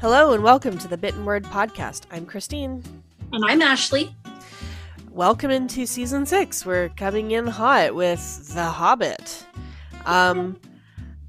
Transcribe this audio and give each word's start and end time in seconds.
Hello 0.00 0.32
and 0.32 0.44
welcome 0.44 0.78
to 0.78 0.86
the 0.86 0.96
Bitten 0.96 1.24
Word 1.24 1.42
podcast. 1.42 2.02
I'm 2.12 2.24
Christine. 2.24 2.84
And 3.32 3.44
I'm 3.44 3.60
Ashley. 3.60 4.14
Welcome 5.10 5.50
into 5.50 5.86
season 5.86 6.24
six. 6.24 6.64
We're 6.64 6.90
coming 6.90 7.32
in 7.32 7.48
hot 7.48 7.96
with 7.96 8.54
The 8.54 8.62
Hobbit. 8.62 9.44
Um, 10.06 10.60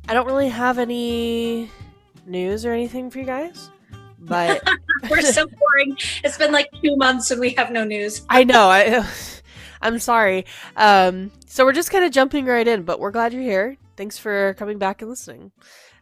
I 0.07 0.13
don't 0.13 0.27
really 0.27 0.49
have 0.49 0.77
any 0.77 1.71
news 2.27 2.63
or 2.63 2.71
anything 2.71 3.09
for 3.09 3.17
you 3.17 3.25
guys, 3.25 3.71
but 4.19 4.61
we're 5.09 5.21
so 5.21 5.47
boring. 5.59 5.97
It's 6.23 6.37
been 6.37 6.51
like 6.51 6.69
two 6.83 6.95
months 6.95 7.31
and 7.31 7.41
we 7.41 7.49
have 7.55 7.71
no 7.71 7.83
news. 7.83 8.23
I 8.29 8.43
know. 8.43 8.69
I, 8.69 9.03
I'm 9.81 9.97
sorry. 9.97 10.45
Um, 10.75 11.31
so 11.47 11.65
we're 11.65 11.73
just 11.73 11.89
kind 11.89 12.05
of 12.05 12.11
jumping 12.11 12.45
right 12.45 12.67
in, 12.67 12.83
but 12.83 12.99
we're 12.99 13.09
glad 13.09 13.33
you're 13.33 13.41
here. 13.41 13.77
Thanks 13.97 14.19
for 14.19 14.53
coming 14.59 14.77
back 14.77 15.01
and 15.01 15.09
listening. 15.09 15.53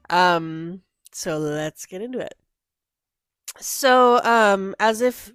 Um, 0.09 0.81
so 1.13 1.37
let's 1.37 1.85
get 1.85 2.01
into 2.01 2.19
it. 2.19 2.33
So, 3.59 4.21
um, 4.23 4.75
as 4.79 5.01
if 5.01 5.31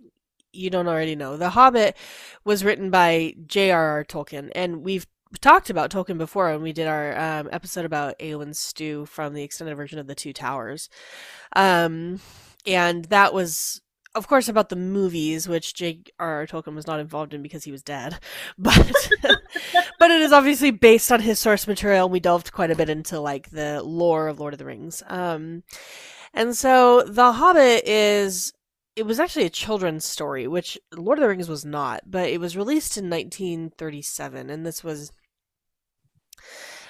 you 0.52 0.70
don't 0.70 0.88
already 0.88 1.16
know, 1.16 1.36
The 1.36 1.50
Hobbit 1.50 1.96
was 2.44 2.64
written 2.64 2.90
by 2.90 3.34
J.R.R. 3.46 4.04
Tolkien, 4.04 4.50
and 4.54 4.82
we've 4.82 5.06
talked 5.40 5.70
about 5.70 5.90
Tolkien 5.90 6.18
before 6.18 6.50
when 6.52 6.62
we 6.62 6.72
did 6.72 6.86
our 6.86 7.18
um, 7.18 7.48
episode 7.52 7.84
about 7.84 8.18
Eowyn's 8.18 8.58
stew 8.58 9.06
from 9.06 9.34
the 9.34 9.42
extended 9.42 9.74
version 9.74 9.98
of 9.98 10.06
The 10.06 10.14
Two 10.14 10.32
Towers. 10.32 10.88
Um, 11.56 12.20
and 12.66 13.06
that 13.06 13.32
was 13.32 13.80
of 14.14 14.28
course, 14.28 14.48
about 14.48 14.68
the 14.68 14.76
movies, 14.76 15.48
which 15.48 15.74
J.R.R. 15.74 16.46
Tolkien 16.46 16.74
was 16.74 16.86
not 16.86 17.00
involved 17.00 17.32
in 17.32 17.42
because 17.42 17.64
he 17.64 17.72
was 17.72 17.82
dead, 17.82 18.18
but 18.58 19.10
but 19.98 20.10
it 20.10 20.20
is 20.20 20.32
obviously 20.32 20.70
based 20.70 21.10
on 21.10 21.20
his 21.20 21.38
source 21.38 21.66
material. 21.66 22.08
We 22.08 22.20
delved 22.20 22.52
quite 22.52 22.70
a 22.70 22.76
bit 22.76 22.90
into 22.90 23.20
like 23.20 23.50
the 23.50 23.82
lore 23.82 24.28
of 24.28 24.38
Lord 24.38 24.54
of 24.54 24.58
the 24.58 24.66
Rings, 24.66 25.02
um, 25.06 25.62
and 26.34 26.56
so 26.56 27.02
The 27.02 27.32
Hobbit 27.32 27.82
is 27.86 28.52
it 28.94 29.06
was 29.06 29.18
actually 29.18 29.46
a 29.46 29.50
children's 29.50 30.04
story, 30.04 30.46
which 30.46 30.78
Lord 30.94 31.18
of 31.18 31.22
the 31.22 31.28
Rings 31.28 31.48
was 31.48 31.64
not, 31.64 32.02
but 32.06 32.28
it 32.28 32.40
was 32.40 32.56
released 32.56 32.98
in 32.98 33.08
1937, 33.08 34.50
and 34.50 34.66
this 34.66 34.84
was 34.84 35.12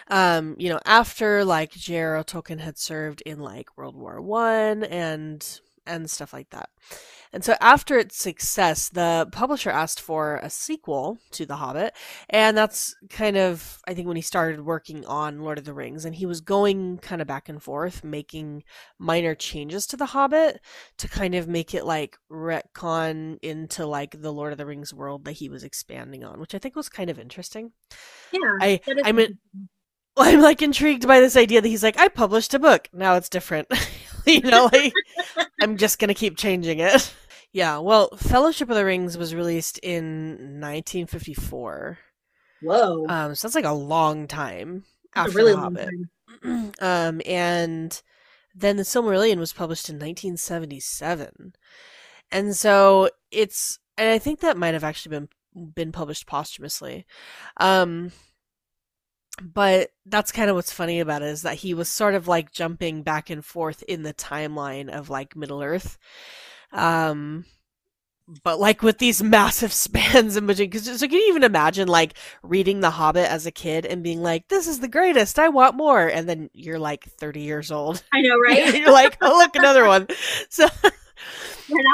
um, 0.08 0.56
you 0.58 0.68
know, 0.68 0.80
after 0.84 1.44
like 1.44 1.70
J.R.R. 1.72 2.24
Tolkien 2.24 2.60
had 2.60 2.76
served 2.76 3.22
in 3.22 3.38
like 3.38 3.76
World 3.76 3.96
War 3.96 4.20
One 4.20 4.84
and 4.84 5.60
and 5.86 6.10
stuff 6.10 6.32
like 6.32 6.50
that. 6.50 6.70
And 7.32 7.42
so 7.42 7.56
after 7.60 7.98
its 7.98 8.16
success, 8.16 8.90
the 8.90 9.26
publisher 9.32 9.70
asked 9.70 10.00
for 10.00 10.36
a 10.42 10.50
sequel 10.50 11.18
to 11.30 11.46
The 11.46 11.56
Hobbit, 11.56 11.94
and 12.28 12.56
that's 12.56 12.94
kind 13.08 13.38
of 13.38 13.78
I 13.88 13.94
think 13.94 14.06
when 14.06 14.16
he 14.16 14.22
started 14.22 14.66
working 14.66 15.06
on 15.06 15.40
Lord 15.40 15.58
of 15.58 15.64
the 15.64 15.72
Rings 15.72 16.04
and 16.04 16.14
he 16.14 16.26
was 16.26 16.42
going 16.42 16.98
kind 16.98 17.22
of 17.22 17.26
back 17.26 17.48
and 17.48 17.62
forth 17.62 18.04
making 18.04 18.64
minor 18.98 19.34
changes 19.34 19.86
to 19.86 19.96
The 19.96 20.06
Hobbit 20.06 20.60
to 20.98 21.08
kind 21.08 21.34
of 21.34 21.48
make 21.48 21.74
it 21.74 21.86
like 21.86 22.18
retcon 22.30 23.38
into 23.42 23.86
like 23.86 24.20
the 24.20 24.32
Lord 24.32 24.52
of 24.52 24.58
the 24.58 24.66
Rings 24.66 24.92
world 24.92 25.24
that 25.24 25.32
he 25.32 25.48
was 25.48 25.64
expanding 25.64 26.24
on, 26.24 26.38
which 26.38 26.54
I 26.54 26.58
think 26.58 26.76
was 26.76 26.90
kind 26.90 27.08
of 27.08 27.18
interesting. 27.18 27.72
Yeah. 28.30 28.56
I 28.60 28.80
I'm 29.04 29.18
in, 29.18 29.38
I'm 30.18 30.42
like 30.42 30.60
intrigued 30.60 31.08
by 31.08 31.20
this 31.20 31.36
idea 31.36 31.62
that 31.62 31.68
he's 31.68 31.82
like 31.82 31.98
I 31.98 32.08
published 32.08 32.52
a 32.52 32.58
book, 32.58 32.90
now 32.92 33.14
it's 33.14 33.30
different. 33.30 33.68
you 34.26 34.40
know, 34.42 34.68
like 34.72 34.92
I'm 35.60 35.76
just 35.76 35.98
gonna 35.98 36.14
keep 36.14 36.36
changing 36.36 36.78
it. 36.80 37.14
Yeah, 37.54 37.80
well, 37.80 38.08
Fellowship 38.16 38.70
of 38.70 38.76
the 38.76 38.84
Rings 38.86 39.18
was 39.18 39.34
released 39.34 39.76
in 39.82 40.58
1954. 40.58 41.98
Whoa. 42.62 43.06
Um, 43.10 43.34
so 43.34 43.46
that's 43.46 43.54
like 43.54 43.66
a 43.66 43.72
long 43.72 44.26
time 44.26 44.84
after 45.14 45.36
really 45.36 45.52
Hobbit. 45.52 45.90
um, 46.80 47.20
and 47.26 48.02
then 48.54 48.76
The 48.78 48.84
Silmarillion 48.84 49.36
was 49.36 49.52
published 49.52 49.90
in 49.90 49.96
1977. 49.96 51.52
And 52.30 52.56
so 52.56 53.10
it's, 53.30 53.78
and 53.98 54.08
I 54.08 54.18
think 54.18 54.40
that 54.40 54.56
might 54.56 54.72
have 54.72 54.84
actually 54.84 55.10
been 55.10 55.28
been 55.74 55.92
published 55.92 56.26
posthumously. 56.26 57.04
Um, 57.58 58.12
but 59.40 59.90
that's 60.06 60.32
kind 60.32 60.50
of 60.50 60.56
what's 60.56 60.72
funny 60.72 61.00
about 61.00 61.22
it 61.22 61.28
is 61.28 61.42
that 61.42 61.54
he 61.54 61.74
was 61.74 61.88
sort 61.88 62.14
of 62.14 62.28
like 62.28 62.52
jumping 62.52 63.02
back 63.02 63.30
and 63.30 63.44
forth 63.44 63.82
in 63.84 64.02
the 64.02 64.14
timeline 64.14 64.90
of 64.90 65.08
like 65.08 65.36
Middle 65.36 65.62
Earth. 65.62 65.96
Um, 66.72 67.44
but 68.44 68.60
like 68.60 68.82
with 68.82 68.98
these 68.98 69.22
massive 69.22 69.72
spans 69.72 70.36
in 70.36 70.46
between, 70.46 70.70
because 70.70 70.84
so 70.84 71.06
can 71.06 71.16
you 71.16 71.28
even 71.28 71.44
imagine 71.44 71.88
like 71.88 72.14
reading 72.42 72.80
The 72.80 72.90
Hobbit 72.90 73.30
as 73.30 73.46
a 73.46 73.50
kid 73.50 73.86
and 73.86 74.02
being 74.02 74.22
like, 74.22 74.48
"This 74.48 74.66
is 74.66 74.80
the 74.80 74.88
greatest! 74.88 75.38
I 75.38 75.48
want 75.48 75.76
more," 75.76 76.06
and 76.06 76.28
then 76.28 76.50
you're 76.52 76.78
like 76.78 77.04
30 77.04 77.40
years 77.40 77.70
old. 77.70 78.02
I 78.12 78.20
know, 78.20 78.38
right? 78.38 78.74
you're 78.78 78.92
like, 78.92 79.18
"Oh, 79.20 79.38
look, 79.38 79.56
another 79.56 79.86
one." 79.86 80.08
So 80.48 80.68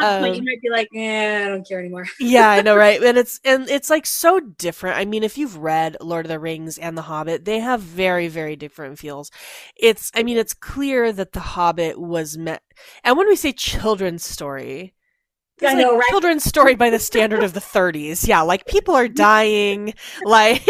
um, 0.02 0.22
point 0.22 0.36
you 0.36 0.42
might 0.42 0.60
be 0.62 0.70
like, 0.70 0.88
eh, 0.94 1.44
I 1.44 1.48
don't 1.48 1.66
care 1.66 1.78
anymore. 1.78 2.06
yeah, 2.20 2.50
I 2.50 2.62
know, 2.62 2.76
right? 2.76 3.02
And 3.02 3.18
it's 3.18 3.40
and 3.44 3.68
it's 3.68 3.90
like 3.90 4.06
so 4.06 4.40
different. 4.40 4.98
I 4.98 5.04
mean, 5.04 5.22
if 5.22 5.38
you've 5.38 5.56
read 5.56 5.96
Lord 6.00 6.26
of 6.26 6.30
the 6.30 6.38
Rings 6.38 6.78
and 6.78 6.96
The 6.96 7.02
Hobbit, 7.02 7.44
they 7.44 7.60
have 7.60 7.80
very, 7.80 8.28
very 8.28 8.56
different 8.56 8.98
feels. 8.98 9.30
It's 9.76 10.10
I 10.14 10.22
mean, 10.22 10.36
it's 10.36 10.54
clear 10.54 11.12
that 11.12 11.32
The 11.32 11.40
Hobbit 11.40 12.00
was 12.00 12.36
meant 12.38 12.62
and 13.04 13.16
when 13.16 13.28
we 13.28 13.36
say 13.36 13.52
children's 13.52 14.24
story, 14.24 14.94
I 15.64 15.74
know, 15.74 15.96
right? 15.96 16.06
Children's 16.10 16.44
story 16.44 16.76
by 16.76 16.90
the 16.90 16.98
standard 16.98 17.42
of 17.42 17.52
the 17.52 17.60
30s. 17.60 18.26
Yeah, 18.26 18.42
like 18.42 18.66
people 18.66 18.94
are 18.94 19.08
dying. 19.26 19.94
Like 20.24 20.66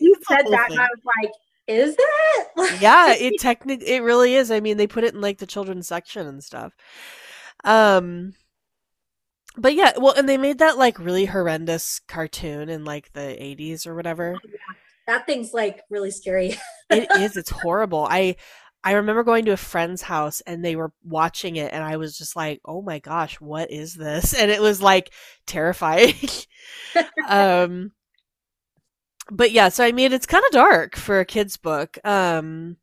you 0.00 0.14
said 0.28 0.44
that, 0.50 0.70
and 0.70 0.80
I 0.80 0.86
was 0.86 1.00
like, 1.22 1.32
is 1.66 1.96
it? 1.98 2.80
yeah, 2.80 3.14
it 3.14 3.34
technically 3.40 3.88
it 3.88 4.02
really 4.02 4.34
is. 4.34 4.50
I 4.50 4.60
mean, 4.60 4.76
they 4.76 4.86
put 4.86 5.04
it 5.04 5.14
in 5.14 5.20
like 5.20 5.38
the 5.38 5.46
children's 5.46 5.88
section 5.88 6.26
and 6.26 6.42
stuff. 6.42 6.74
Um, 7.68 8.32
but 9.56 9.74
yeah, 9.74 9.92
well, 9.98 10.14
and 10.16 10.28
they 10.28 10.38
made 10.38 10.58
that 10.58 10.78
like 10.78 10.98
really 10.98 11.26
horrendous 11.26 12.00
cartoon 12.08 12.68
in 12.68 12.84
like 12.84 13.12
the 13.12 13.20
80s 13.20 13.86
or 13.86 13.94
whatever. 13.94 14.36
Oh. 14.36 14.74
That 15.06 15.26
thing's 15.26 15.54
like 15.54 15.80
really 15.90 16.10
scary. 16.10 16.56
it 16.90 17.08
is. 17.20 17.36
It's 17.36 17.50
horrible. 17.50 18.06
I 18.08 18.36
I 18.84 18.92
remember 18.92 19.24
going 19.24 19.46
to 19.46 19.52
a 19.52 19.56
friend's 19.56 20.02
house 20.02 20.40
and 20.42 20.64
they 20.64 20.76
were 20.76 20.92
watching 21.02 21.56
it 21.56 21.72
and 21.72 21.82
I 21.82 21.96
was 21.96 22.16
just 22.16 22.36
like, 22.36 22.60
"Oh 22.64 22.82
my 22.82 22.98
gosh, 22.98 23.40
what 23.40 23.70
is 23.70 23.94
this?" 23.94 24.34
And 24.34 24.50
it 24.50 24.60
was 24.60 24.82
like 24.82 25.10
terrifying. 25.46 26.14
um 27.28 27.92
but 29.30 29.50
yeah, 29.50 29.68
so 29.70 29.82
I 29.84 29.92
mean 29.92 30.12
it's 30.12 30.26
kind 30.26 30.44
of 30.44 30.52
dark 30.52 30.96
for 30.96 31.20
a 31.20 31.24
kids 31.24 31.56
book. 31.56 31.98
Um 32.04 32.76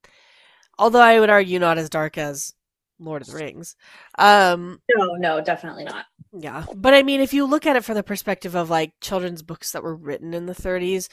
although 0.80 1.02
I 1.02 1.20
would 1.20 1.30
argue 1.30 1.60
not 1.60 1.78
as 1.78 1.90
dark 1.90 2.18
as 2.18 2.54
Lord 3.00 3.22
of 3.22 3.28
the 3.28 3.36
Rings. 3.36 3.76
Um 4.18 4.80
No, 4.96 5.16
no, 5.16 5.42
definitely 5.42 5.84
not. 5.86 6.06
Yeah. 6.32 6.66
But 6.76 6.94
I 6.94 7.04
mean 7.04 7.22
if 7.22 7.34
you 7.34 7.46
look 7.46 7.66
at 7.66 7.76
it 7.76 7.84
from 7.84 7.96
the 7.96 8.04
perspective 8.04 8.56
of 8.56 8.70
like 8.70 8.94
children's 9.02 9.42
books 9.42 9.72
that 9.72 9.84
were 9.84 9.96
written 9.96 10.34
in 10.34 10.46
the 10.46 10.54
30s, 10.54 11.10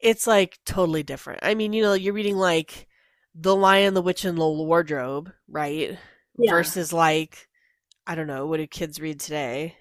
it's 0.00 0.26
like 0.26 0.58
totally 0.66 1.02
different. 1.02 1.40
I 1.42 1.54
mean, 1.54 1.72
you 1.72 1.82
know, 1.82 1.94
you're 1.94 2.12
reading 2.12 2.36
like 2.36 2.86
the 3.34 3.56
Lion, 3.56 3.94
the 3.94 4.02
Witch, 4.02 4.24
and 4.24 4.36
the 4.36 4.46
Wardrobe, 4.46 5.32
right? 5.48 5.98
Yeah. 6.36 6.50
Versus 6.50 6.92
like, 6.92 7.48
I 8.06 8.14
don't 8.14 8.26
know, 8.26 8.46
what 8.46 8.58
do 8.58 8.66
kids 8.66 9.00
read 9.00 9.20
today? 9.20 9.76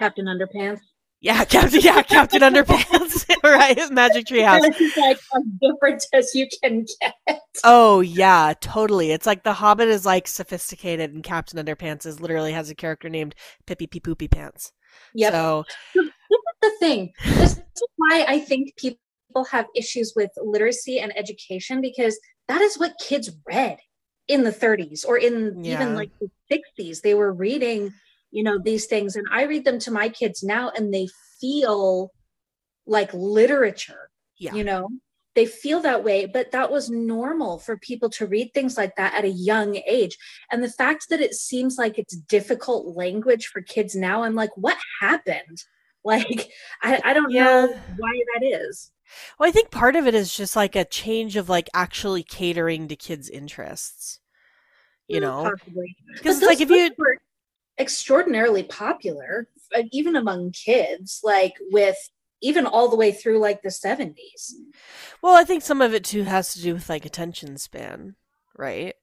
Captain 0.00 0.26
Underpants. 0.26 0.80
Yeah, 1.20 1.44
Captain. 1.46 1.80
Yeah, 1.80 2.02
Captain 2.02 2.42
Underpants. 2.42 3.26
right, 3.42 3.76
his 3.76 3.90
Magic 3.90 4.26
Tree 4.28 4.40
House. 4.40 4.62
It's 4.64 4.96
like 4.96 5.16
as 5.16 5.42
different 5.60 6.06
as 6.12 6.34
you 6.34 6.46
can 6.62 6.86
get. 7.00 7.40
Oh 7.64 8.00
yeah, 8.00 8.54
totally. 8.60 9.10
It's 9.10 9.26
like 9.26 9.42
The 9.42 9.52
Hobbit 9.52 9.88
is 9.88 10.06
like 10.06 10.28
sophisticated, 10.28 11.12
and 11.12 11.22
Captain 11.22 11.64
Underpants 11.64 12.06
is 12.06 12.20
literally 12.20 12.52
has 12.52 12.70
a 12.70 12.74
character 12.74 13.08
named 13.08 13.34
Pippy 13.66 13.90
Pee 13.90 14.00
Poopy 14.00 14.28
Pants. 14.28 14.72
Yeah. 15.14 15.30
So 15.30 15.64
this 15.94 16.04
is 16.04 16.12
the 16.62 16.72
thing. 16.78 17.12
This 17.24 17.58
is 17.58 17.62
why 17.96 18.24
I 18.28 18.38
think 18.40 18.76
people 18.76 18.98
have 19.50 19.66
issues 19.74 20.12
with 20.14 20.30
literacy 20.36 21.00
and 21.00 21.16
education 21.16 21.80
because 21.80 22.18
that 22.46 22.60
is 22.60 22.78
what 22.78 22.94
kids 23.00 23.30
read 23.46 23.78
in 24.28 24.44
the 24.44 24.52
30s 24.52 25.06
or 25.06 25.16
in 25.16 25.64
yeah. 25.64 25.74
even 25.74 25.94
like 25.94 26.10
the 26.20 26.30
60s 26.52 27.00
they 27.00 27.14
were 27.14 27.32
reading 27.32 27.92
you 28.30 28.42
know 28.42 28.58
these 28.58 28.86
things 28.86 29.16
and 29.16 29.26
i 29.32 29.44
read 29.44 29.64
them 29.64 29.78
to 29.78 29.90
my 29.90 30.08
kids 30.08 30.42
now 30.42 30.70
and 30.76 30.92
they 30.92 31.08
feel 31.40 32.12
like 32.86 33.12
literature 33.12 34.10
yeah. 34.38 34.54
you 34.54 34.64
know 34.64 34.88
they 35.34 35.46
feel 35.46 35.80
that 35.80 36.02
way 36.02 36.26
but 36.26 36.50
that 36.50 36.70
was 36.70 36.90
normal 36.90 37.58
for 37.58 37.76
people 37.76 38.10
to 38.10 38.26
read 38.26 38.52
things 38.52 38.76
like 38.76 38.94
that 38.96 39.14
at 39.14 39.24
a 39.24 39.28
young 39.28 39.76
age 39.86 40.16
and 40.50 40.62
the 40.62 40.70
fact 40.70 41.08
that 41.08 41.20
it 41.20 41.34
seems 41.34 41.78
like 41.78 41.98
it's 41.98 42.16
difficult 42.16 42.96
language 42.96 43.46
for 43.46 43.62
kids 43.62 43.94
now 43.94 44.22
i'm 44.22 44.34
like 44.34 44.50
what 44.56 44.76
happened 45.00 45.62
like 46.04 46.50
i, 46.82 47.00
I 47.04 47.12
don't 47.12 47.30
yeah. 47.30 47.44
know 47.44 47.66
why 47.96 48.22
that 48.34 48.46
is 48.46 48.90
well, 49.38 49.48
I 49.48 49.52
think 49.52 49.70
part 49.70 49.96
of 49.96 50.06
it 50.06 50.14
is 50.14 50.34
just 50.34 50.56
like 50.56 50.76
a 50.76 50.84
change 50.84 51.36
of 51.36 51.48
like 51.48 51.68
actually 51.74 52.22
catering 52.22 52.88
to 52.88 52.96
kids' 52.96 53.28
interests. 53.28 54.20
You 55.06 55.18
mm, 55.18 55.22
know, 55.22 55.52
because 56.14 56.38
it's 56.38 56.46
like 56.46 56.60
if 56.60 56.68
you 56.68 56.90
were 56.98 57.16
extraordinarily 57.78 58.62
popular, 58.62 59.48
uh, 59.74 59.82
even 59.92 60.16
among 60.16 60.52
kids, 60.52 61.20
like 61.22 61.54
with 61.70 61.96
even 62.40 62.66
all 62.66 62.88
the 62.88 62.96
way 62.96 63.12
through 63.12 63.38
like 63.38 63.62
the 63.62 63.70
seventies. 63.70 64.56
Well, 65.22 65.34
I 65.34 65.44
think 65.44 65.62
some 65.62 65.80
of 65.80 65.94
it 65.94 66.04
too 66.04 66.24
has 66.24 66.52
to 66.54 66.62
do 66.62 66.74
with 66.74 66.88
like 66.88 67.04
attention 67.04 67.58
span, 67.58 68.14
right? 68.56 68.94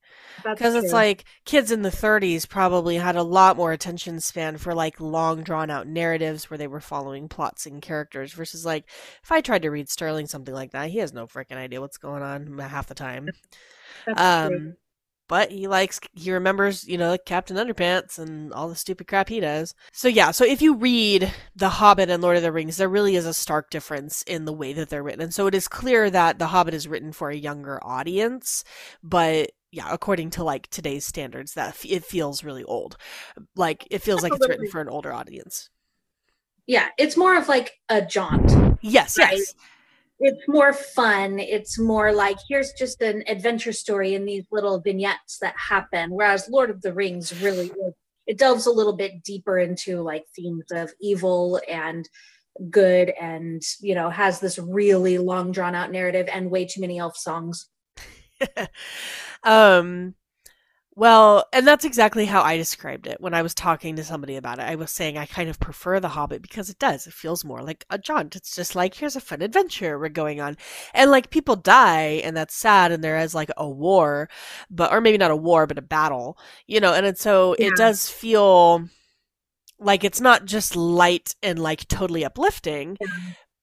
because 0.42 0.74
it's 0.74 0.92
like 0.92 1.24
kids 1.44 1.70
in 1.70 1.82
the 1.82 1.90
30s 1.90 2.48
probably 2.48 2.96
had 2.96 3.16
a 3.16 3.22
lot 3.22 3.56
more 3.56 3.72
attention 3.72 4.20
span 4.20 4.56
for 4.56 4.74
like 4.74 5.00
long 5.00 5.42
drawn 5.42 5.70
out 5.70 5.86
narratives 5.86 6.50
where 6.50 6.58
they 6.58 6.66
were 6.66 6.80
following 6.80 7.28
plots 7.28 7.66
and 7.66 7.82
characters 7.82 8.32
versus 8.32 8.64
like 8.64 8.84
if 9.22 9.32
i 9.32 9.40
tried 9.40 9.62
to 9.62 9.70
read 9.70 9.88
sterling 9.88 10.26
something 10.26 10.54
like 10.54 10.72
that 10.72 10.90
he 10.90 10.98
has 10.98 11.12
no 11.12 11.26
freaking 11.26 11.56
idea 11.56 11.80
what's 11.80 11.98
going 11.98 12.22
on 12.22 12.58
half 12.58 12.86
the 12.86 12.94
time 12.94 13.28
That's 14.06 14.20
um 14.20 14.48
true 14.48 14.72
but 15.28 15.50
he 15.50 15.66
likes 15.68 16.00
he 16.14 16.32
remembers 16.32 16.86
you 16.86 16.98
know 16.98 17.16
captain 17.24 17.56
underpants 17.56 18.18
and 18.18 18.52
all 18.52 18.68
the 18.68 18.74
stupid 18.74 19.06
crap 19.06 19.28
he 19.28 19.40
does. 19.40 19.74
So 19.92 20.08
yeah 20.08 20.30
so 20.30 20.44
if 20.44 20.62
you 20.62 20.74
read 20.74 21.32
the 21.54 21.68
hobbit 21.68 22.10
and 22.10 22.22
lord 22.22 22.36
of 22.36 22.42
the 22.42 22.52
rings 22.52 22.76
there 22.76 22.88
really 22.88 23.16
is 23.16 23.26
a 23.26 23.34
stark 23.34 23.70
difference 23.70 24.22
in 24.22 24.44
the 24.44 24.52
way 24.52 24.72
that 24.72 24.88
they're 24.88 25.02
written. 25.02 25.22
And 25.22 25.34
so 25.34 25.46
it 25.46 25.54
is 25.54 25.68
clear 25.68 26.10
that 26.10 26.38
the 26.38 26.48
hobbit 26.48 26.74
is 26.74 26.88
written 26.88 27.12
for 27.12 27.30
a 27.30 27.36
younger 27.36 27.82
audience 27.84 28.64
but 29.02 29.50
yeah 29.72 29.88
according 29.90 30.30
to 30.30 30.44
like 30.44 30.68
today's 30.68 31.04
standards 31.04 31.54
that 31.54 31.76
it 31.84 32.04
feels 32.04 32.44
really 32.44 32.64
old. 32.64 32.96
Like 33.56 33.86
it 33.90 34.02
feels 34.02 34.22
like 34.22 34.32
it's 34.34 34.48
written 34.48 34.68
for 34.68 34.80
an 34.80 34.88
older 34.88 35.12
audience. 35.12 35.70
Yeah 36.66 36.88
it's 36.98 37.16
more 37.16 37.36
of 37.36 37.48
like 37.48 37.78
a 37.88 38.02
jaunt 38.02 38.78
yes 38.82 39.18
right? 39.18 39.32
yes 39.32 39.54
it's 40.18 40.48
more 40.48 40.72
fun. 40.72 41.38
It's 41.38 41.78
more 41.78 42.12
like 42.12 42.38
here's 42.48 42.72
just 42.72 43.02
an 43.02 43.22
adventure 43.28 43.72
story 43.72 44.14
in 44.14 44.24
these 44.24 44.44
little 44.50 44.80
vignettes 44.80 45.38
that 45.40 45.54
happen. 45.56 46.10
Whereas 46.10 46.48
Lord 46.48 46.70
of 46.70 46.82
the 46.82 46.92
Rings 46.92 47.40
really 47.42 47.70
it 48.26 48.38
delves 48.38 48.66
a 48.66 48.72
little 48.72 48.96
bit 48.96 49.22
deeper 49.22 49.58
into 49.58 50.00
like 50.02 50.24
themes 50.34 50.64
of 50.72 50.90
evil 51.00 51.60
and 51.68 52.08
good 52.70 53.12
and 53.20 53.62
you 53.80 53.94
know 53.94 54.08
has 54.08 54.40
this 54.40 54.58
really 54.58 55.18
long 55.18 55.52
drawn 55.52 55.74
out 55.74 55.92
narrative 55.92 56.28
and 56.32 56.50
way 56.50 56.64
too 56.64 56.80
many 56.80 56.98
elf 56.98 57.16
songs. 57.16 57.68
um 59.44 60.14
well, 60.96 61.44
and 61.52 61.66
that's 61.66 61.84
exactly 61.84 62.24
how 62.24 62.40
I 62.40 62.56
described 62.56 63.06
it 63.06 63.20
when 63.20 63.34
I 63.34 63.42
was 63.42 63.54
talking 63.54 63.96
to 63.96 64.04
somebody 64.04 64.36
about 64.36 64.58
it. 64.58 64.62
I 64.62 64.76
was 64.76 64.90
saying 64.90 65.18
I 65.18 65.26
kind 65.26 65.50
of 65.50 65.60
prefer 65.60 66.00
The 66.00 66.08
Hobbit 66.08 66.40
because 66.40 66.70
it 66.70 66.78
does. 66.78 67.06
It 67.06 67.12
feels 67.12 67.44
more 67.44 67.60
like 67.60 67.84
a 67.90 67.98
jaunt. 67.98 68.34
It's 68.34 68.56
just 68.56 68.74
like, 68.74 68.94
here's 68.94 69.14
a 69.14 69.20
fun 69.20 69.42
adventure 69.42 69.98
we're 69.98 70.08
going 70.08 70.40
on. 70.40 70.56
And 70.94 71.10
like 71.10 71.28
people 71.28 71.54
die 71.54 72.22
and 72.24 72.34
that's 72.34 72.54
sad 72.54 72.92
and 72.92 73.04
there 73.04 73.18
is 73.18 73.34
like 73.34 73.50
a 73.58 73.68
war, 73.68 74.30
but, 74.70 74.90
or 74.90 75.02
maybe 75.02 75.18
not 75.18 75.30
a 75.30 75.36
war, 75.36 75.66
but 75.66 75.76
a 75.76 75.82
battle, 75.82 76.38
you 76.66 76.80
know, 76.80 76.94
and, 76.94 77.04
and 77.04 77.18
so 77.18 77.54
yeah. 77.58 77.66
it 77.66 77.76
does 77.76 78.08
feel 78.08 78.88
like 79.78 80.02
it's 80.02 80.20
not 80.20 80.46
just 80.46 80.76
light 80.76 81.34
and 81.42 81.58
like 81.58 81.86
totally 81.88 82.24
uplifting, 82.24 82.96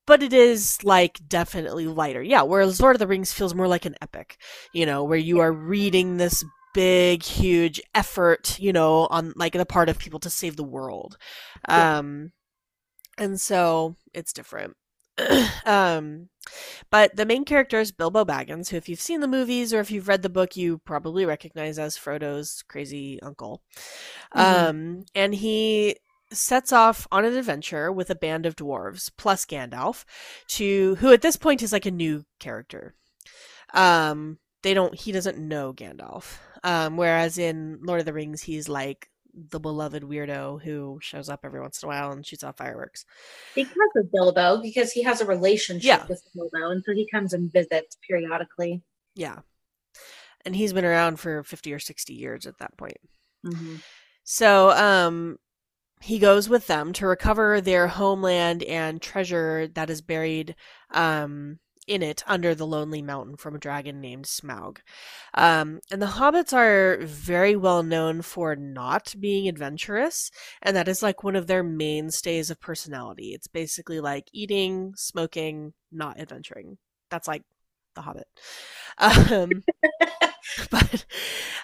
but 0.06 0.21
it 0.21 0.33
is 0.33 0.77
like 0.83 1.19
definitely 1.27 1.88
lighter. 1.88 2.21
Yeah, 2.21 2.44
whereas 2.44 2.79
Lord 2.79 2.95
of 2.95 3.00
the 3.00 3.07
Rings 3.07 3.33
feels 3.33 3.56
more 3.56 3.68
like 3.68 3.86
an 3.86 3.95
epic, 4.03 4.38
you 4.71 4.86
know, 4.86 5.03
where 5.03 5.18
you 5.18 5.39
are 5.39 5.51
reading 5.51 6.18
this 6.18 6.44
big 6.74 7.24
huge 7.24 7.81
effort 7.96 8.58
you 8.60 8.74
know 8.74 9.08
on 9.08 9.34
like 9.36 9.54
the 9.54 9.66
part 9.66 9.90
of 9.90 10.00
people 10.00 10.20
to 10.20 10.30
save 10.30 10.56
the 10.56 10.64
world. 10.64 11.18
Yeah. 11.68 11.98
um 12.00 12.31
and 13.18 13.40
so 13.40 13.96
it's 14.14 14.34
different. 14.34 14.75
Um 15.66 16.30
but 16.90 17.16
the 17.16 17.25
main 17.25 17.46
character 17.46 17.80
is 17.80 17.92
bilbo 17.92 18.25
baggins 18.25 18.70
who 18.70 18.75
if 18.78 18.90
you've 18.90 19.00
seen 19.00 19.22
the 19.22 19.28
movies 19.28 19.74
or 19.74 19.80
if 19.80 19.92
you've 19.92 20.08
read 20.10 20.24
the 20.24 20.30
book 20.30 20.58
you 20.58 20.80
probably 20.80 21.25
recognize 21.25 21.80
as 21.80 21.96
frodo's 21.98 22.64
crazy 22.68 23.22
uncle. 23.22 23.62
Mm-hmm. 24.36 24.70
um 24.70 25.06
and 25.16 25.36
he 25.36 25.96
sets 26.31 26.74
off 26.74 27.08
on 27.12 27.25
an 27.25 27.36
adventure 27.38 27.92
with 27.92 28.10
a 28.10 28.16
band 28.16 28.46
of 28.48 28.56
dwarves 28.56 29.12
plus 29.18 29.46
gandalf 29.46 30.04
to 30.48 30.96
who 30.96 31.14
at 31.14 31.22
this 31.22 31.38
point 31.38 31.62
is 31.62 31.72
like 31.72 31.86
a 31.86 31.92
new 31.92 32.25
character. 32.40 32.96
Um 33.74 34.40
they 34.64 34.74
don't 34.74 34.96
he 34.96 35.12
doesn't 35.12 35.38
know 35.38 35.74
gandalf 35.74 36.38
um, 36.63 36.98
whereas 36.98 37.38
in 37.38 37.80
Lord 37.81 38.00
of 38.00 38.06
the 38.06 38.13
Rings, 38.13 38.42
he's 38.42 38.69
like 38.69 39.10
the 39.33 39.60
beloved 39.60 40.04
weirdo 40.04 40.62
who 40.62 41.00
shows 41.01 41.27
up 41.27 41.42
every 41.44 41.60
once 41.60 41.81
in 41.81 41.88
a 41.88 41.89
while 41.89 42.12
and 42.12 42.25
shoots 42.25 42.44
off 42.44 42.57
fireworks. 42.57 43.04
Because 43.56 43.74
of 43.95 44.12
Bilbo, 44.12 44.62
because 44.62 44.92
he 44.92 45.04
has 45.04 45.21
a 45.21 45.25
relationship 45.25 45.83
yeah. 45.83 46.06
with 46.07 46.21
Bilbo, 46.36 46.69
and 46.69 46.83
so 46.83 46.94
he 46.94 47.07
comes 47.10 47.33
and 47.33 47.51
visits 47.51 47.98
periodically. 48.07 48.81
Yeah, 49.15 49.39
and 50.45 50.56
he's 50.56 50.74
been 50.74 50.86
around 50.86 51.19
for 51.19 51.44
fifty 51.44 51.74
or 51.74 51.80
sixty 51.80 52.13
years 52.13 52.45
at 52.45 52.60
that 52.60 52.77
point. 52.77 52.98
Mm-hmm. 53.45 53.75
So, 54.24 54.69
um, 54.71 55.38
he 56.01 56.19
goes 56.19 56.50
with 56.50 56.68
them 56.68 56.94
to 56.94 57.07
recover 57.07 57.62
their 57.62 57.88
homeland 57.88 58.63
and 58.63 59.01
treasure 59.01 59.68
that 59.69 59.89
is 59.89 60.01
buried 60.01 60.56
um, 60.92 61.60
in 61.88 62.01
it 62.01 62.24
under 62.27 62.56
the 62.56 62.65
lonely 62.65 63.01
mountain 63.01 63.35
from 63.35 63.56
a 63.56 63.59
dragon 63.59 64.00
named 64.01 64.25
Smaug. 64.25 64.77
Um, 65.33 65.80
and 65.91 66.01
the 66.01 66.07
hobbits 66.07 66.53
are 66.53 66.97
very 67.01 67.56
well 67.56 67.83
known 67.83 68.21
for 68.21 68.56
not 68.56 69.15
being 69.19 69.47
adventurous, 69.47 70.31
and 70.62 70.75
that 70.75 70.88
is 70.88 71.03
like 71.03 71.24
one 71.24 71.35
of 71.35 71.47
their 71.47 71.63
mainstays 71.63 72.50
of 72.50 72.59
personality. 72.59 73.33
It's 73.33 73.47
basically 73.47 74.00
like 74.00 74.27
eating, 74.31 74.94
smoking, 74.95 75.74
not 75.91 76.19
adventuring. 76.19 76.77
That's 77.09 77.27
like 77.27 77.44
the 77.95 78.01
hobbit. 78.01 78.27
Um, 79.00 79.63
but 80.69 81.06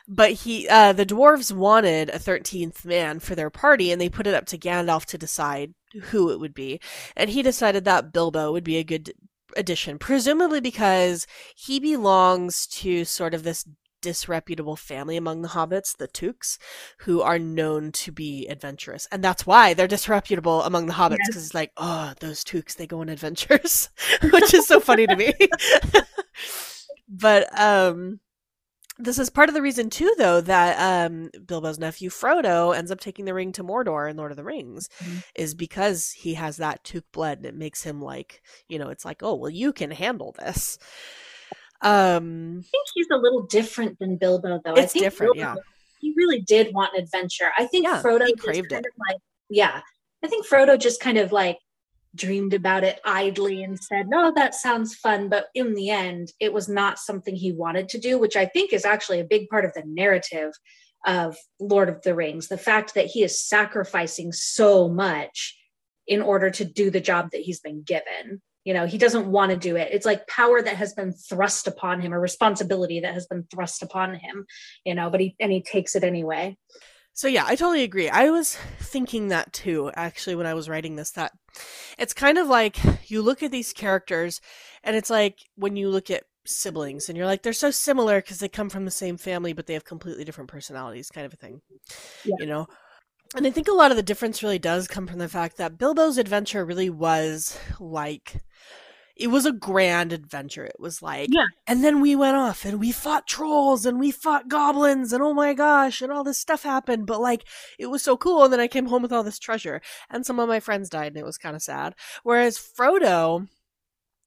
but 0.08 0.32
he 0.32 0.68
uh, 0.68 0.94
the 0.94 1.06
dwarves 1.06 1.52
wanted 1.52 2.10
a 2.10 2.18
13th 2.18 2.84
man 2.86 3.20
for 3.20 3.36
their 3.36 3.52
party 3.52 3.92
and 3.92 4.02
they 4.02 4.10
put 4.10 4.26
it 4.26 4.34
up 4.34 4.46
to 4.48 4.58
Gandalf 4.58 5.06
to 5.06 5.18
decide 5.18 5.76
who 6.06 6.32
it 6.32 6.40
would 6.40 6.56
be 6.56 6.80
and 7.16 7.30
he 7.30 7.44
decided 7.44 7.86
that 7.86 8.12
Bilbo 8.12 8.52
would 8.52 8.64
be 8.64 8.78
a 8.78 8.84
good 8.84 9.14
edition, 9.60 10.00
presumably 10.00 10.62
because 10.62 11.28
he 11.56 11.80
belongs 11.80 12.66
to 12.68 13.06
sort 13.06 13.34
of 13.34 13.44
this 13.44 13.66
disreputable 14.02 14.76
family 14.76 15.18
among 15.18 15.42
the 15.42 15.50
hobbits, 15.50 15.98
the 15.98 16.08
Tooks, 16.08 16.58
who 17.00 17.22
are 17.22 17.38
known 17.38 17.92
to 17.92 18.12
be 18.12 18.48
adventurous. 18.48 19.08
And 19.12 19.24
that's 19.24 19.46
why 19.46 19.74
they're 19.74 19.88
disreputable 19.88 20.64
among 20.64 20.86
the 20.86 20.94
hobbits, 20.94 21.18
because 21.18 21.36
yes. 21.36 21.46
it's 21.46 21.54
like, 21.54 21.72
oh, 21.78 22.14
those 22.20 22.44
Tooks, 22.44 22.76
they 22.76 22.88
go 22.88 23.02
on 23.02 23.10
adventures, 23.10 23.90
which 24.32 24.54
is 24.54 24.66
so 24.66 24.80
funny 24.80 25.06
to 25.06 25.16
me. 25.16 25.34
but 27.10 27.48
um 27.60 28.20
this 29.00 29.18
is 29.18 29.30
part 29.30 29.50
of 29.50 29.56
the 29.56 29.62
reason 29.62 29.90
too 29.90 30.14
though 30.18 30.42
that 30.42 31.08
um, 31.08 31.32
bilbo's 31.46 31.80
nephew 31.80 32.10
frodo 32.10 32.76
ends 32.76 32.92
up 32.92 33.00
taking 33.00 33.26
the 33.26 33.34
ring 33.34 33.52
to 33.52 33.64
mordor 33.64 34.10
in 34.10 34.18
lord 34.18 34.32
of 34.32 34.38
the 34.38 34.44
rings 34.44 34.90
mm-hmm. 35.00 35.20
is 35.36 35.56
because 35.56 36.12
he 36.12 36.34
has 36.34 36.58
that 36.58 36.84
took 36.84 37.10
blood 37.12 37.38
and 37.38 37.46
it 37.46 37.56
makes 37.56 37.82
him 37.82 38.02
like 38.02 38.42
you 38.68 38.78
know 38.78 38.90
it's 38.90 39.06
like 39.06 39.24
oh 39.24 39.36
well 39.36 39.50
you 39.50 39.74
can 39.74 39.90
handle 39.90 40.36
this. 40.38 40.78
Um 41.82 42.60
i 42.60 42.68
think 42.70 42.88
he's 42.94 43.08
a 43.12 43.16
little 43.16 43.44
different 43.44 43.98
than 44.00 44.18
bilbo 44.18 44.60
though. 44.66 44.74
It's 44.74 44.94
different 44.94 45.36
bilbo, 45.36 45.40
yeah. 45.40 45.56
he 46.02 46.14
really 46.18 46.42
did 46.42 46.74
want 46.74 46.94
an 46.94 47.02
adventure. 47.02 47.52
I 47.58 47.66
think 47.66 47.86
yeah, 47.86 48.02
frodo 48.04 48.28
craved 48.38 48.74
it. 48.74 48.86
like 49.08 49.18
yeah. 49.50 49.82
I 50.22 50.28
think 50.28 50.46
frodo 50.46 50.78
just 50.78 51.00
kind 51.00 51.18
of 51.18 51.32
like 51.32 51.58
dreamed 52.16 52.54
about 52.54 52.84
it 52.84 53.00
idly 53.06 53.64
and 53.64 53.80
said, 53.80 54.08
No, 54.08 54.32
that 54.36 54.56
sounds 54.56 54.96
fun. 54.96 55.30
But 55.30 55.48
in 55.54 55.74
the 55.74 55.90
end, 55.90 56.32
it 56.40 56.54
was 56.54 56.68
not 56.68 57.00
something 57.00 57.36
he 57.36 57.52
wanted 57.52 57.90
to 57.90 58.00
do, 58.00 58.18
which 58.18 58.36
I 58.36 58.46
think 58.46 58.74
is 58.74 58.86
actually 58.86 59.20
a 59.20 59.26
big 59.26 59.50
part 59.50 59.66
of 59.66 59.74
the 59.74 59.84
narrative 59.86 60.52
of 61.06 61.38
Lord 61.60 61.90
of 61.90 62.02
the 62.02 62.16
Rings. 62.16 62.48
The 62.48 62.58
fact 62.58 62.96
that 62.96 63.06
he 63.06 63.24
is 63.24 63.42
sacrificing 63.42 64.32
so 64.32 64.90
much 64.90 65.58
in 66.08 66.22
order 66.22 66.50
to 66.50 66.66
do 66.66 66.90
the 66.90 67.00
job 67.00 67.30
that 67.32 67.42
he's 67.42 67.60
been 67.60 67.84
given. 67.84 68.42
You 68.66 68.74
know, 68.74 68.86
he 68.86 68.98
doesn't 68.98 69.32
want 69.32 69.52
to 69.52 69.58
do 69.58 69.78
it. 69.78 69.90
It's 69.92 70.06
like 70.06 70.28
power 70.28 70.62
that 70.62 70.76
has 70.76 70.94
been 70.94 71.14
thrust 71.14 71.68
upon 71.68 72.02
him, 72.02 72.14
or 72.14 72.20
responsibility 72.20 73.00
that 73.00 73.14
has 73.14 73.26
been 73.26 73.46
thrust 73.50 73.82
upon 73.84 74.16
him, 74.16 74.46
you 74.84 74.96
know, 74.96 75.10
but 75.10 75.22
he 75.22 75.36
and 75.40 75.52
he 75.52 75.62
takes 75.62 75.96
it 75.96 76.04
anyway. 76.04 76.58
So 77.14 77.28
yeah, 77.28 77.44
I 77.46 77.56
totally 77.56 77.84
agree. 77.84 78.10
I 78.10 78.30
was 78.30 78.56
thinking 78.80 79.30
that 79.30 79.52
too, 79.54 79.92
actually, 79.96 80.36
when 80.36 80.46
I 80.46 80.54
was 80.54 80.70
writing 80.70 80.96
this, 80.96 81.12
that 81.12 81.32
it's 81.98 82.14
kind 82.14 82.38
of 82.38 82.48
like 82.48 82.78
you 83.10 83.22
look 83.22 83.44
at 83.44 83.52
these 83.52 83.74
characters 83.74 84.42
and 84.84 84.96
it's 84.96 85.10
like 85.10 85.40
when 85.56 85.76
you 85.76 85.90
look 85.90 86.10
at 86.10 86.24
siblings 86.46 87.10
and 87.10 87.18
you're 87.18 87.28
like, 87.28 87.44
they're 87.44 87.54
so 87.54 87.72
similar 87.72 88.22
because 88.22 88.40
they 88.40 88.50
come 88.50 88.70
from 88.70 88.86
the 88.86 88.92
same 88.92 89.18
family, 89.18 89.54
but 89.54 89.68
they 89.68 89.74
have 89.74 89.86
completely 89.86 90.24
different 90.24 90.50
personalities, 90.50 91.10
kind 91.10 91.26
of 91.26 91.34
a 91.34 91.38
thing. 91.38 91.62
Yeah. 92.26 92.36
You 92.40 92.46
know? 92.46 92.68
And 93.36 93.46
I 93.46 93.52
think 93.52 93.68
a 93.68 93.74
lot 93.74 93.92
of 93.92 93.98
the 93.98 94.04
difference 94.04 94.42
really 94.42 94.58
does 94.58 94.88
come 94.88 95.06
from 95.06 95.20
the 95.20 95.30
fact 95.30 95.58
that 95.58 95.78
Bilbo's 95.78 96.18
adventure 96.18 96.66
really 96.66 96.90
was 96.90 97.60
like 97.80 98.38
it 99.20 99.28
was 99.28 99.46
a 99.46 99.52
grand 99.52 100.14
adventure. 100.14 100.66
It 100.66 100.80
was 100.80 101.02
like, 101.02 101.28
yeah. 101.32 101.48
and 101.68 101.84
then 101.84 102.00
we 102.00 102.16
went 102.16 102.38
off 102.38 102.64
and 102.64 102.80
we 102.80 102.94
fought 102.94 103.28
trolls 103.28 103.86
and 103.86 104.00
we 104.00 104.12
fought 104.12 104.48
goblins 104.48 105.12
and 105.12 105.22
oh 105.22 105.34
my 105.34 105.54
gosh, 105.54 106.02
and 106.02 106.10
all 106.12 106.24
this 106.24 106.38
stuff 106.38 106.64
happened. 106.64 107.06
But 107.06 107.20
like, 107.20 107.44
it 107.78 107.88
was 107.88 108.02
so 108.02 108.16
cool. 108.16 108.46
And 108.46 108.54
then 108.54 108.62
I 108.62 108.68
came 108.68 108.86
home 108.86 109.02
with 109.02 109.12
all 109.12 109.24
this 109.24 109.38
treasure 109.38 109.82
and 110.10 110.26
some 110.26 110.40
of 110.40 110.48
my 110.48 110.62
friends 110.62 110.90
died 110.90 111.08
and 111.08 111.18
it 111.18 111.26
was 111.26 111.38
kind 111.38 111.56
of 111.56 111.62
sad. 111.62 111.96
Whereas 112.24 112.58
Frodo, 112.58 113.48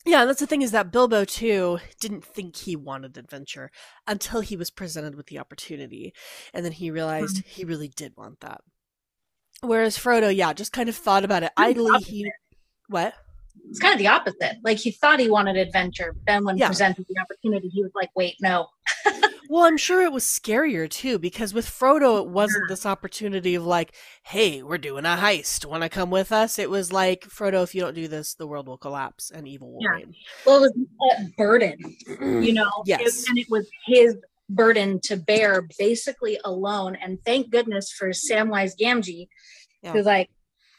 yeah, 0.04 0.26
that's 0.26 0.40
the 0.40 0.46
thing 0.46 0.60
is 0.60 0.72
that 0.72 0.92
Bilbo 0.92 1.24
too 1.24 1.78
didn't 1.98 2.24
think 2.24 2.56
he 2.56 2.76
wanted 2.76 3.16
adventure 3.16 3.70
until 4.06 4.42
he 4.42 4.56
was 4.56 4.70
presented 4.70 5.14
with 5.14 5.26
the 5.26 5.38
opportunity. 5.38 6.12
And 6.52 6.66
then 6.66 6.72
he 6.72 6.90
realized 6.90 7.36
mm-hmm. 7.36 7.48
he 7.48 7.64
really 7.64 7.88
did 7.88 8.12
want 8.14 8.40
that. 8.40 8.60
Whereas 9.62 9.96
Frodo, 9.96 10.34
yeah, 10.34 10.52
just 10.52 10.72
kind 10.72 10.90
of 10.90 10.96
thought 10.96 11.24
about 11.24 11.44
it 11.44 11.52
idly. 11.56 12.02
He, 12.02 12.30
what? 12.88 13.14
It's 13.68 13.78
kind 13.78 13.92
of 13.92 13.98
the 13.98 14.08
opposite. 14.08 14.56
Like 14.62 14.78
he 14.78 14.90
thought 14.90 15.20
he 15.20 15.30
wanted 15.30 15.56
adventure, 15.56 16.12
but 16.12 16.26
then 16.26 16.44
when 16.44 16.56
yeah. 16.58 16.68
presented 16.68 17.06
the 17.08 17.20
opportunity, 17.20 17.68
he 17.68 17.82
was 17.82 17.92
like, 17.94 18.10
"Wait, 18.16 18.36
no." 18.40 18.68
Well, 19.48 19.64
I'm 19.64 19.76
sure 19.76 20.00
it 20.02 20.12
was 20.12 20.24
scarier 20.24 20.88
too 20.88 21.18
because 21.18 21.52
with 21.52 21.66
Frodo, 21.66 22.22
it 22.22 22.28
wasn't 22.28 22.70
this 22.70 22.86
opportunity 22.86 23.54
of 23.54 23.66
like, 23.66 23.92
"Hey, 24.22 24.62
we're 24.62 24.78
doing 24.78 25.04
a 25.04 25.10
heist. 25.16 25.66
Want 25.66 25.82
to 25.82 25.90
come 25.90 26.10
with 26.10 26.32
us?" 26.32 26.58
It 26.58 26.70
was 26.70 26.90
like, 26.90 27.24
"Frodo, 27.28 27.62
if 27.62 27.74
you 27.74 27.82
don't 27.82 27.92
do 27.94 28.08
this, 28.08 28.32
the 28.34 28.46
world 28.46 28.66
will 28.66 28.78
collapse 28.78 29.30
and 29.30 29.46
evil 29.46 29.72
will 29.74 29.82
Yeah. 29.82 29.90
reign." 29.90 30.14
Well, 30.46 30.64
it 30.64 30.72
was 30.74 31.18
a 31.18 31.24
burden, 31.36 31.76
you 32.20 32.54
know, 32.54 32.70
Yes. 32.86 33.24
It- 33.24 33.28
and 33.28 33.38
it 33.38 33.46
was 33.50 33.68
his 33.86 34.16
burden 34.48 35.00
to 35.04 35.16
bear 35.16 35.68
basically 35.78 36.38
alone. 36.46 36.96
And 36.96 37.18
thank 37.26 37.50
goodness 37.50 37.90
for 37.92 38.08
Samwise 38.10 38.72
Gamgee, 38.80 39.28
Yeah. 39.82 39.92
who 39.92 40.02
like 40.02 40.30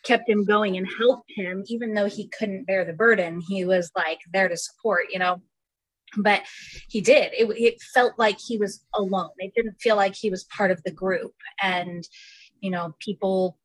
kept 0.03 0.29
him 0.29 0.45
going 0.45 0.77
and 0.77 0.87
helped 0.97 1.31
him, 1.35 1.63
even 1.67 1.93
though 1.93 2.07
he 2.07 2.29
couldn't 2.37 2.65
bear 2.65 2.85
the 2.85 2.93
burden. 2.93 3.41
He 3.47 3.65
was 3.65 3.91
like 3.95 4.19
there 4.31 4.49
to 4.49 4.57
support, 4.57 5.05
you 5.11 5.19
know. 5.19 5.41
But 6.17 6.43
he 6.89 7.01
did. 7.01 7.31
It, 7.33 7.45
it 7.57 7.81
felt 7.93 8.19
like 8.19 8.37
he 8.39 8.57
was 8.57 8.85
alone. 8.93 9.31
It 9.39 9.53
didn't 9.55 9.81
feel 9.81 9.95
like 9.95 10.13
he 10.15 10.29
was 10.29 10.43
part 10.45 10.69
of 10.69 10.83
the 10.83 10.91
group. 10.91 11.33
And, 11.61 12.03
you 12.61 12.69
know, 12.69 12.93
people 12.99 13.57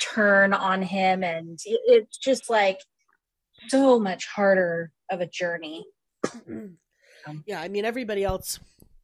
turn 0.00 0.52
on 0.52 0.82
him, 0.82 1.22
and 1.22 1.58
it, 1.64 1.80
it's 1.86 2.18
just 2.18 2.50
like 2.50 2.80
so 3.68 3.98
much 3.98 4.26
harder 4.26 4.92
of 5.10 5.20
a 5.20 5.26
journey. 5.26 5.86
yeah, 7.46 7.60
I 7.60 7.68
mean 7.68 7.84
everybody 7.84 8.24
else 8.24 8.58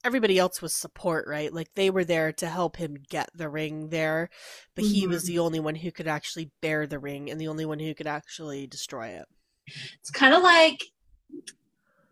everybody 0.05 0.39
else 0.39 0.61
was 0.63 0.75
support, 0.75 1.27
right? 1.27 1.53
Like 1.53 1.69
they 1.75 1.91
were 1.91 2.05
there 2.05 2.33
to 2.35 2.47
help 2.47 2.77
him 2.77 2.97
get 3.09 3.31
the 3.35 3.49
ring 3.49 3.89
there, 3.89 4.29
but 4.77 4.85
he 4.85 5.07
was 5.07 5.25
Mhm. 5.25 5.27
the 5.29 5.39
only 5.39 5.61
one 5.61 5.75
who 5.75 5.91
could 5.91 6.07
actually 6.07 6.51
bear 6.61 6.87
the 6.87 6.99
ring 6.99 7.31
and 7.31 7.41
the 7.41 7.49
only 7.49 7.65
one 7.65 7.79
who 7.79 7.95
could 7.95 8.07
actually 8.07 8.67
destroy 8.67 9.09
it. 9.09 9.25
It's 10.01 10.11
kind 10.11 10.35
of 10.35 10.43
like 10.43 10.85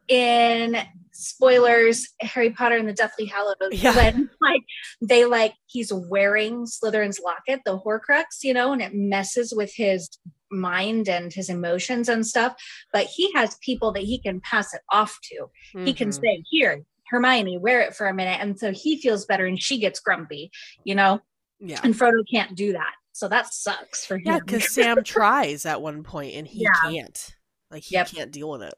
in 0.08 0.76
spoilers, 1.12 2.06
Harry 2.20 2.50
Potter 2.50 2.76
and 2.76 2.88
the 2.88 2.92
Deathly 2.92 3.26
Hallows, 3.26 3.56
Yeah. 3.72 3.94
when 3.94 4.30
like 4.40 4.62
they 5.00 5.24
like 5.24 5.54
he's 5.66 5.92
wearing 5.92 6.64
Slytherin's 6.66 7.20
locket, 7.20 7.60
the 7.64 7.78
Horcrux, 7.78 8.24
you 8.42 8.52
know, 8.52 8.72
and 8.72 8.82
it 8.82 8.92
messes 8.94 9.52
with 9.54 9.72
his 9.74 10.08
mind 10.50 11.08
and 11.08 11.32
his 11.32 11.48
emotions 11.48 12.08
and 12.08 12.26
stuff. 12.26 12.54
But 12.92 13.06
he 13.06 13.32
has 13.34 13.56
people 13.62 13.92
that 13.92 14.02
he 14.02 14.20
can 14.20 14.40
pass 14.40 14.74
it 14.74 14.82
off 14.92 15.16
to. 15.24 15.46
He 15.84 15.94
can 15.94 16.08
Mhm. 16.08 16.20
say, 16.20 16.42
"Here, 16.50 16.82
Hermione, 17.12 17.58
wear 17.58 17.80
it 17.82 17.94
for 17.94 18.08
a 18.08 18.14
minute," 18.14 18.38
and 18.40 18.58
so 18.58 18.72
he 18.72 19.00
feels 19.00 19.26
better, 19.26 19.46
and 19.46 19.60
she 19.62 19.78
gets 19.78 20.00
grumpy, 20.00 20.50
you 20.84 20.94
know. 20.96 21.20
Yeah. 21.60 21.80
And 21.84 21.94
Frodo 21.94 22.24
can't 22.32 22.56
do 22.56 22.72
that, 22.72 22.92
so 23.12 23.28
that 23.28 23.52
sucks 23.52 24.04
for 24.04 24.16
him. 24.16 24.22
Yeah, 24.24 24.40
because 24.40 24.68
Sam 24.68 25.04
tries 25.04 25.64
at 25.66 25.80
one 25.80 26.02
point 26.02 26.34
and 26.34 26.46
he 26.48 26.62
Yeah. 26.62 26.70
can't. 26.82 27.36
Like 27.70 27.84
he 27.84 27.94
Yep. 27.96 28.08
can't 28.08 28.32
deal 28.32 28.50
with 28.50 28.62
it. 28.62 28.74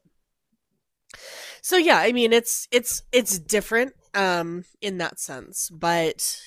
So 1.61 1.77
yeah, 1.77 1.97
I 1.97 2.11
mean 2.11 2.33
it's 2.33 2.67
it's 2.71 3.01
it's 3.11 3.39
different 3.39 3.93
um 4.13 4.65
in 4.81 4.97
that 4.99 5.19
sense, 5.19 5.69
but 5.71 6.39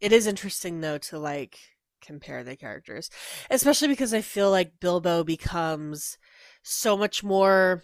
it 0.00 0.12
is 0.12 0.26
interesting 0.26 0.80
though 0.80 0.98
to 0.98 1.18
like 1.18 1.58
compare 2.00 2.44
the 2.44 2.56
characters. 2.56 3.10
Especially 3.50 3.88
because 3.88 4.12
I 4.14 4.20
feel 4.20 4.50
like 4.50 4.80
Bilbo 4.80 5.24
becomes 5.24 6.18
so 6.62 6.96
much 6.96 7.24
more 7.24 7.82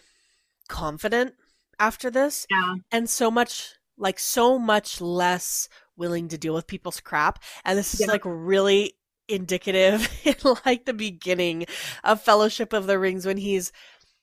confident 0.67 1.33
after 1.79 2.09
this 2.09 2.45
yeah, 2.49 2.75
and 2.91 3.09
so 3.09 3.31
much 3.31 3.75
like 3.97 4.19
so 4.19 4.57
much 4.59 5.01
less 5.01 5.69
willing 5.97 6.27
to 6.29 6.37
deal 6.37 6.53
with 6.53 6.67
people's 6.67 6.99
crap 6.99 7.43
and 7.65 7.77
this 7.77 7.93
is 7.93 8.01
Yeah. 8.01 8.07
like 8.07 8.21
really 8.25 8.93
indicative 9.27 10.09
in 10.25 10.35
like 10.65 10.85
the 10.85 10.93
beginning 10.93 11.65
of 12.03 12.21
fellowship 12.21 12.73
of 12.73 12.87
the 12.87 12.99
rings 12.99 13.25
when 13.25 13.37
he's 13.37 13.71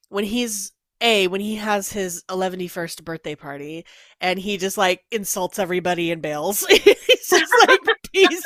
when 0.09 0.25
he's 0.25 0.73
a 1.03 1.27
when 1.29 1.41
he 1.43 1.57
has 1.57 1.93
his 1.93 2.25
111st 2.29 3.05
birthday 3.05 3.35
party 3.35 3.85
and 4.21 4.39
he 4.39 4.57
just 4.57 4.79
like 4.79 5.03
insults 5.11 5.59
everybody 5.59 6.11
and 6.11 6.23
bails. 6.23 6.65
He's 6.71 7.29
just 7.29 7.53
like 7.69 7.81
peace 8.15 8.43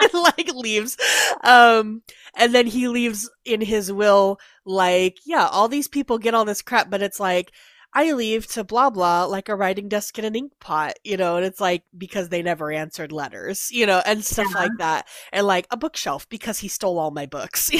and 0.00 0.14
like 0.14 0.48
leaves. 0.54 0.96
Um 1.42 2.02
and 2.36 2.54
then 2.54 2.66
he 2.66 2.86
leaves 2.88 3.28
in 3.44 3.60
his 3.60 3.90
will 3.92 4.38
like 4.64 5.18
yeah 5.26 5.46
all 5.48 5.66
these 5.68 5.88
people 5.88 6.18
get 6.18 6.34
all 6.34 6.44
this 6.44 6.62
crap 6.62 6.88
but 6.90 7.02
it's 7.02 7.18
like 7.18 7.50
I 7.94 8.12
leave 8.12 8.46
to 8.48 8.64
blah 8.64 8.90
blah 8.90 9.24
like 9.24 9.48
a 9.48 9.56
writing 9.56 9.88
desk 9.88 10.18
and 10.18 10.26
an 10.26 10.36
ink 10.36 10.52
pot, 10.60 10.94
you 11.04 11.16
know, 11.16 11.36
and 11.36 11.44
it's 11.46 11.60
like 11.60 11.84
because 11.96 12.28
they 12.28 12.42
never 12.42 12.70
answered 12.70 13.12
letters, 13.12 13.70
you 13.70 13.86
know, 13.86 14.02
and 14.04 14.24
stuff 14.24 14.46
Yeah. 14.54 14.60
like 14.60 14.70
that, 14.78 15.08
and 15.32 15.46
like 15.46 15.66
a 15.70 15.76
bookshelf 15.76 16.28
because 16.28 16.58
he 16.58 16.68
stole 16.68 16.98
all 16.98 17.10
my 17.10 17.26
books. 17.26 17.62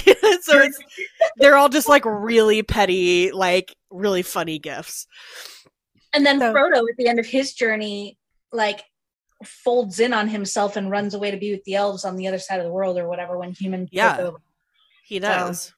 so 0.43 0.59
it's 0.61 0.79
they're 1.37 1.57
all 1.57 1.69
just 1.69 1.89
like 1.89 2.05
really 2.07 2.63
petty, 2.63 3.31
like 3.33 3.77
really 3.91 4.23
funny 4.23 4.59
gifts. 4.59 5.07
And 6.15 6.25
then 6.25 6.39
So- 6.41 6.55
Frodo, 6.55 6.79
at 6.89 6.97
the 6.97 7.07
end 7.09 7.19
of 7.19 7.27
his 7.27 7.53
journey, 7.53 8.17
like 8.51 8.83
folds 9.45 10.01
in 10.01 10.13
on 10.15 10.27
himself 10.27 10.77
and 10.77 10.91
runs 10.91 11.15
away 11.15 11.31
to 11.31 11.37
be 11.37 11.53
with 11.53 11.63
the 11.65 11.75
elves 11.75 12.05
on 12.05 12.17
the 12.17 12.27
other 12.27 12.39
side 12.39 12.59
of 12.59 12.65
the 12.65 12.73
world 12.73 12.99
or 12.99 13.07
whatever 13.09 13.39
when 13.39 13.53
human 13.53 13.89
Yeah. 13.93 14.31
He 15.05 15.19
does. 15.21 15.73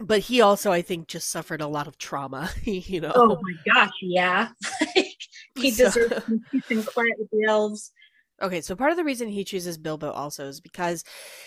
But 0.00 0.20
he 0.20 0.40
also, 0.40 0.72
I 0.72 0.82
think, 0.82 1.06
just 1.06 1.30
suffered 1.30 1.60
a 1.60 1.68
lot 1.68 1.86
of 1.86 1.98
trauma, 1.98 2.50
you 2.64 3.00
know. 3.00 3.12
Oh 3.14 3.38
my 3.40 3.72
gosh, 3.72 3.92
yeah. 4.02 4.48
Like, 4.96 5.16
he 5.56 5.70
So- 5.70 5.84
deserves 5.84 6.24
peace 6.50 6.70
and 6.70 6.86
quiet 6.86 7.12
with 7.18 7.30
the 7.30 7.44
elves. 7.48 7.92
Okay, 8.42 8.60
so 8.60 8.74
part 8.74 8.90
of 8.90 8.96
the 8.96 9.04
reason 9.04 9.28
he 9.28 9.44
chooses 9.44 9.78
Bilbo 9.78 10.10
also 10.10 10.46
is 10.48 10.60
because 10.60 11.04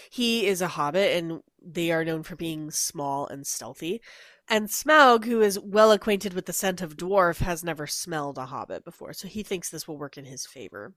he 0.09 0.47
is 0.47 0.61
a 0.61 0.69
hobbit 0.69 1.17
and 1.17 1.41
they 1.61 1.91
are 1.91 2.05
known 2.05 2.23
for 2.23 2.37
being 2.37 2.71
small 2.71 3.27
and 3.27 3.45
stealthy. 3.45 4.01
And 4.49 4.69
Smaug, 4.69 5.25
who 5.25 5.41
is 5.41 5.59
well 5.59 5.91
acquainted 5.91 6.33
with 6.33 6.45
the 6.45 6.53
scent 6.53 6.81
of 6.81 6.95
dwarf, 6.95 7.39
has 7.39 7.65
never 7.65 7.85
smelled 7.85 8.37
a 8.37 8.45
hobbit 8.45 8.85
before, 8.85 9.11
so 9.11 9.27
he 9.27 9.43
thinks 9.43 9.69
this 9.69 9.85
will 9.89 9.97
work 9.97 10.17
in 10.17 10.23
his 10.23 10.45
favor. 10.45 10.93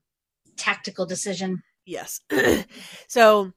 Tactical 0.55 1.05
decision. 1.05 1.61
Yes. 1.85 2.21
so 3.09 3.51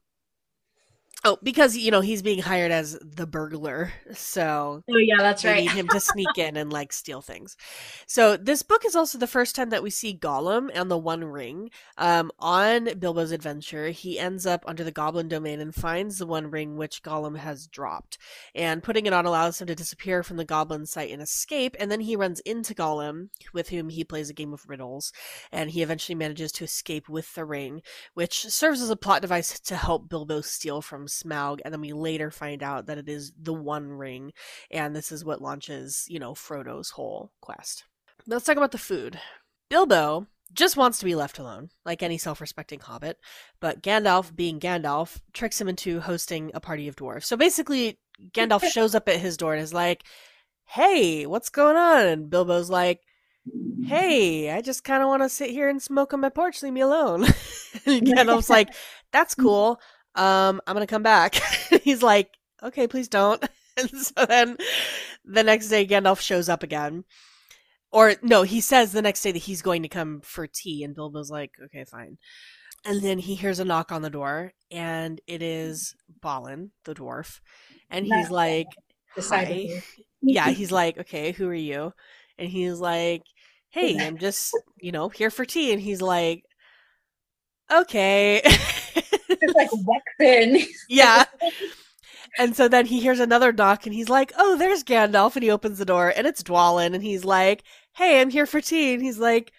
Oh, 1.26 1.38
because 1.42 1.74
you 1.74 1.90
know, 1.90 2.02
he's 2.02 2.20
being 2.20 2.40
hired 2.40 2.70
as 2.70 2.98
the 3.00 3.26
burglar. 3.26 3.92
So 4.12 4.82
Oh 4.90 4.96
yeah, 4.98 5.16
that's 5.18 5.42
right. 5.42 5.62
need 5.62 5.70
him 5.70 5.88
to 5.88 5.98
sneak 6.00 6.28
in 6.36 6.58
and 6.58 6.70
like 6.70 6.92
steal 6.92 7.22
things. 7.22 7.56
So 8.06 8.36
this 8.36 8.62
book 8.62 8.84
is 8.84 8.94
also 8.94 9.16
the 9.16 9.26
first 9.26 9.56
time 9.56 9.70
that 9.70 9.82
we 9.82 9.88
see 9.88 10.14
Gollum 10.16 10.70
and 10.74 10.90
the 10.90 10.98
One 10.98 11.24
Ring. 11.24 11.70
Um, 11.96 12.30
on 12.38 12.98
Bilbo's 12.98 13.32
adventure, 13.32 13.88
he 13.88 14.18
ends 14.18 14.44
up 14.44 14.64
under 14.66 14.84
the 14.84 14.90
Goblin 14.92 15.28
domain 15.28 15.60
and 15.60 15.74
finds 15.74 16.18
the 16.18 16.26
One 16.26 16.50
Ring 16.50 16.76
which 16.76 17.02
Gollum 17.02 17.38
has 17.38 17.66
dropped. 17.66 18.18
And 18.54 18.82
putting 18.82 19.06
it 19.06 19.14
on 19.14 19.24
allows 19.24 19.60
him 19.60 19.66
to 19.68 19.74
disappear 19.74 20.22
from 20.22 20.36
the 20.36 20.44
Goblin 20.44 20.84
sight 20.84 21.10
and 21.10 21.22
escape. 21.22 21.74
And 21.80 21.90
then 21.90 22.00
he 22.00 22.16
runs 22.16 22.40
into 22.40 22.74
Gollum, 22.74 23.30
with 23.54 23.70
whom 23.70 23.88
he 23.88 24.04
plays 24.04 24.28
a 24.28 24.34
game 24.34 24.52
of 24.52 24.68
riddles. 24.68 25.10
And 25.50 25.70
he 25.70 25.82
eventually 25.82 26.16
manages 26.16 26.52
to 26.52 26.64
escape 26.64 27.08
with 27.08 27.34
the 27.34 27.46
ring, 27.46 27.80
which 28.12 28.44
serves 28.46 28.82
as 28.82 28.90
a 28.90 28.96
plot 28.96 29.22
device 29.22 29.58
to 29.58 29.76
help 29.76 30.10
Bilbo 30.10 30.42
steal 30.42 30.82
from 30.82 31.08
Smaug. 31.22 31.60
And 31.64 31.72
then 31.72 31.80
we 31.80 31.92
later 31.92 32.30
find 32.30 32.62
out 32.62 32.86
that 32.86 32.98
it 32.98 33.08
is 33.08 33.32
the 33.40 33.54
One 33.54 33.90
Ring 33.92 34.32
and 34.70 34.94
this 34.94 35.12
is 35.12 35.24
what 35.24 35.42
launches, 35.42 36.06
you 36.08 36.18
know, 36.18 36.34
Frodo's 36.34 36.90
whole 36.90 37.30
quest. 37.40 37.84
But 38.18 38.28
let's 38.28 38.46
talk 38.46 38.56
about 38.56 38.72
the 38.72 38.78
food. 38.78 39.20
Bilbo 39.68 40.26
just 40.52 40.76
wants 40.76 40.98
to 40.98 41.04
be 41.04 41.14
left 41.14 41.38
alone, 41.38 41.70
like 41.84 42.02
any 42.02 42.18
self 42.18 42.40
respecting 42.40 42.80
hobbit, 42.80 43.18
but 43.60 43.82
Gandalf, 43.82 44.34
being 44.34 44.60
Gandalf, 44.60 45.20
tricks 45.32 45.60
him 45.60 45.68
into 45.68 46.00
hosting 46.00 46.50
a 46.54 46.60
party 46.60 46.88
of 46.88 46.96
dwarves. 46.96 47.24
So 47.24 47.36
basically, 47.36 47.98
Gandalf 48.32 48.64
shows 48.70 48.94
up 48.94 49.08
at 49.08 49.18
his 49.18 49.36
door 49.36 49.54
and 49.54 49.62
is 49.62 49.74
like, 49.74 50.04
Hey, 50.66 51.26
what's 51.26 51.50
going 51.50 51.76
on? 51.76 52.06
And 52.06 52.30
Bilbo's 52.30 52.70
like, 52.70 53.00
Hey, 53.84 54.50
I 54.50 54.62
just 54.62 54.84
kind 54.84 55.02
of 55.02 55.08
want 55.08 55.22
to 55.22 55.28
sit 55.28 55.50
here 55.50 55.68
and 55.68 55.82
smoke 55.82 56.14
on 56.14 56.20
my 56.20 56.30
porch. 56.30 56.62
Leave 56.62 56.72
me 56.72 56.80
alone. 56.80 57.24
and 57.86 58.02
Gandalf's 58.06 58.50
like, 58.50 58.70
That's 59.12 59.34
cool. 59.34 59.80
Um, 60.14 60.60
I'm 60.66 60.74
gonna 60.74 60.86
come 60.86 61.02
back. 61.02 61.34
He's 61.82 62.02
like, 62.02 62.30
Okay, 62.62 62.86
please 62.86 63.08
don't. 63.08 63.44
And 63.76 63.90
so 63.90 64.24
then 64.26 64.56
the 65.24 65.42
next 65.42 65.66
day, 65.68 65.84
Gandalf 65.84 66.20
shows 66.20 66.48
up 66.48 66.62
again. 66.62 67.02
Or 67.90 68.14
no, 68.22 68.42
he 68.42 68.60
says 68.60 68.92
the 68.92 69.02
next 69.02 69.22
day 69.22 69.32
that 69.32 69.38
he's 69.38 69.62
going 69.62 69.82
to 69.82 69.88
come 69.88 70.20
for 70.22 70.46
tea, 70.46 70.84
and 70.84 70.94
Bilbo's 70.94 71.30
like, 71.30 71.52
okay, 71.64 71.84
fine. 71.84 72.18
And 72.84 73.02
then 73.02 73.18
he 73.18 73.34
hears 73.34 73.58
a 73.60 73.64
knock 73.64 73.92
on 73.92 74.02
the 74.02 74.10
door, 74.10 74.52
and 74.70 75.20
it 75.26 75.42
is 75.42 75.94
Balin, 76.22 76.70
the 76.84 76.94
dwarf. 76.94 77.40
And 77.90 78.06
he's 78.06 78.30
like, 78.30 78.68
hi. 79.18 79.68
Yeah, 80.26 80.50
he's 80.50 80.72
like, 80.72 80.98
okay, 80.98 81.32
who 81.32 81.48
are 81.48 81.54
you? 81.54 81.92
And 82.38 82.48
he's 82.48 82.80
like, 82.80 83.22
hey, 83.70 84.00
I'm 84.00 84.18
just, 84.18 84.54
you 84.80 84.92
know, 84.92 85.08
here 85.10 85.30
for 85.30 85.44
tea. 85.44 85.72
And 85.72 85.80
he's 85.82 86.00
like, 86.00 86.44
okay. 87.70 88.42
It's 88.96 89.54
like 89.54 89.70
Wexen. 89.70 90.64
yeah. 90.88 91.24
And 92.36 92.56
so 92.56 92.66
then 92.66 92.86
he 92.86 92.98
hears 92.98 93.20
another 93.20 93.52
knock 93.52 93.86
and 93.86 93.94
he's 93.94 94.08
like, 94.08 94.32
Oh, 94.36 94.56
there's 94.58 94.82
Gandalf. 94.82 95.36
And 95.36 95.44
he 95.44 95.50
opens 95.52 95.78
the 95.78 95.84
door 95.84 96.12
and 96.16 96.26
it's 96.26 96.42
Dwalin. 96.42 96.92
And 96.92 97.00
he's 97.02 97.24
like, 97.24 97.62
Hey, 97.92 98.20
I'm 98.20 98.28
here 98.30 98.44
for 98.46 98.60
tea. 98.60 98.94
And 98.94 99.02
he's 99.02 99.20
like, 99.20 99.52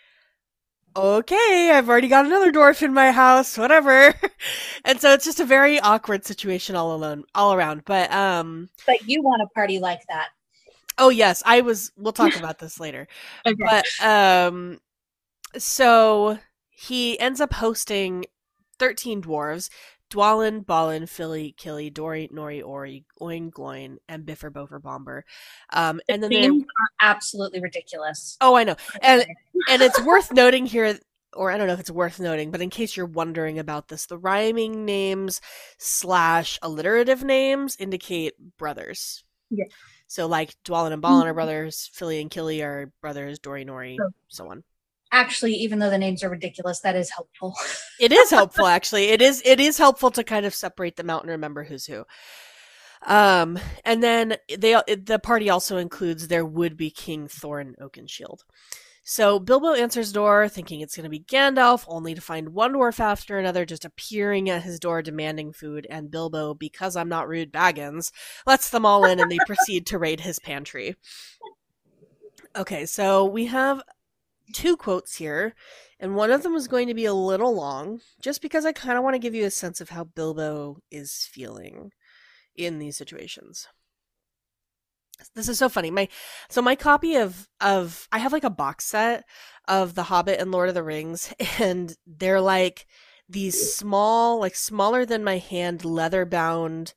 Okay, 0.97 1.71
I've 1.73 1.87
already 1.89 2.09
got 2.09 2.25
another 2.25 2.51
dwarf 2.51 2.81
in 2.81 2.93
my 2.93 3.11
house, 3.11 3.57
whatever. 3.57 4.13
and 4.85 4.99
so 4.99 5.13
it's 5.13 5.23
just 5.23 5.39
a 5.39 5.45
very 5.45 5.79
awkward 5.79 6.25
situation 6.25 6.75
all 6.75 6.93
alone, 6.95 7.23
all 7.33 7.53
around. 7.53 7.83
But, 7.85 8.11
um, 8.11 8.69
But 8.85 9.07
you 9.07 9.21
want 9.21 9.41
a 9.41 9.47
party 9.53 9.79
like 9.79 10.01
that. 10.09 10.29
oh, 10.97 11.09
yes, 11.09 11.43
I 11.45 11.61
was, 11.61 11.93
we'll 11.97 12.11
talk 12.13 12.35
about 12.37 12.59
this 12.59 12.79
later. 12.79 13.07
Okay. 13.45 13.55
But, 13.57 13.85
um, 14.05 14.79
so 15.57 16.39
he 16.69 17.17
ends 17.21 17.39
up 17.39 17.53
hosting 17.53 18.25
13 18.79 19.21
dwarves 19.21 19.69
Dwalin, 20.11 20.65
Balin, 20.65 21.07
Fili, 21.07 21.55
Kili, 21.57 21.91
Dori, 21.91 22.29
Nori, 22.31 22.63
Ori, 22.63 23.05
Oin, 23.21 23.49
Gloin, 23.49 23.97
and 24.07 24.23
Bifur, 24.25 24.51
Bofur, 24.51 24.79
Bombur. 24.79 25.23
Um, 25.73 25.99
and 26.07 26.21
then 26.21 26.29
Names 26.29 26.63
are 26.63 26.89
absolutely 27.09 27.59
ridiculous. 27.59 28.37
Oh, 28.39 28.55
I 28.55 28.63
know. 28.63 28.75
And 29.01 29.25
and 29.69 29.81
it's 29.81 29.99
worth 30.01 30.31
noting 30.31 30.65
here 30.67 30.99
or 31.35 31.51
I 31.51 31.57
don't 31.57 31.67
know 31.67 31.73
if 31.73 31.79
it's 31.79 31.91
worth 31.91 32.19
noting, 32.19 32.49
but 32.51 32.61
in 32.61 32.69
case 32.69 32.95
you're 32.95 33.05
wondering 33.05 33.59
about 33.59 33.89
this, 33.89 34.05
the 34.05 34.17
rhyming 34.17 34.85
names 34.85 35.41
slash 35.77 36.57
alliterative 36.61 37.23
names 37.23 37.75
indicate 37.77 38.33
brothers. 38.57 39.23
Yeah. 39.49 39.65
So 40.07 40.27
like 40.27 40.55
Dwalin 40.63 40.93
and 40.93 41.01
Balin 41.01 41.27
are 41.27 41.33
brothers, 41.33 41.89
Fili 41.93 42.21
and 42.21 42.31
Kili 42.31 42.63
are 42.63 42.91
brothers, 43.01 43.39
Dori, 43.39 43.65
Nori, 43.65 43.97
Oh. 43.99 44.11
so 44.27 44.49
on. 44.49 44.63
Actually, 45.15 45.53
even 45.53 45.79
though 45.79 45.89
the 45.89 45.97
names 45.97 46.23
are 46.25 46.29
ridiculous, 46.29 46.81
that 46.81 46.97
is 46.97 47.09
helpful. 47.09 47.55
It 47.97 48.11
is 48.11 48.29
helpful 48.29 48.67
actually. 48.67 49.05
It 49.05 49.21
is 49.21 49.41
it 49.45 49.61
is 49.61 49.77
helpful 49.77 50.11
to 50.11 50.23
kind 50.25 50.45
of 50.45 50.53
separate 50.53 50.97
them 50.97 51.09
out 51.09 51.21
and 51.21 51.31
remember 51.31 51.63
who's 51.63 51.85
who. 51.85 52.03
Um, 53.05 53.57
and 53.85 54.03
then 54.03 54.35
they 54.49 54.73
the 54.85 55.17
party 55.23 55.49
also 55.49 55.77
includes 55.77 56.27
their 56.27 56.45
would-be 56.45 56.89
king 56.91 57.29
Thorin 57.29 57.79
Oakenshield. 57.79 58.39
So 59.07 59.39
Bilbo 59.39 59.75
answers 59.75 60.11
door, 60.11 60.49
thinking 60.49 60.81
it's 60.81 60.97
going 60.97 61.05
to 61.05 61.09
be 61.09 61.19
Gandalf, 61.19 61.85
only 61.87 62.15
to 62.15 62.21
find 62.21 62.49
one 62.49 62.73
dwarf 62.73 62.99
after 62.99 63.37
another 63.37 63.63
just 63.63 63.85
appearing 63.85 64.49
at 64.49 64.63
his 64.63 64.77
door 64.79 65.01
demanding 65.01 65.53
food. 65.53 65.87
And 65.89 66.11
Bilbo, 66.11 66.55
because 66.55 66.95
I'm 66.95 67.07
not 67.07 67.29
rude 67.29 67.53
Baggins, 67.53 68.11
lets 68.45 68.71
them 68.71 68.85
all 68.85 69.05
in 69.05 69.19
and 69.21 69.31
they 69.31 69.37
proceed 69.45 69.85
to 69.87 69.99
raid 69.99 70.19
his 70.21 70.39
pantry. 70.39 70.95
Okay, 72.55 72.85
so 72.87 73.25
we 73.25 73.45
have 73.45 73.83
two 74.53 74.77
quotes 74.77 75.15
here, 75.15 75.53
and 75.99 76.15
one 76.15 76.31
of 76.31 76.43
them 76.43 76.55
is 76.55 76.67
going 76.67 76.87
to 76.87 76.93
be 76.93 77.05
a 77.05 77.13
little 77.13 77.53
long, 77.53 78.01
just 78.21 78.41
because 78.41 78.65
I 78.65 78.71
kind 78.71 78.97
of 78.97 79.03
want 79.03 79.15
to 79.15 79.19
give 79.19 79.35
you 79.35 79.45
a 79.45 79.51
sense 79.51 79.81
of 79.81 79.89
how 79.89 80.03
Bilbo 80.03 80.79
is 80.91 81.27
feeling 81.31 81.91
in 82.55 82.79
these 82.79 82.97
situations. 82.97 83.67
This 85.33 85.47
is 85.47 85.57
so 85.57 85.69
funny. 85.69 85.91
My 85.91 86.09
so 86.49 86.61
my 86.61 86.75
copy 86.75 87.15
of 87.15 87.47
of 87.61 88.07
I 88.11 88.19
have 88.19 88.33
like 88.33 88.43
a 88.43 88.49
box 88.49 88.85
set 88.85 89.23
of 89.67 89.95
The 89.95 90.03
Hobbit 90.03 90.39
and 90.39 90.51
Lord 90.51 90.69
of 90.69 90.75
the 90.75 90.83
Rings, 90.83 91.33
and 91.59 91.95
they're 92.05 92.41
like 92.41 92.85
these 93.27 93.75
small, 93.75 94.39
like 94.39 94.55
smaller 94.55 95.05
than 95.05 95.23
my 95.23 95.37
hand, 95.37 95.85
leather 95.85 96.25
bound 96.25 96.93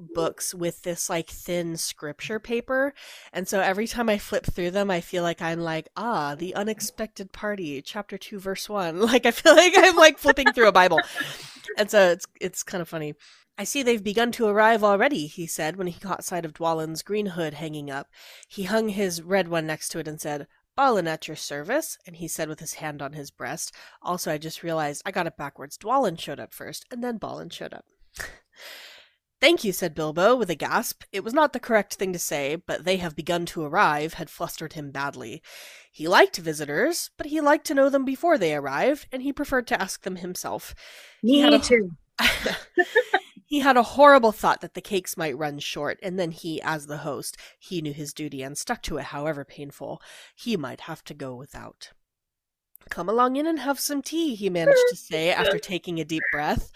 books 0.00 0.54
with 0.54 0.82
this 0.82 1.10
like 1.10 1.28
thin 1.28 1.76
scripture 1.76 2.40
paper. 2.40 2.94
And 3.32 3.46
so 3.46 3.60
every 3.60 3.86
time 3.86 4.08
I 4.08 4.18
flip 4.18 4.46
through 4.46 4.72
them, 4.72 4.90
I 4.90 5.00
feel 5.00 5.22
like 5.22 5.42
I'm 5.42 5.60
like, 5.60 5.88
ah, 5.96 6.34
the 6.34 6.54
unexpected 6.54 7.32
party, 7.32 7.82
chapter 7.82 8.18
two, 8.18 8.38
verse 8.38 8.68
one. 8.68 9.00
Like 9.10 9.26
I 9.26 9.32
feel 9.32 9.56
like 9.56 9.74
I'm 9.76 9.96
like 9.96 10.18
flipping 10.18 10.52
through 10.52 10.68
a 10.68 10.72
Bible. 10.72 11.00
And 11.76 11.90
so 11.90 12.10
it's 12.10 12.26
it's 12.40 12.62
kind 12.62 12.80
of 12.80 12.88
funny. 12.88 13.14
I 13.58 13.64
see 13.64 13.82
they've 13.82 14.02
begun 14.02 14.32
to 14.32 14.46
arrive 14.46 14.82
already, 14.82 15.26
he 15.26 15.46
said 15.46 15.76
when 15.76 15.86
he 15.86 16.00
caught 16.00 16.24
sight 16.24 16.44
of 16.44 16.54
Dwalin's 16.54 17.02
green 17.02 17.26
hood 17.26 17.54
hanging 17.54 17.90
up. 17.90 18.08
He 18.48 18.62
hung 18.64 18.88
his 18.88 19.20
red 19.20 19.48
one 19.48 19.66
next 19.66 19.90
to 19.90 19.98
it 19.98 20.08
and 20.08 20.20
said, 20.20 20.46
Balin 20.76 21.06
at 21.08 21.28
your 21.28 21.36
service, 21.36 21.98
and 22.06 22.16
he 22.16 22.26
said 22.26 22.48
with 22.48 22.60
his 22.60 22.74
hand 22.74 23.02
on 23.02 23.12
his 23.12 23.30
breast. 23.30 23.74
Also, 24.00 24.32
I 24.32 24.38
just 24.38 24.62
realized 24.62 25.02
I 25.04 25.10
got 25.10 25.26
it 25.26 25.36
backwards. 25.36 25.76
Dwalin 25.76 26.18
showed 26.18 26.40
up 26.40 26.54
first, 26.54 26.86
and 26.90 27.04
then 27.04 27.18
Balin 27.18 27.50
showed 27.50 27.74
up. 27.74 27.84
Thank 29.40 29.64
you, 29.64 29.72
said 29.72 29.94
Bilbo 29.94 30.36
with 30.36 30.50
a 30.50 30.54
gasp. 30.54 31.04
It 31.12 31.24
was 31.24 31.32
not 31.32 31.54
the 31.54 31.60
correct 31.60 31.94
thing 31.94 32.12
to 32.12 32.18
say, 32.18 32.56
but 32.56 32.84
they 32.84 32.98
have 32.98 33.16
begun 33.16 33.46
to 33.46 33.62
arrive 33.64 34.14
had 34.14 34.28
flustered 34.28 34.74
him 34.74 34.90
badly. 34.90 35.42
He 35.90 36.06
liked 36.06 36.36
visitors, 36.36 37.10
but 37.16 37.26
he 37.26 37.40
liked 37.40 37.66
to 37.68 37.74
know 37.74 37.88
them 37.88 38.04
before 38.04 38.36
they 38.36 38.54
arrived, 38.54 39.06
and 39.10 39.22
he 39.22 39.32
preferred 39.32 39.66
to 39.68 39.80
ask 39.80 40.02
them 40.02 40.16
himself. 40.16 40.74
He 41.22 41.40
had 41.40 41.52
Me 41.52 41.56
a- 41.56 41.60
too. 41.60 41.90
he 43.46 43.60
had 43.60 43.78
a 43.78 43.82
horrible 43.82 44.30
thought 44.32 44.60
that 44.60 44.74
the 44.74 44.82
cakes 44.82 45.16
might 45.16 45.38
run 45.38 45.58
short, 45.58 45.98
and 46.02 46.18
then 46.18 46.32
he, 46.32 46.60
as 46.60 46.86
the 46.86 46.98
host, 46.98 47.38
he 47.58 47.80
knew 47.80 47.94
his 47.94 48.12
duty 48.12 48.42
and 48.42 48.58
stuck 48.58 48.82
to 48.82 48.98
it, 48.98 49.04
however 49.04 49.42
painful. 49.44 50.02
He 50.34 50.58
might 50.58 50.82
have 50.82 51.02
to 51.04 51.14
go 51.14 51.34
without. 51.34 51.92
Come 52.90 53.08
along 53.08 53.36
in 53.36 53.46
and 53.46 53.58
have 53.60 53.80
some 53.80 54.02
tea, 54.02 54.34
he 54.34 54.50
managed 54.50 54.84
to 54.90 54.96
say 54.96 55.30
after 55.30 55.58
taking 55.58 55.98
a 55.98 56.04
deep 56.04 56.22
breath. 56.32 56.70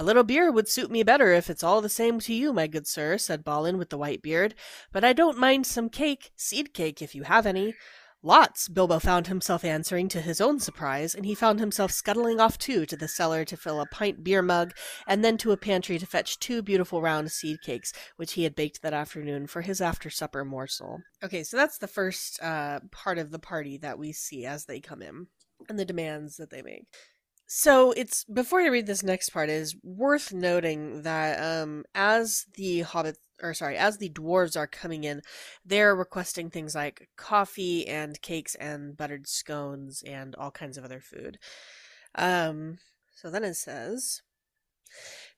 A 0.00 0.04
little 0.04 0.22
beer 0.22 0.52
would 0.52 0.68
suit 0.68 0.92
me 0.92 1.02
better 1.02 1.32
if 1.32 1.50
it's 1.50 1.64
all 1.64 1.80
the 1.80 1.88
same 1.88 2.20
to 2.20 2.32
you, 2.32 2.52
my 2.52 2.68
good 2.68 2.86
sir, 2.86 3.18
said 3.18 3.42
Balin 3.42 3.78
with 3.78 3.90
the 3.90 3.98
white 3.98 4.22
beard. 4.22 4.54
But 4.92 5.02
I 5.02 5.12
don't 5.12 5.36
mind 5.36 5.66
some 5.66 5.88
cake, 5.88 6.30
seed 6.36 6.72
cake, 6.72 7.02
if 7.02 7.16
you 7.16 7.24
have 7.24 7.46
any. 7.46 7.74
Lots, 8.22 8.68
Bilbo 8.68 9.00
found 9.00 9.26
himself 9.26 9.64
answering 9.64 10.06
to 10.10 10.20
his 10.20 10.40
own 10.40 10.60
surprise, 10.60 11.16
and 11.16 11.26
he 11.26 11.34
found 11.34 11.58
himself 11.58 11.90
scuttling 11.90 12.38
off 12.38 12.58
too 12.58 12.86
to 12.86 12.96
the 12.96 13.08
cellar 13.08 13.44
to 13.46 13.56
fill 13.56 13.80
a 13.80 13.86
pint 13.86 14.22
beer 14.22 14.40
mug, 14.40 14.72
and 15.08 15.24
then 15.24 15.36
to 15.38 15.50
a 15.50 15.56
pantry 15.56 15.98
to 15.98 16.06
fetch 16.06 16.38
two 16.38 16.62
beautiful 16.62 17.02
round 17.02 17.32
seed 17.32 17.60
cakes, 17.60 17.92
which 18.14 18.34
he 18.34 18.44
had 18.44 18.54
baked 18.54 18.82
that 18.82 18.94
afternoon 18.94 19.48
for 19.48 19.62
his 19.62 19.80
after 19.80 20.10
supper 20.10 20.44
morsel. 20.44 21.00
Okay, 21.24 21.42
so 21.42 21.56
that's 21.56 21.78
the 21.78 21.88
first 21.88 22.40
uh, 22.40 22.78
part 22.92 23.18
of 23.18 23.32
the 23.32 23.40
party 23.40 23.76
that 23.78 23.98
we 23.98 24.12
see 24.12 24.46
as 24.46 24.66
they 24.66 24.78
come 24.78 25.02
in, 25.02 25.26
and 25.68 25.76
the 25.76 25.84
demands 25.84 26.36
that 26.36 26.50
they 26.50 26.62
make. 26.62 26.86
So 27.50 27.92
it's 27.92 28.24
before 28.24 28.60
I 28.60 28.66
read 28.66 28.86
this 28.86 29.02
next 29.02 29.30
part, 29.30 29.48
is 29.48 29.74
worth 29.82 30.34
noting 30.34 31.00
that 31.00 31.42
um, 31.42 31.86
as 31.94 32.44
the 32.54 32.82
hobbits, 32.82 33.16
or 33.42 33.54
sorry, 33.54 33.78
as 33.78 33.96
the 33.96 34.10
dwarves 34.10 34.54
are 34.54 34.66
coming 34.66 35.04
in, 35.04 35.22
they're 35.64 35.96
requesting 35.96 36.50
things 36.50 36.74
like 36.74 37.08
coffee 37.16 37.88
and 37.88 38.20
cakes 38.20 38.54
and 38.56 38.98
buttered 38.98 39.26
scones 39.26 40.02
and 40.06 40.34
all 40.34 40.50
kinds 40.50 40.76
of 40.76 40.84
other 40.84 41.00
food. 41.00 41.38
Um, 42.14 42.80
so 43.14 43.30
then 43.30 43.44
it 43.44 43.54
says, 43.54 44.20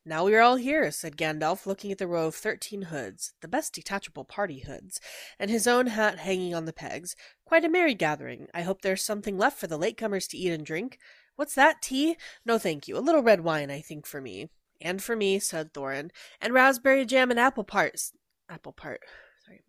Now 0.04 0.24
we 0.24 0.34
are 0.34 0.40
all 0.40 0.56
here, 0.56 0.90
said 0.90 1.16
Gandalf, 1.16 1.64
looking 1.64 1.92
at 1.92 1.98
the 1.98 2.08
row 2.08 2.26
of 2.26 2.34
thirteen 2.34 2.82
hoods, 2.82 3.34
the 3.40 3.46
best 3.46 3.72
detachable 3.72 4.24
party 4.24 4.64
hoods, 4.66 5.00
and 5.38 5.48
his 5.48 5.68
own 5.68 5.86
hat 5.86 6.18
hanging 6.18 6.56
on 6.56 6.64
the 6.64 6.72
pegs. 6.72 7.14
Quite 7.44 7.64
a 7.64 7.68
merry 7.68 7.94
gathering. 7.94 8.48
I 8.52 8.62
hope 8.62 8.82
there's 8.82 9.04
something 9.04 9.38
left 9.38 9.60
for 9.60 9.68
the 9.68 9.78
latecomers 9.78 10.28
to 10.30 10.36
eat 10.36 10.50
and 10.50 10.66
drink. 10.66 10.98
What's 11.40 11.54
that, 11.54 11.80
tea? 11.80 12.18
No, 12.44 12.58
thank 12.58 12.86
you. 12.86 12.98
A 12.98 13.00
little 13.00 13.22
red 13.22 13.40
wine, 13.40 13.70
I 13.70 13.80
think, 13.80 14.04
for 14.04 14.20
me. 14.20 14.50
And 14.78 15.02
for 15.02 15.16
me, 15.16 15.38
said 15.38 15.72
Thorin. 15.72 16.10
And 16.38 16.52
raspberry 16.52 17.06
jam 17.06 17.30
and 17.30 17.40
apple 17.40 17.64
parts. 17.64 18.12
Apple 18.50 18.72
part. 18.72 19.00
Sorry. 19.46 19.62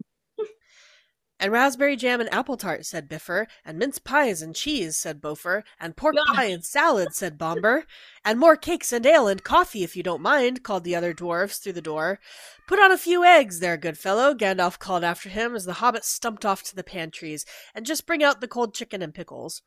And 1.40 1.50
raspberry 1.54 1.96
jam 1.96 2.20
and 2.20 2.32
apple 2.34 2.58
tart, 2.58 2.86
said 2.86 3.08
Bifur. 3.08 3.46
And 3.64 3.80
mince 3.80 4.00
pies 4.00 4.42
and 4.42 4.54
cheese, 4.54 4.98
said 4.98 5.22
Bofur. 5.22 5.64
And 5.80 5.96
pork 5.96 6.16
Yum. 6.16 6.36
pie 6.36 6.48
and 6.48 6.66
salad, 6.66 7.14
said 7.14 7.38
Bombur. 7.38 7.86
And 8.26 8.38
more 8.38 8.58
cakes 8.58 8.92
and 8.92 9.06
ale 9.06 9.30
and 9.30 9.42
coffee, 9.42 9.86
if 9.86 9.96
you 9.96 10.04
don't 10.04 10.22
mind, 10.22 10.64
called 10.64 10.84
the 10.84 10.98
other 10.98 11.14
dwarfs 11.14 11.58
through 11.58 11.72
the 11.72 11.82
door. 11.82 12.20
Put 12.68 12.80
on 12.80 12.92
a 12.92 12.98
few 12.98 13.24
eggs 13.24 13.62
there, 13.62 13.78
good 13.78 13.98
fellow, 13.98 14.34
Gandalf 14.34 14.78
called 14.78 15.06
after 15.06 15.30
him 15.30 15.56
as 15.56 15.64
the 15.64 15.76
hobbit 15.76 16.04
stumped 16.04 16.44
off 16.44 16.64
to 16.64 16.76
the 16.76 16.84
pantries. 16.84 17.46
And 17.74 17.86
just 17.86 18.06
bring 18.06 18.22
out 18.22 18.42
the 18.42 18.50
cold 18.50 18.74
chicken 18.74 19.02
and 19.02 19.14
pickles. 19.14 19.62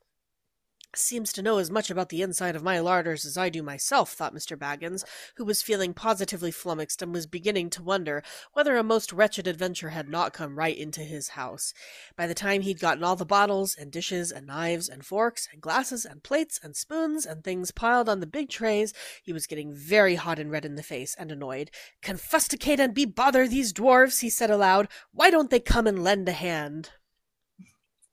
Seems 0.96 1.32
to 1.32 1.42
know 1.42 1.58
as 1.58 1.70
much 1.70 1.90
about 1.90 2.08
the 2.08 2.22
inside 2.22 2.54
of 2.54 2.62
my 2.62 2.78
larders 2.78 3.24
as 3.24 3.36
I 3.36 3.48
do 3.48 3.62
myself, 3.62 4.12
thought 4.12 4.34
Mr. 4.34 4.56
Baggins, 4.56 5.04
who 5.36 5.44
was 5.44 5.62
feeling 5.62 5.92
positively 5.92 6.50
flummoxed 6.50 7.02
and 7.02 7.12
was 7.12 7.26
beginning 7.26 7.70
to 7.70 7.82
wonder 7.82 8.22
whether 8.52 8.76
a 8.76 8.82
most 8.84 9.12
wretched 9.12 9.46
adventure 9.46 9.90
had 9.90 10.08
not 10.08 10.32
come 10.32 10.56
right 10.56 10.76
into 10.76 11.00
his 11.00 11.30
house. 11.30 11.74
By 12.16 12.26
the 12.26 12.34
time 12.34 12.62
he'd 12.62 12.78
gotten 12.78 13.02
all 13.02 13.16
the 13.16 13.24
bottles 13.24 13.74
and 13.74 13.90
dishes 13.90 14.30
and 14.30 14.46
knives 14.46 14.88
and 14.88 15.04
forks 15.04 15.48
and 15.52 15.60
glasses 15.60 16.04
and 16.04 16.22
plates 16.22 16.60
and 16.62 16.76
spoons 16.76 17.26
and 17.26 17.42
things 17.42 17.70
piled 17.70 18.08
on 18.08 18.20
the 18.20 18.26
big 18.26 18.48
trays, 18.48 18.92
he 19.22 19.32
was 19.32 19.46
getting 19.46 19.74
very 19.74 20.14
hot 20.14 20.38
and 20.38 20.50
red 20.50 20.64
in 20.64 20.76
the 20.76 20.82
face 20.82 21.16
and 21.18 21.32
annoyed. 21.32 21.70
Confusticate 22.02 22.78
and 22.78 22.94
be 22.94 23.04
bother 23.04 23.48
these 23.48 23.72
dwarfs, 23.72 24.20
he 24.20 24.30
said 24.30 24.50
aloud. 24.50 24.88
Why 25.12 25.30
don't 25.30 25.50
they 25.50 25.60
come 25.60 25.86
and 25.86 26.04
lend 26.04 26.28
a 26.28 26.32
hand? 26.32 26.90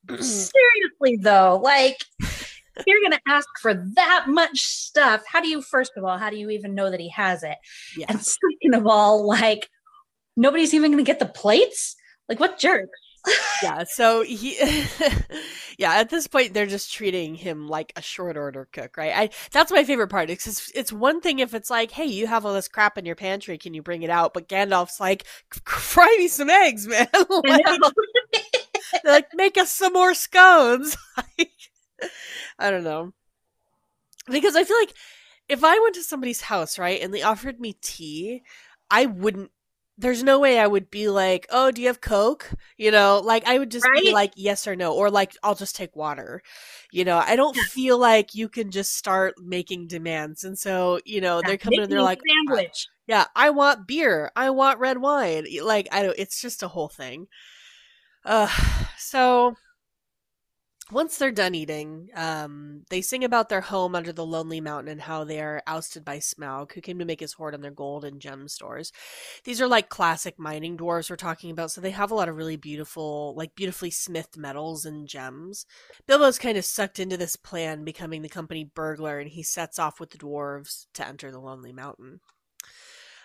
Seriously, 0.09 1.17
though, 1.21 1.59
like 1.63 2.03
if 2.19 2.30
you're 2.85 3.01
going 3.01 3.11
to 3.11 3.21
ask 3.27 3.47
for 3.59 3.73
that 3.73 4.25
much 4.27 4.59
stuff, 4.61 5.23
how 5.27 5.41
do 5.41 5.47
you, 5.47 5.61
first 5.61 5.91
of 5.97 6.03
all, 6.03 6.17
how 6.17 6.29
do 6.29 6.37
you 6.37 6.49
even 6.49 6.75
know 6.75 6.89
that 6.89 6.99
he 6.99 7.09
has 7.09 7.43
it? 7.43 7.57
Yeah. 7.97 8.07
And 8.09 8.19
second 8.21 8.73
of 8.73 8.87
all, 8.87 9.27
like 9.27 9.69
nobody's 10.37 10.73
even 10.73 10.91
going 10.91 11.03
to 11.03 11.07
get 11.07 11.19
the 11.19 11.25
plates? 11.25 11.95
Like, 12.29 12.39
what 12.39 12.57
jerk? 12.57 12.89
yeah 13.63 13.83
so 13.83 14.23
he 14.23 14.57
yeah 15.77 15.93
at 15.93 16.09
this 16.09 16.27
point 16.27 16.53
they're 16.53 16.65
just 16.65 16.91
treating 16.91 17.35
him 17.35 17.67
like 17.67 17.93
a 17.95 18.01
short 18.01 18.35
order 18.35 18.67
cook 18.71 18.97
right 18.97 19.13
i 19.15 19.29
that's 19.51 19.71
my 19.71 19.83
favorite 19.83 20.07
part 20.07 20.27
because 20.27 20.47
it's, 20.47 20.71
it's 20.71 20.93
one 20.93 21.21
thing 21.21 21.39
if 21.39 21.53
it's 21.53 21.69
like 21.69 21.91
hey 21.91 22.05
you 22.05 22.25
have 22.25 22.45
all 22.45 22.53
this 22.53 22.67
crap 22.67 22.97
in 22.97 23.05
your 23.05 23.15
pantry 23.15 23.57
can 23.57 23.73
you 23.73 23.81
bring 23.83 24.01
it 24.01 24.09
out 24.09 24.33
but 24.33 24.47
gandalf's 24.47 24.99
like 24.99 25.25
fry 25.65 26.15
me 26.17 26.27
some 26.27 26.49
eggs 26.49 26.87
man 26.87 27.07
like, 27.43 27.65
like 29.03 29.27
make 29.35 29.57
us 29.57 29.71
some 29.71 29.93
more 29.93 30.13
scones 30.15 30.97
like, 31.17 31.51
i 32.59 32.71
don't 32.71 32.83
know 32.83 33.13
because 34.29 34.55
i 34.55 34.63
feel 34.63 34.77
like 34.77 34.93
if 35.49 35.63
i 35.63 35.79
went 35.79 35.95
to 35.95 36.03
somebody's 36.03 36.41
house 36.41 36.77
right 36.77 37.01
and 37.01 37.13
they 37.13 37.21
offered 37.21 37.59
me 37.59 37.73
tea 37.81 38.41
i 38.89 39.05
wouldn't 39.05 39.51
there's 40.01 40.23
no 40.23 40.39
way 40.39 40.59
I 40.59 40.65
would 40.65 40.89
be 40.89 41.09
like, 41.09 41.45
"Oh, 41.49 41.69
do 41.71 41.81
you 41.81 41.87
have 41.87 42.01
Coke?" 42.01 42.51
You 42.77 42.91
know, 42.91 43.21
like 43.23 43.47
I 43.47 43.59
would 43.59 43.69
just 43.69 43.85
right? 43.85 44.01
be 44.03 44.11
like, 44.11 44.33
"Yes 44.35 44.67
or 44.67 44.75
no," 44.75 44.93
or 44.93 45.11
like, 45.11 45.35
"I'll 45.43 45.55
just 45.55 45.75
take 45.75 45.95
water." 45.95 46.41
You 46.91 47.05
know, 47.05 47.19
I 47.19 47.35
don't 47.35 47.55
feel 47.55 47.97
like 47.97 48.33
you 48.33 48.49
can 48.49 48.71
just 48.71 48.95
start 48.97 49.35
making 49.39 49.87
demands, 49.87 50.43
and 50.43 50.57
so 50.57 50.99
you 51.05 51.21
know 51.21 51.37
yeah, 51.37 51.47
they're 51.47 51.57
coming 51.57 51.81
and 51.81 51.91
they're 51.91 52.01
like, 52.01 52.21
"Sandwich." 52.27 52.87
Yeah, 53.07 53.25
I 53.35 53.51
want 53.51 53.87
beer. 53.87 54.31
I 54.35 54.49
want 54.49 54.79
red 54.79 54.97
wine. 54.97 55.45
Like 55.61 55.87
I 55.91 56.01
don't. 56.03 56.17
It's 56.17 56.41
just 56.41 56.63
a 56.63 56.67
whole 56.67 56.89
thing. 56.89 57.27
Uh, 58.25 58.49
so 58.97 59.55
once 60.91 61.17
they're 61.17 61.31
done 61.31 61.55
eating, 61.55 62.09
um, 62.15 62.83
they 62.89 63.01
sing 63.01 63.23
about 63.23 63.49
their 63.49 63.61
home 63.61 63.95
under 63.95 64.11
the 64.11 64.25
lonely 64.25 64.59
mountain 64.59 64.91
and 64.91 65.01
how 65.01 65.23
they 65.23 65.39
are 65.39 65.61
ousted 65.65 66.03
by 66.03 66.17
Smaug, 66.17 66.73
who 66.73 66.81
came 66.81 66.99
to 66.99 67.05
make 67.05 67.19
his 67.19 67.33
hoard 67.33 67.53
on 67.53 67.61
their 67.61 67.71
gold 67.71 68.03
and 68.03 68.19
gem 68.19 68.47
stores. 68.47 68.91
These 69.43 69.61
are 69.61 69.67
like 69.67 69.89
classic 69.89 70.37
mining 70.37 70.77
dwarves 70.77 71.09
we're 71.09 71.15
talking 71.15 71.51
about, 71.51 71.71
so 71.71 71.81
they 71.81 71.91
have 71.91 72.11
a 72.11 72.15
lot 72.15 72.29
of 72.29 72.35
really 72.35 72.57
beautiful, 72.57 73.33
like 73.35 73.55
beautifully 73.55 73.91
smithed 73.91 74.37
metals 74.37 74.85
and 74.85 75.07
gems. 75.07 75.65
Bilbo's 76.07 76.39
kind 76.39 76.57
of 76.57 76.65
sucked 76.65 76.99
into 76.99 77.17
this 77.17 77.35
plan, 77.35 77.83
becoming 77.83 78.21
the 78.21 78.29
company 78.29 78.63
burglar, 78.63 79.19
and 79.19 79.29
he 79.29 79.43
sets 79.43 79.79
off 79.79 79.99
with 79.99 80.11
the 80.11 80.17
dwarves 80.17 80.87
to 80.93 81.07
enter 81.07 81.31
the 81.31 81.39
lonely 81.39 81.71
mountain. 81.73 82.19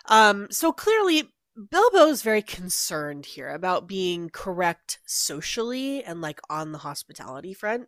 Um, 0.09 0.47
so 0.49 0.71
clearly, 0.71 1.29
Bilbo 1.57 2.07
is 2.07 2.21
very 2.21 2.41
concerned 2.41 3.25
here 3.25 3.49
about 3.49 3.87
being 3.87 4.29
correct 4.29 4.99
socially 5.05 6.03
and 6.03 6.21
like 6.21 6.39
on 6.49 6.71
the 6.71 6.77
hospitality 6.79 7.53
front, 7.53 7.87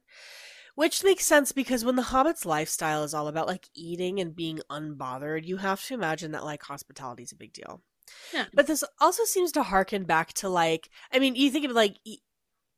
which 0.76 1.04
makes 1.04 1.26
sense 1.26 1.52
because 1.52 1.86
when 1.86 1.96
the 1.96 2.04
Hobbit's 2.04 2.46
lifestyle 2.46 3.04
is 3.04 3.14
all 3.14 3.28
about 3.28 3.48
like 3.48 3.70
eating 3.76 4.20
and 4.20 4.36
being 4.36 4.60
unbothered, 4.72 5.46
you 5.46 5.58
have 5.58 5.84
to 5.86 5.94
imagine 5.94 6.32
that 6.32 6.46
like 6.46 6.64
hospitality 6.64 7.24
is 7.24 7.32
a 7.32 7.38
big 7.38 7.54
deal. 7.54 7.82
Yeah. 8.34 8.46
But 8.54 8.66
this 8.66 8.84
also 9.00 9.24
seems 9.24 9.52
to 9.52 9.64
harken 9.64 10.06
back 10.06 10.34
to 10.34 10.50
like, 10.50 10.90
I 11.14 11.20
mean, 11.20 11.36
you 11.36 11.52
think 11.52 11.66
of 11.66 11.72
like 11.72 11.98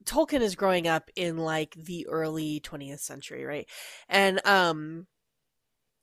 Tolkien 0.03 0.41
is 0.41 0.55
growing 0.55 0.87
up 0.87 1.09
in 1.15 1.37
like 1.37 1.73
the 1.75 2.07
early 2.07 2.59
20th 2.59 2.99
century, 2.99 3.45
right? 3.45 3.69
And 4.09 4.45
um 4.45 5.07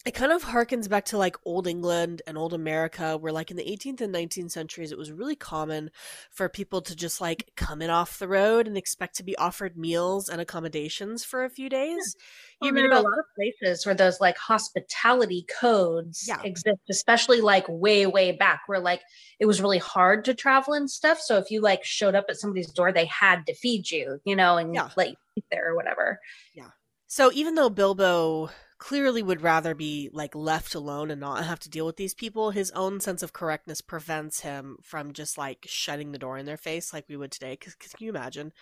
it 0.08 0.14
kind 0.14 0.32
of 0.32 0.42
harkens 0.42 0.88
back 0.88 1.04
to 1.04 1.18
like 1.18 1.36
old 1.44 1.66
England 1.66 2.22
and 2.26 2.38
old 2.38 2.54
America, 2.54 3.18
where 3.18 3.30
like 3.30 3.50
in 3.50 3.58
the 3.58 3.62
18th 3.62 4.00
and 4.00 4.14
19th 4.14 4.50
centuries, 4.50 4.90
it 4.90 4.96
was 4.96 5.12
really 5.12 5.36
common 5.36 5.90
for 6.30 6.48
people 6.48 6.80
to 6.80 6.96
just 6.96 7.20
like 7.20 7.50
come 7.56 7.82
in 7.82 7.90
off 7.90 8.18
the 8.18 8.26
road 8.26 8.66
and 8.66 8.78
expect 8.78 9.16
to 9.16 9.22
be 9.22 9.36
offered 9.36 9.76
meals 9.76 10.30
and 10.30 10.40
accommodations 10.40 11.24
for 11.24 11.44
a 11.44 11.50
few 11.50 11.68
days. 11.68 12.16
Yeah. 12.16 12.22
Well, 12.62 12.70
you 12.70 12.76
read 12.76 12.86
about 12.86 13.04
a 13.04 13.08
lot 13.08 13.18
of 13.18 13.26
places 13.36 13.84
where 13.84 13.94
those 13.94 14.18
like 14.18 14.38
hospitality 14.38 15.44
codes 15.60 16.24
yeah. 16.26 16.40
exist, 16.42 16.80
especially 16.88 17.42
like 17.42 17.66
way, 17.68 18.06
way 18.06 18.32
back 18.32 18.62
where 18.66 18.80
like 18.80 19.02
it 19.38 19.44
was 19.44 19.60
really 19.60 19.76
hard 19.76 20.24
to 20.24 20.32
travel 20.32 20.72
and 20.72 20.90
stuff. 20.90 21.20
So 21.20 21.36
if 21.36 21.50
you 21.50 21.60
like 21.60 21.84
showed 21.84 22.14
up 22.14 22.24
at 22.30 22.38
somebody's 22.38 22.72
door, 22.72 22.92
they 22.92 23.04
had 23.04 23.44
to 23.44 23.54
feed 23.54 23.90
you, 23.90 24.22
you 24.24 24.36
know, 24.36 24.56
and 24.56 24.74
yeah. 24.74 24.88
let 24.96 25.10
you 25.10 25.16
eat 25.36 25.44
there 25.50 25.70
or 25.70 25.76
whatever. 25.76 26.18
Yeah. 26.54 26.70
So 27.08 27.30
even 27.34 27.56
though 27.56 27.68
Bilbo 27.68 28.48
clearly 28.78 29.22
would 29.22 29.42
rather 29.42 29.74
be 29.74 30.08
like 30.12 30.34
left 30.34 30.74
alone 30.74 31.10
and 31.10 31.20
not 31.20 31.44
have 31.44 31.58
to 31.60 31.68
deal 31.68 31.86
with 31.86 31.96
these 31.96 32.14
people, 32.14 32.50
his 32.50 32.70
own 32.72 33.00
sense 33.00 33.22
of 33.22 33.32
correctness 33.32 33.80
prevents 33.80 34.40
him 34.40 34.78
from 34.82 35.12
just 35.12 35.36
like 35.36 35.66
shutting 35.68 36.12
the 36.12 36.18
door 36.18 36.38
in 36.38 36.46
their 36.46 36.56
face 36.56 36.92
like 36.92 37.08
we 37.08 37.16
would 37.16 37.32
today. 37.32 37.52
Because 37.58 37.74
can 37.74 37.90
you 37.98 38.10
imagine? 38.10 38.52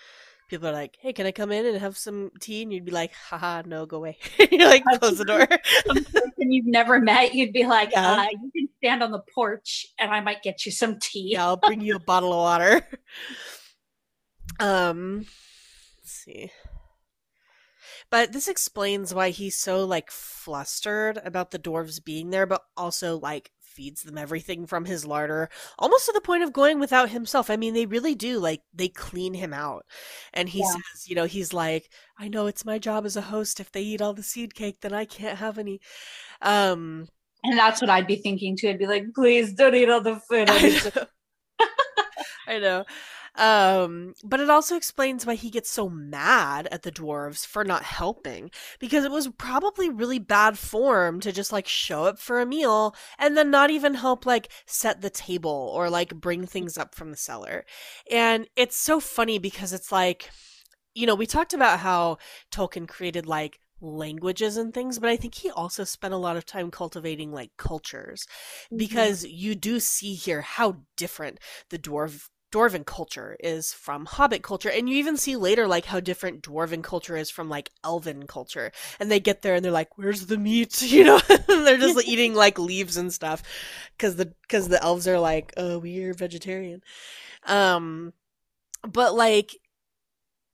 People 0.49 0.69
are 0.69 0.73
like, 0.73 0.97
"Hey, 1.01 1.13
can 1.13 1.27
I 1.27 1.33
come 1.33 1.51
in 1.51 1.67
and 1.67 1.77
have 1.79 1.97
some 1.97 2.31
tea?" 2.41 2.63
And 2.63 2.73
you'd 2.73 2.85
be 2.85 2.93
like, 2.93 3.13
"Haha, 3.15 3.63
no, 3.67 3.85
go 3.85 3.97
away." 3.97 4.17
You're 4.51 4.69
like 4.69 4.85
close 4.85 5.19
the 5.19 5.25
door. 5.25 5.47
And 6.39 6.55
you've 6.55 6.67
never 6.67 7.01
met, 7.01 7.35
you'd 7.35 7.53
be 7.53 7.67
like, 7.67 7.91
yeah. 7.91 8.21
uh, 8.21 8.27
"You 8.31 8.51
can 8.55 8.69
stand 8.77 9.03
on 9.03 9.11
the 9.11 9.23
porch, 9.35 9.87
and 9.99 10.13
I 10.13 10.21
might 10.21 10.45
get 10.45 10.65
you 10.65 10.71
some 10.71 11.01
tea." 11.01 11.31
yeah, 11.33 11.45
I'll 11.45 11.57
bring 11.57 11.81
you 11.81 11.97
a 11.97 11.99
bottle 11.99 12.33
of 12.33 12.39
water. 12.39 12.87
Um, 14.59 15.27
let's 15.99 16.13
see. 16.13 16.51
But 18.11 18.33
this 18.33 18.49
explains 18.49 19.13
why 19.13 19.31
he's 19.31 19.57
so 19.57 19.85
like 19.85 20.11
flustered 20.11 21.19
about 21.25 21.51
the 21.51 21.59
dwarves 21.59 22.03
being 22.03 22.31
there, 22.31 22.47
but 22.47 22.63
also 22.77 23.19
like 23.19 23.51
feeds 23.77 24.03
them 24.03 24.17
everything 24.17 24.67
from 24.67 24.87
his 24.87 25.05
larder, 25.05 25.51
almost 25.79 26.07
to 26.07 26.13
the 26.13 26.21
point 26.21 26.43
of 26.43 26.53
going 26.53 26.81
without 26.81 27.11
himself. 27.11 27.51
I 27.51 27.57
mean, 27.57 27.75
they 27.75 27.87
really 27.87 28.15
do 28.15 28.39
like 28.39 28.63
they 28.73 28.89
clean 28.89 29.35
him 29.35 29.53
out. 29.53 29.85
And 30.33 30.49
he 30.49 30.61
yeah. 30.61 30.71
says, 30.71 31.09
you 31.09 31.15
know, 31.15 31.27
he's 31.27 31.53
like, 31.53 31.91
I 32.19 32.29
know 32.29 32.47
it's 32.47 32.65
my 32.65 32.79
job 32.79 33.05
as 33.05 33.17
a 33.17 33.23
host. 33.23 33.61
If 33.61 33.73
they 33.73 33.83
eat 33.83 34.01
all 34.01 34.15
the 34.15 34.23
seed 34.23 34.55
cake, 34.55 34.81
then 34.81 34.95
I 34.95 35.05
can't 35.05 35.39
have 35.39 35.59
any. 35.59 35.81
Um 36.41 37.09
and 37.45 37.59
that's 37.59 37.81
what 37.81 37.91
I'd 37.91 38.07
be 38.07 38.17
thinking 38.17 38.57
too. 38.57 38.71
I'd 38.71 38.79
be 38.79 38.87
like, 38.87 39.15
please 39.15 39.53
don't 39.53 39.75
eat 39.75 39.91
all 39.91 40.01
the 40.01 40.17
food. 40.29 40.49
I 40.51 40.91
know. 40.97 41.67
I 42.49 42.59
know. 42.59 42.85
Um, 43.37 44.15
but 44.25 44.41
it 44.41 44.51
also 44.51 44.77
explains 44.77 45.27
why 45.27 45.35
he 45.35 45.51
gets 45.51 45.71
so 45.71 45.89
mad 45.89 46.69
at 46.73 46.83
the 46.83 46.93
dwarves 46.93 47.47
for 47.47 47.65
not 47.65 47.83
helping 47.83 48.51
because 48.79 49.05
it 49.05 49.11
was 49.11 49.29
probably 49.29 49.89
really 49.89 50.19
bad 50.19 50.59
form 50.59 51.21
to 51.21 51.33
just 51.33 51.53
like 51.53 51.67
show 51.67 52.05
up 52.05 52.19
for 52.19 52.41
a 52.41 52.47
meal 52.47 52.95
and 53.19 53.37
then 53.37 53.51
not 53.51 53.71
even 53.71 53.95
help 53.95 54.25
like 54.25 54.49
set 54.67 55.03
the 55.03 55.11
table 55.11 55.71
or 55.75 55.91
like 55.91 56.15
bring 56.15 56.47
things 56.47 56.79
up 56.79 56.95
from 56.95 57.11
the 57.11 57.17
cellar. 57.17 57.65
And 58.11 58.49
it's 58.57 58.77
so 58.77 59.01
funny 59.01 59.39
because 59.39 59.73
it's 59.73 59.93
like 59.93 60.31
you 60.97 61.07
know, 61.07 61.15
we 61.15 61.27
talked 61.27 61.53
about 61.53 61.81
how 61.81 62.17
Tolkien 62.51 62.89
created 62.89 63.27
like 63.27 63.61
languages 63.81 64.57
and 64.57 64.73
things, 64.73 64.99
but 64.99 65.11
I 65.11 65.17
think 65.17 65.35
he 65.35 65.51
also 65.51 65.85
spent 65.85 66.15
a 66.15 66.19
lot 66.19 66.39
of 66.39 66.47
time 66.47 66.71
cultivating 66.71 67.33
like 67.33 67.51
cultures 67.59 68.27
mm-hmm. 68.67 68.79
because 68.79 69.23
mm-hmm. 69.23 69.37
you 69.37 69.55
do 69.55 69.79
see 69.79 70.15
here 70.15 70.41
how 70.41 70.79
different 70.97 71.39
the 71.69 71.79
dwarf 71.79 72.29
dwarven 72.53 72.87
culture 72.87 73.37
is 73.41 73.73
from 73.73 74.07
hobbit 74.07 74.43
culture 74.43 74.71
and 74.71 74.89
you 74.89 74.97
even 74.97 75.17
see 75.17 75.37
later 75.37 75.67
like 75.67 75.87
how 75.87 75.99
different 75.99 76.43
dwarven 76.43 76.83
culture 76.83 77.17
is 77.17 77.29
from 77.29 77.49
like 77.49 77.73
elven 77.83 78.27
culture 78.27 78.71
and 79.01 79.11
they 79.11 79.19
get 79.19 79.43
there 79.43 79.55
and 79.55 79.65
they're 79.65 79.73
like 79.73 79.99
where's 79.99 80.27
the 80.27 80.39
meat? 80.39 80.83
You 80.97 81.05
know? 81.05 81.19
They're 81.47 81.77
just 81.77 81.97
like, 81.97 82.09
eating 82.09 82.35
like 82.35 82.59
leaves 82.59 82.97
and 82.97 83.13
stuff 83.13 83.43
because 83.97 84.17
the 84.17 84.33
because 84.43 84.69
the 84.69 84.83
elves 84.83 85.07
are 85.09 85.19
like 85.19 85.53
oh 85.57 85.79
we're 85.79 86.15
vegetarian. 86.15 86.83
Um 87.47 88.13
but 88.83 89.15
like 89.15 89.57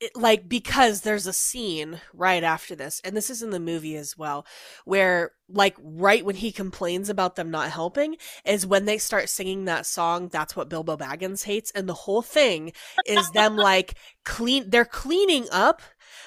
it, 0.02 0.16
like 0.16 0.48
because 0.48 1.02
there's 1.02 1.28
a 1.28 1.32
scene 1.32 2.00
right 2.12 2.42
after 2.42 2.74
this 2.74 3.00
and 3.04 3.16
this 3.16 3.30
is 3.30 3.40
in 3.40 3.50
the 3.50 3.60
movie 3.60 3.96
as 3.96 4.18
well 4.18 4.44
where 4.84 5.30
like 5.48 5.76
right 5.80 6.24
when 6.24 6.34
he 6.34 6.50
complains 6.50 7.08
about 7.08 7.36
them 7.36 7.50
not 7.52 7.70
helping 7.70 8.16
is 8.44 8.66
when 8.66 8.84
they 8.84 8.98
start 8.98 9.28
singing 9.28 9.64
that 9.64 9.86
song 9.86 10.28
that's 10.28 10.56
what 10.56 10.68
bilbo 10.68 10.96
baggins 10.96 11.44
hates 11.44 11.70
and 11.70 11.88
the 11.88 11.94
whole 11.94 12.22
thing 12.22 12.72
is 13.06 13.30
them 13.30 13.56
like 13.70 13.94
clean 14.24 14.68
they're 14.70 14.84
cleaning 14.84 15.46
up 15.52 15.82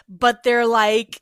but 0.08 0.44
they're 0.44 0.66
like 0.66 1.22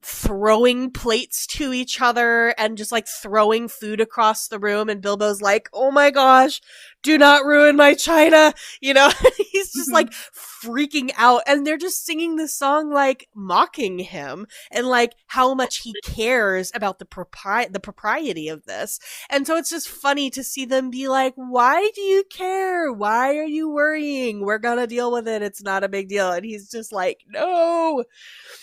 throwing 0.00 0.92
plates 0.92 1.46
to 1.46 1.72
each 1.72 2.00
other 2.00 2.54
and 2.56 2.78
just 2.78 2.92
like 2.92 3.08
throwing 3.08 3.68
food 3.68 4.00
across 4.00 4.46
the 4.46 4.58
room 4.58 4.88
and 4.88 5.02
Bilbo's 5.02 5.42
like, 5.42 5.68
"Oh 5.72 5.90
my 5.90 6.10
gosh, 6.10 6.60
do 7.02 7.18
not 7.18 7.44
ruin 7.44 7.76
my 7.76 7.94
china." 7.94 8.54
You 8.80 8.94
know, 8.94 9.10
he's 9.50 9.72
just 9.72 9.88
mm-hmm. 9.88 9.94
like 9.94 10.12
freaking 10.12 11.10
out 11.16 11.42
and 11.46 11.66
they're 11.66 11.78
just 11.78 12.04
singing 12.04 12.36
the 12.36 12.48
song 12.48 12.90
like 12.90 13.28
mocking 13.34 14.00
him 14.00 14.46
and 14.70 14.86
like 14.86 15.12
how 15.28 15.54
much 15.54 15.78
he 15.78 15.94
cares 16.04 16.72
about 16.74 16.98
the 16.98 17.04
propri- 17.04 17.72
the 17.72 17.80
propriety 17.80 18.48
of 18.48 18.64
this. 18.64 18.98
And 19.30 19.46
so 19.46 19.56
it's 19.56 19.70
just 19.70 19.88
funny 19.88 20.30
to 20.30 20.42
see 20.42 20.64
them 20.64 20.90
be 20.90 21.08
like, 21.08 21.34
"Why 21.36 21.90
do 21.94 22.00
you 22.00 22.24
care? 22.30 22.92
Why 22.92 23.36
are 23.36 23.44
you 23.44 23.68
worrying? 23.70 24.44
We're 24.44 24.58
going 24.58 24.78
to 24.78 24.86
deal 24.86 25.12
with 25.12 25.28
it. 25.28 25.42
It's 25.42 25.62
not 25.62 25.84
a 25.84 25.88
big 25.88 26.08
deal." 26.08 26.32
And 26.32 26.44
he's 26.44 26.70
just 26.70 26.92
like, 26.92 27.24
"No." 27.28 28.04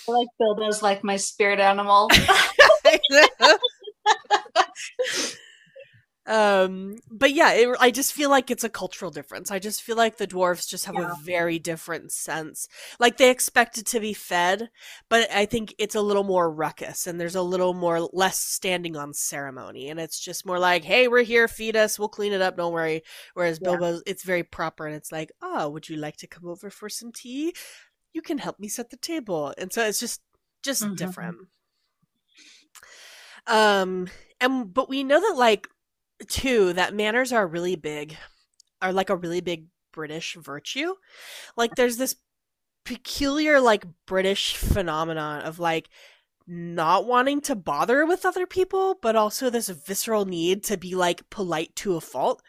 I 0.07 0.11
like 0.11 0.27
Bilbo's 0.39 0.81
like 0.81 1.03
my 1.03 1.17
spirit 1.17 1.59
animal. 1.59 2.09
um 6.27 6.95
but 7.11 7.31
yeah 7.33 7.53
it, 7.53 7.69
i 7.79 7.91
just 7.91 8.11
feel 8.11 8.31
like 8.31 8.49
it's 8.49 8.63
a 8.63 8.69
cultural 8.69 9.11
difference. 9.11 9.51
I 9.51 9.59
just 9.59 9.83
feel 9.83 9.95
like 9.95 10.17
the 10.17 10.25
dwarves 10.25 10.67
just 10.67 10.85
have 10.85 10.95
yeah. 10.95 11.11
a 11.11 11.23
very 11.23 11.59
different 11.59 12.11
sense. 12.11 12.67
Like 12.99 13.17
they 13.17 13.29
expect 13.29 13.77
it 13.77 13.85
to 13.87 13.99
be 13.99 14.13
fed 14.13 14.69
but 15.07 15.29
i 15.31 15.45
think 15.45 15.75
it's 15.77 15.93
a 15.93 16.01
little 16.01 16.23
more 16.23 16.51
ruckus 16.51 17.05
and 17.05 17.19
there's 17.19 17.35
a 17.35 17.41
little 17.41 17.73
more 17.73 18.01
less 18.11 18.39
standing 18.39 18.95
on 18.95 19.13
ceremony. 19.13 19.89
And 19.89 19.99
it's 19.99 20.19
just 20.19 20.45
more 20.45 20.57
like 20.57 20.83
hey 20.83 21.07
we're 21.07 21.23
here 21.23 21.47
feed 21.47 21.75
us 21.75 21.99
we'll 21.99 22.09
clean 22.09 22.33
it 22.33 22.41
up 22.41 22.57
don't 22.57 22.73
worry. 22.73 23.03
Whereas 23.35 23.59
yeah. 23.61 23.71
bilbo 23.71 24.01
it's 24.07 24.23
very 24.23 24.43
proper 24.43 24.87
and 24.87 24.95
it's 24.95 25.11
like 25.11 25.31
oh 25.43 25.69
would 25.69 25.89
you 25.89 25.97
like 25.97 26.17
to 26.17 26.27
come 26.27 26.47
over 26.47 26.69
for 26.71 26.89
some 26.89 27.11
tea? 27.11 27.53
You 28.13 28.21
can 28.23 28.39
help 28.39 28.59
me 28.59 28.67
set 28.67 28.89
the 28.89 28.97
table. 28.97 29.53
And 29.57 29.71
so 29.71 29.85
it's 29.85 29.99
just 29.99 30.21
just 30.63 30.81
mm-hmm. 30.83 30.95
different. 30.95 31.37
Um 33.45 34.07
and 34.41 34.73
but 34.73 34.89
we 34.89 35.03
know 35.03 35.19
that 35.21 35.37
like 35.37 35.67
too 36.27 36.73
that 36.73 36.93
manners 36.93 37.31
are 37.31 37.47
really 37.47 37.75
big 37.75 38.17
are 38.81 38.93
like 38.93 39.09
a 39.09 39.15
really 39.15 39.41
big 39.41 39.67
british 39.91 40.35
virtue 40.35 40.93
like 41.55 41.71
uh-huh. 41.71 41.75
there's 41.77 41.97
this 41.97 42.15
peculiar 42.83 43.59
like 43.59 43.85
british 44.05 44.55
phenomenon 44.55 45.41
of 45.41 45.59
like 45.59 45.89
not 46.47 47.05
wanting 47.05 47.41
to 47.41 47.55
bother 47.55 48.05
with 48.05 48.25
other 48.25 48.45
people 48.45 48.97
but 49.01 49.15
also 49.15 49.49
this 49.49 49.69
visceral 49.69 50.25
need 50.25 50.63
to 50.63 50.77
be 50.77 50.93
like 50.93 51.27
polite 51.29 51.75
to 51.75 51.95
a 51.95 52.01
fault 52.01 52.41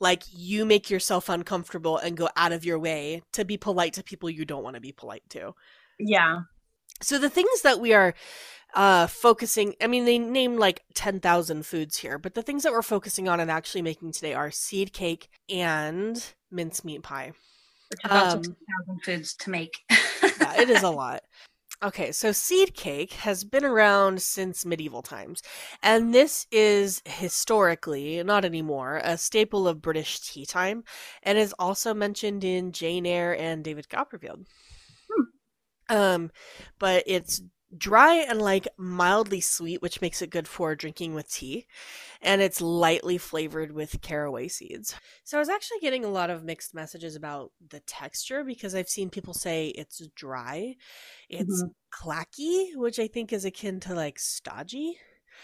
like 0.00 0.22
you 0.30 0.64
make 0.64 0.90
yourself 0.90 1.28
uncomfortable 1.28 1.98
and 1.98 2.16
go 2.16 2.28
out 2.36 2.52
of 2.52 2.64
your 2.64 2.78
way 2.78 3.22
to 3.32 3.44
be 3.44 3.56
polite 3.56 3.94
to 3.94 4.02
people 4.02 4.30
you 4.30 4.44
don't 4.44 4.62
want 4.62 4.74
to 4.74 4.80
be 4.80 4.92
polite 4.92 5.28
to. 5.30 5.54
Yeah. 5.98 6.40
So 7.00 7.18
the 7.18 7.30
things 7.30 7.62
that 7.62 7.80
we 7.80 7.92
are 7.92 8.14
uh 8.74 9.06
focusing 9.06 9.74
I 9.80 9.86
mean 9.86 10.04
they 10.04 10.18
name 10.18 10.58
like 10.58 10.82
10,000 10.94 11.64
foods 11.66 11.98
here, 11.98 12.18
but 12.18 12.34
the 12.34 12.42
things 12.42 12.62
that 12.62 12.72
we're 12.72 12.82
focusing 12.82 13.28
on 13.28 13.40
and 13.40 13.50
actually 13.50 13.82
making 13.82 14.12
today 14.12 14.34
are 14.34 14.50
seed 14.50 14.92
cake 14.92 15.28
and 15.48 16.22
mincemeat 16.50 17.02
pie. 17.02 17.32
Which 17.90 18.00
is 18.04 18.10
also 18.10 18.36
um, 18.36 18.42
10,000 18.42 18.56
foods 19.04 19.34
to 19.36 19.50
make. 19.50 19.72
yeah, 19.90 20.60
it 20.60 20.68
is 20.68 20.82
a 20.82 20.90
lot. 20.90 21.22
Okay, 21.80 22.10
so 22.10 22.32
seed 22.32 22.74
cake 22.74 23.12
has 23.12 23.44
been 23.44 23.64
around 23.64 24.20
since 24.20 24.66
medieval 24.66 25.00
times, 25.00 25.42
and 25.80 26.12
this 26.12 26.48
is 26.50 27.00
historically, 27.04 28.20
not 28.24 28.44
anymore, 28.44 29.00
a 29.04 29.16
staple 29.16 29.68
of 29.68 29.80
British 29.80 30.18
tea 30.18 30.44
time, 30.44 30.82
and 31.22 31.38
is 31.38 31.54
also 31.56 31.94
mentioned 31.94 32.42
in 32.42 32.72
Jane 32.72 33.06
Eyre 33.06 33.36
and 33.36 33.62
David 33.62 33.88
Copperfield. 33.88 34.44
Hmm. 35.08 35.96
Um, 35.96 36.30
but 36.80 37.04
it's 37.06 37.42
dry 37.76 38.14
and 38.14 38.40
like 38.40 38.66
mildly 38.76 39.40
sweet, 39.40 39.82
which 39.82 40.00
makes 40.00 40.22
it 40.22 40.30
good 40.30 40.48
for 40.48 40.74
drinking 40.74 41.14
with 41.14 41.30
tea. 41.30 41.66
And 42.22 42.40
it's 42.40 42.60
lightly 42.60 43.18
flavored 43.18 43.72
with 43.72 44.00
caraway 44.00 44.48
seeds. 44.48 44.94
So 45.24 45.38
I 45.38 45.40
was 45.40 45.48
actually 45.48 45.80
getting 45.80 46.04
a 46.04 46.10
lot 46.10 46.30
of 46.30 46.44
mixed 46.44 46.74
messages 46.74 47.14
about 47.14 47.52
the 47.68 47.80
texture 47.80 48.44
because 48.44 48.74
I've 48.74 48.88
seen 48.88 49.10
people 49.10 49.34
say 49.34 49.68
it's 49.68 50.06
dry, 50.14 50.76
it's 51.28 51.62
mm-hmm. 51.62 52.08
clacky, 52.08 52.74
which 52.74 52.98
I 52.98 53.06
think 53.06 53.32
is 53.32 53.44
akin 53.44 53.80
to 53.80 53.94
like 53.94 54.18
stodgy. 54.18 54.98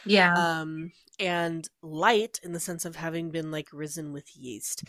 Yeah. 0.04 0.32
Um, 0.34 0.92
and 1.20 1.68
light 1.82 2.40
in 2.42 2.52
the 2.52 2.60
sense 2.60 2.84
of 2.84 2.96
having 2.96 3.30
been 3.30 3.50
like 3.50 3.68
risen 3.72 4.12
with 4.12 4.36
yeast. 4.36 4.84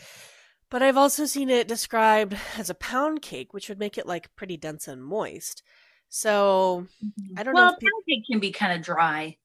But 0.68 0.82
I've 0.82 0.96
also 0.96 1.26
seen 1.26 1.48
it 1.48 1.68
described 1.68 2.36
as 2.58 2.68
a 2.68 2.74
pound 2.74 3.22
cake, 3.22 3.54
which 3.54 3.68
would 3.68 3.78
make 3.78 3.96
it 3.96 4.06
like 4.06 4.34
pretty 4.34 4.56
dense 4.56 4.88
and 4.88 5.04
moist. 5.04 5.62
So 6.08 6.86
mm-hmm. 7.04 7.38
I 7.38 7.42
don't 7.42 7.54
well, 7.54 7.64
know. 7.64 7.70
Well, 7.70 7.78
pound 7.80 8.04
cake 8.08 8.24
can 8.30 8.40
be 8.40 8.50
kind 8.50 8.72
of 8.72 8.84
dry. 8.84 9.36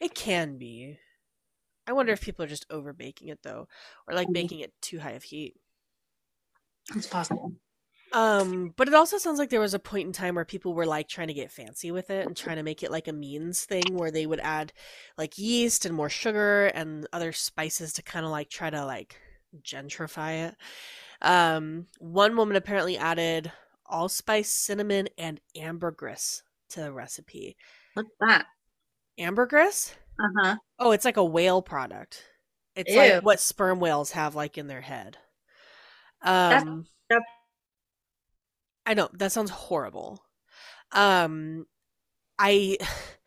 It 0.00 0.14
can 0.14 0.58
be. 0.58 0.98
I 1.86 1.92
wonder 1.92 2.12
if 2.12 2.20
people 2.20 2.44
are 2.44 2.48
just 2.48 2.66
over 2.70 2.92
baking 2.92 3.28
it 3.28 3.40
though, 3.42 3.66
or 4.06 4.14
like 4.14 4.30
baking 4.30 4.60
it 4.60 4.72
too 4.82 4.98
high 4.98 5.12
of 5.12 5.22
heat. 5.22 5.54
It's 6.94 7.06
possible. 7.06 7.52
Um, 8.12 8.72
but 8.76 8.88
it 8.88 8.94
also 8.94 9.18
sounds 9.18 9.38
like 9.38 9.50
there 9.50 9.60
was 9.60 9.74
a 9.74 9.78
point 9.78 10.06
in 10.06 10.12
time 10.12 10.34
where 10.34 10.44
people 10.44 10.72
were 10.72 10.86
like 10.86 11.08
trying 11.08 11.28
to 11.28 11.34
get 11.34 11.50
fancy 11.50 11.90
with 11.90 12.10
it 12.10 12.26
and 12.26 12.36
trying 12.36 12.56
to 12.56 12.62
make 12.62 12.82
it 12.82 12.90
like 12.90 13.06
a 13.06 13.12
means 13.12 13.64
thing 13.64 13.82
where 13.90 14.10
they 14.10 14.26
would 14.26 14.40
add 14.40 14.72
like 15.18 15.36
yeast 15.36 15.84
and 15.84 15.94
more 15.94 16.08
sugar 16.08 16.66
and 16.66 17.06
other 17.12 17.32
spices 17.32 17.92
to 17.94 18.02
kind 18.02 18.24
of 18.24 18.32
like 18.32 18.48
try 18.48 18.70
to 18.70 18.84
like 18.84 19.16
gentrify 19.62 20.48
it. 20.48 20.56
Um, 21.20 21.86
one 21.98 22.36
woman 22.36 22.56
apparently 22.56 22.96
added 22.96 23.52
allspice, 23.88 24.50
cinnamon, 24.50 25.08
and 25.16 25.40
ambergris 25.56 26.42
to 26.70 26.80
the 26.80 26.92
recipe. 26.92 27.56
What's 27.94 28.10
that? 28.20 28.46
Ambergris? 29.18 29.94
Uh 30.20 30.28
huh. 30.42 30.56
Oh, 30.78 30.92
it's 30.92 31.04
like 31.04 31.16
a 31.16 31.24
whale 31.24 31.62
product. 31.62 32.24
It's 32.74 32.92
Ew. 32.92 32.98
like 32.98 33.24
what 33.24 33.40
sperm 33.40 33.80
whales 33.80 34.12
have 34.12 34.34
like 34.34 34.58
in 34.58 34.66
their 34.66 34.80
head. 34.80 35.16
Um, 36.22 36.50
that's, 36.50 36.64
that's... 37.10 37.24
I 38.86 38.94
know 38.94 39.08
that 39.14 39.32
sounds 39.32 39.50
horrible. 39.50 40.22
Um, 40.92 41.66
I 42.38 42.78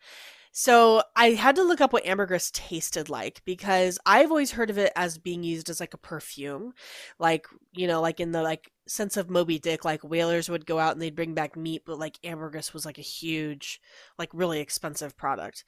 so 0.62 1.02
I 1.16 1.30
had 1.30 1.56
to 1.56 1.64
look 1.64 1.80
up 1.80 1.92
what 1.92 2.06
ambergris 2.06 2.52
tasted 2.52 3.08
like 3.08 3.42
because 3.44 3.98
I've 4.06 4.30
always 4.30 4.52
heard 4.52 4.70
of 4.70 4.78
it 4.78 4.92
as 4.94 5.18
being 5.18 5.42
used 5.42 5.68
as 5.68 5.80
like 5.80 5.92
a 5.92 5.98
perfume, 5.98 6.72
like 7.18 7.48
you 7.72 7.88
know, 7.88 8.00
like 8.00 8.20
in 8.20 8.30
the 8.30 8.42
like 8.42 8.70
sense 8.86 9.16
of 9.16 9.28
Moby 9.28 9.58
Dick, 9.58 9.84
like 9.84 10.04
whalers 10.04 10.48
would 10.48 10.64
go 10.64 10.78
out 10.78 10.92
and 10.92 11.02
they'd 11.02 11.16
bring 11.16 11.34
back 11.34 11.56
meat, 11.56 11.82
but 11.84 11.98
like 11.98 12.16
ambergris 12.22 12.72
was 12.72 12.86
like 12.86 12.98
a 12.98 13.02
huge, 13.02 13.80
like 14.20 14.28
really 14.32 14.60
expensive 14.60 15.16
product, 15.16 15.64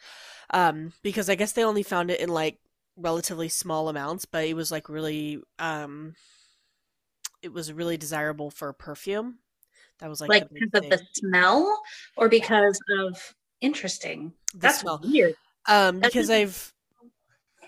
um, 0.51 0.93
because 1.03 1.29
I 1.29 1.35
guess 1.35 1.51
they 1.51 1.65
only 1.65 1.83
found 1.83 2.13
it 2.13 2.21
in 2.21 2.29
like 2.29 2.61
relatively 2.97 3.49
small 3.49 3.89
amounts, 3.89 4.27
but 4.27 4.45
it 4.45 4.55
was 4.55 4.71
like 4.71 4.89
really, 4.89 5.41
um, 5.59 6.15
it 7.43 7.53
was 7.53 7.73
really 7.73 7.97
desirable 7.97 8.49
for 8.49 8.73
perfume. 8.73 9.41
That 9.99 10.09
was 10.09 10.21
like 10.21 10.31
like 10.31 10.49
because 10.51 10.85
of 10.85 10.89
the 10.89 11.03
smell 11.15 11.83
or 12.17 12.29
because 12.29 12.79
of 13.01 13.35
interesting. 13.65 14.33
The 14.53 14.59
That's 14.59 14.81
smell. 14.81 15.01
weird. 15.03 15.35
Um, 15.67 16.01
because 16.01 16.29
I've 16.31 16.73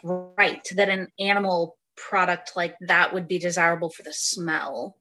right 0.03 0.67
that 0.77 0.89
an 0.89 1.09
animal 1.19 1.77
product 1.97 2.53
like 2.55 2.77
that 2.81 3.13
would 3.13 3.27
be 3.27 3.39
desirable 3.39 3.91
for 3.91 4.03
the 4.03 4.13
smell. 4.13 4.97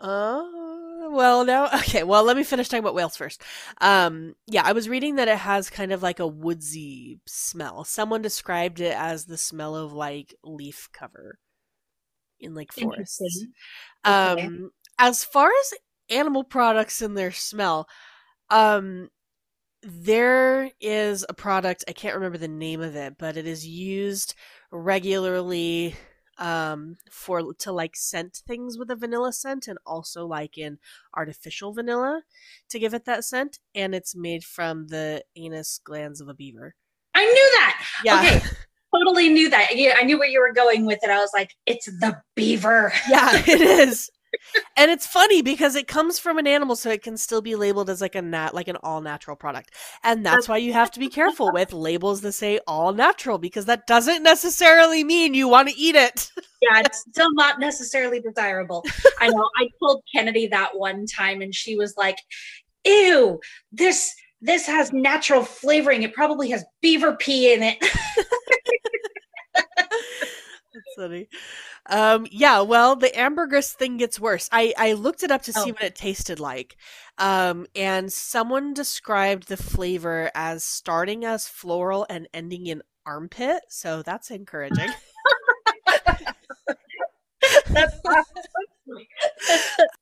Uh, 0.00 0.44
well, 1.10 1.44
now 1.44 1.66
okay. 1.74 2.02
Well, 2.04 2.24
let 2.24 2.36
me 2.36 2.44
finish 2.44 2.68
talking 2.68 2.82
about 2.84 2.94
whales 2.94 3.16
first. 3.16 3.42
Um, 3.80 4.34
yeah, 4.46 4.62
I 4.64 4.72
was 4.72 4.88
reading 4.88 5.16
that 5.16 5.28
it 5.28 5.38
has 5.38 5.70
kind 5.70 5.92
of 5.92 6.02
like 6.02 6.20
a 6.20 6.26
woodsy 6.26 7.20
smell. 7.26 7.84
Someone 7.84 8.22
described 8.22 8.80
it 8.80 8.94
as 8.96 9.26
the 9.26 9.36
smell 9.36 9.74
of 9.74 9.92
like 9.92 10.34
leaf 10.44 10.88
cover 10.92 11.38
in 12.40 12.54
like 12.54 12.72
forests. 12.72 13.46
Okay. 14.06 14.46
Um, 14.46 14.70
as 14.98 15.24
far 15.24 15.48
as 15.48 15.74
animal 16.10 16.44
products 16.44 17.02
and 17.02 17.16
their 17.16 17.32
smell, 17.32 17.88
um, 18.50 19.08
there 19.82 20.70
is 20.80 21.24
a 21.28 21.34
product 21.34 21.84
i 21.88 21.92
can't 21.92 22.14
remember 22.14 22.38
the 22.38 22.48
name 22.48 22.80
of 22.80 22.94
it 22.94 23.14
but 23.18 23.36
it 23.36 23.46
is 23.46 23.66
used 23.66 24.34
regularly 24.70 25.94
um 26.38 26.96
for 27.10 27.52
to 27.54 27.72
like 27.72 27.94
scent 27.94 28.42
things 28.46 28.78
with 28.78 28.90
a 28.90 28.96
vanilla 28.96 29.32
scent 29.32 29.68
and 29.68 29.78
also 29.84 30.26
like 30.26 30.56
in 30.56 30.78
artificial 31.14 31.72
vanilla 31.72 32.22
to 32.68 32.78
give 32.78 32.94
it 32.94 33.04
that 33.04 33.24
scent 33.24 33.58
and 33.74 33.94
it's 33.94 34.16
made 34.16 34.42
from 34.44 34.88
the 34.88 35.22
anus 35.36 35.80
glands 35.84 36.20
of 36.20 36.28
a 36.28 36.34
beaver. 36.34 36.74
I 37.14 37.24
knew 37.24 37.50
that! 37.54 37.86
Yeah. 38.04 38.20
Okay 38.20 38.42
totally 38.94 39.28
knew 39.28 39.48
that. 39.50 39.76
Yeah 39.76 39.94
i 39.98 40.04
knew 40.04 40.18
where 40.18 40.28
you 40.28 40.40
were 40.40 40.52
going 40.52 40.86
with 40.86 41.00
it. 41.02 41.10
I 41.10 41.18
was 41.18 41.30
like 41.34 41.54
it's 41.66 41.86
the 41.86 42.20
beaver. 42.34 42.92
Yeah 43.08 43.30
it 43.46 43.60
is 43.60 44.10
and 44.76 44.90
it's 44.90 45.06
funny 45.06 45.42
because 45.42 45.74
it 45.74 45.86
comes 45.86 46.18
from 46.18 46.38
an 46.38 46.46
animal 46.46 46.76
so 46.76 46.90
it 46.90 47.02
can 47.02 47.16
still 47.16 47.40
be 47.40 47.54
labeled 47.54 47.90
as 47.90 48.00
like 48.00 48.14
a 48.14 48.22
nat 48.22 48.54
like 48.54 48.68
an 48.68 48.76
all 48.82 49.00
natural 49.00 49.36
product. 49.36 49.72
And 50.02 50.24
that's 50.24 50.48
why 50.48 50.58
you 50.58 50.72
have 50.72 50.90
to 50.92 51.00
be 51.00 51.08
careful 51.08 51.50
with 51.52 51.72
labels 51.72 52.20
that 52.22 52.32
say 52.32 52.60
all 52.66 52.92
natural 52.92 53.38
because 53.38 53.66
that 53.66 53.86
doesn't 53.86 54.22
necessarily 54.22 55.04
mean 55.04 55.34
you 55.34 55.48
want 55.48 55.68
to 55.68 55.76
eat 55.76 55.94
it. 55.94 56.30
Yeah 56.60 56.80
it's 56.84 57.00
still 57.00 57.32
not 57.34 57.60
necessarily 57.60 58.20
desirable. 58.20 58.84
I 59.20 59.28
know 59.28 59.48
i 59.58 59.68
told 59.78 60.02
kennedy 60.14 60.46
that 60.48 60.76
one 60.76 61.06
time 61.06 61.40
and 61.42 61.54
she 61.54 61.76
was 61.76 61.94
like 61.96 62.16
ew 62.84 63.40
this 63.70 64.14
this 64.42 64.66
has 64.66 64.92
natural 64.92 65.44
flavoring. 65.44 66.02
It 66.02 66.12
probably 66.14 66.50
has 66.50 66.64
beaver 66.80 67.14
pee 67.14 67.52
in 67.52 67.62
it 67.62 67.78
that's 70.72 70.94
funny 70.96 71.28
um, 71.86 72.26
yeah, 72.30 72.60
well, 72.60 72.94
the 72.96 73.18
ambergris 73.18 73.72
thing 73.72 73.96
gets 73.96 74.20
worse. 74.20 74.48
I, 74.52 74.72
I 74.78 74.92
looked 74.92 75.22
it 75.22 75.30
up 75.30 75.42
to 75.42 75.52
see 75.52 75.70
oh. 75.70 75.72
what 75.72 75.82
it 75.82 75.96
tasted 75.96 76.38
like. 76.38 76.76
Um, 77.18 77.66
and 77.74 78.12
someone 78.12 78.72
described 78.72 79.48
the 79.48 79.56
flavor 79.56 80.30
as 80.34 80.62
starting 80.62 81.24
as 81.24 81.48
floral 81.48 82.06
and 82.08 82.28
ending 82.32 82.66
in 82.66 82.82
armpit. 83.04 83.62
So 83.68 84.02
that's 84.02 84.30
encouraging. 84.30 84.90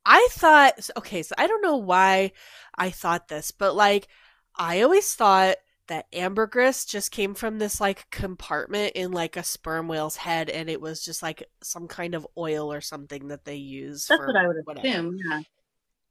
I 0.05 0.29
thought, 0.33 0.91
okay, 0.99 1.23
so 1.23 1.35
I 1.39 1.47
don't 1.47 1.63
know 1.63 1.77
why 1.77 2.33
I 2.77 2.91
thought 2.91 3.29
this, 3.29 3.53
but 3.53 3.75
like, 3.75 4.09
I 4.57 4.83
always 4.83 5.15
thought 5.15 5.57
that 5.91 6.07
ambergris 6.13 6.85
just 6.85 7.11
came 7.11 7.35
from 7.35 7.59
this 7.59 7.81
like 7.81 8.09
compartment 8.11 8.93
in 8.95 9.11
like 9.11 9.37
a 9.37 9.43
sperm 9.43 9.89
whale's 9.89 10.15
head 10.15 10.49
and 10.49 10.71
it 10.71 10.81
was 10.81 11.05
just 11.05 11.21
like 11.21 11.43
some 11.65 11.89
kind 11.89 12.15
of 12.15 12.25
oil 12.39 12.73
or 12.73 12.81
something 12.81 13.27
that 13.27 13.45
they 13.45 13.57
use 13.57 14.07
that's 14.07 14.25
what 14.25 14.37
i 14.37 14.47
would 14.47 14.57
whatever. 14.65 14.87
assume 14.87 15.19
yeah 15.29 15.41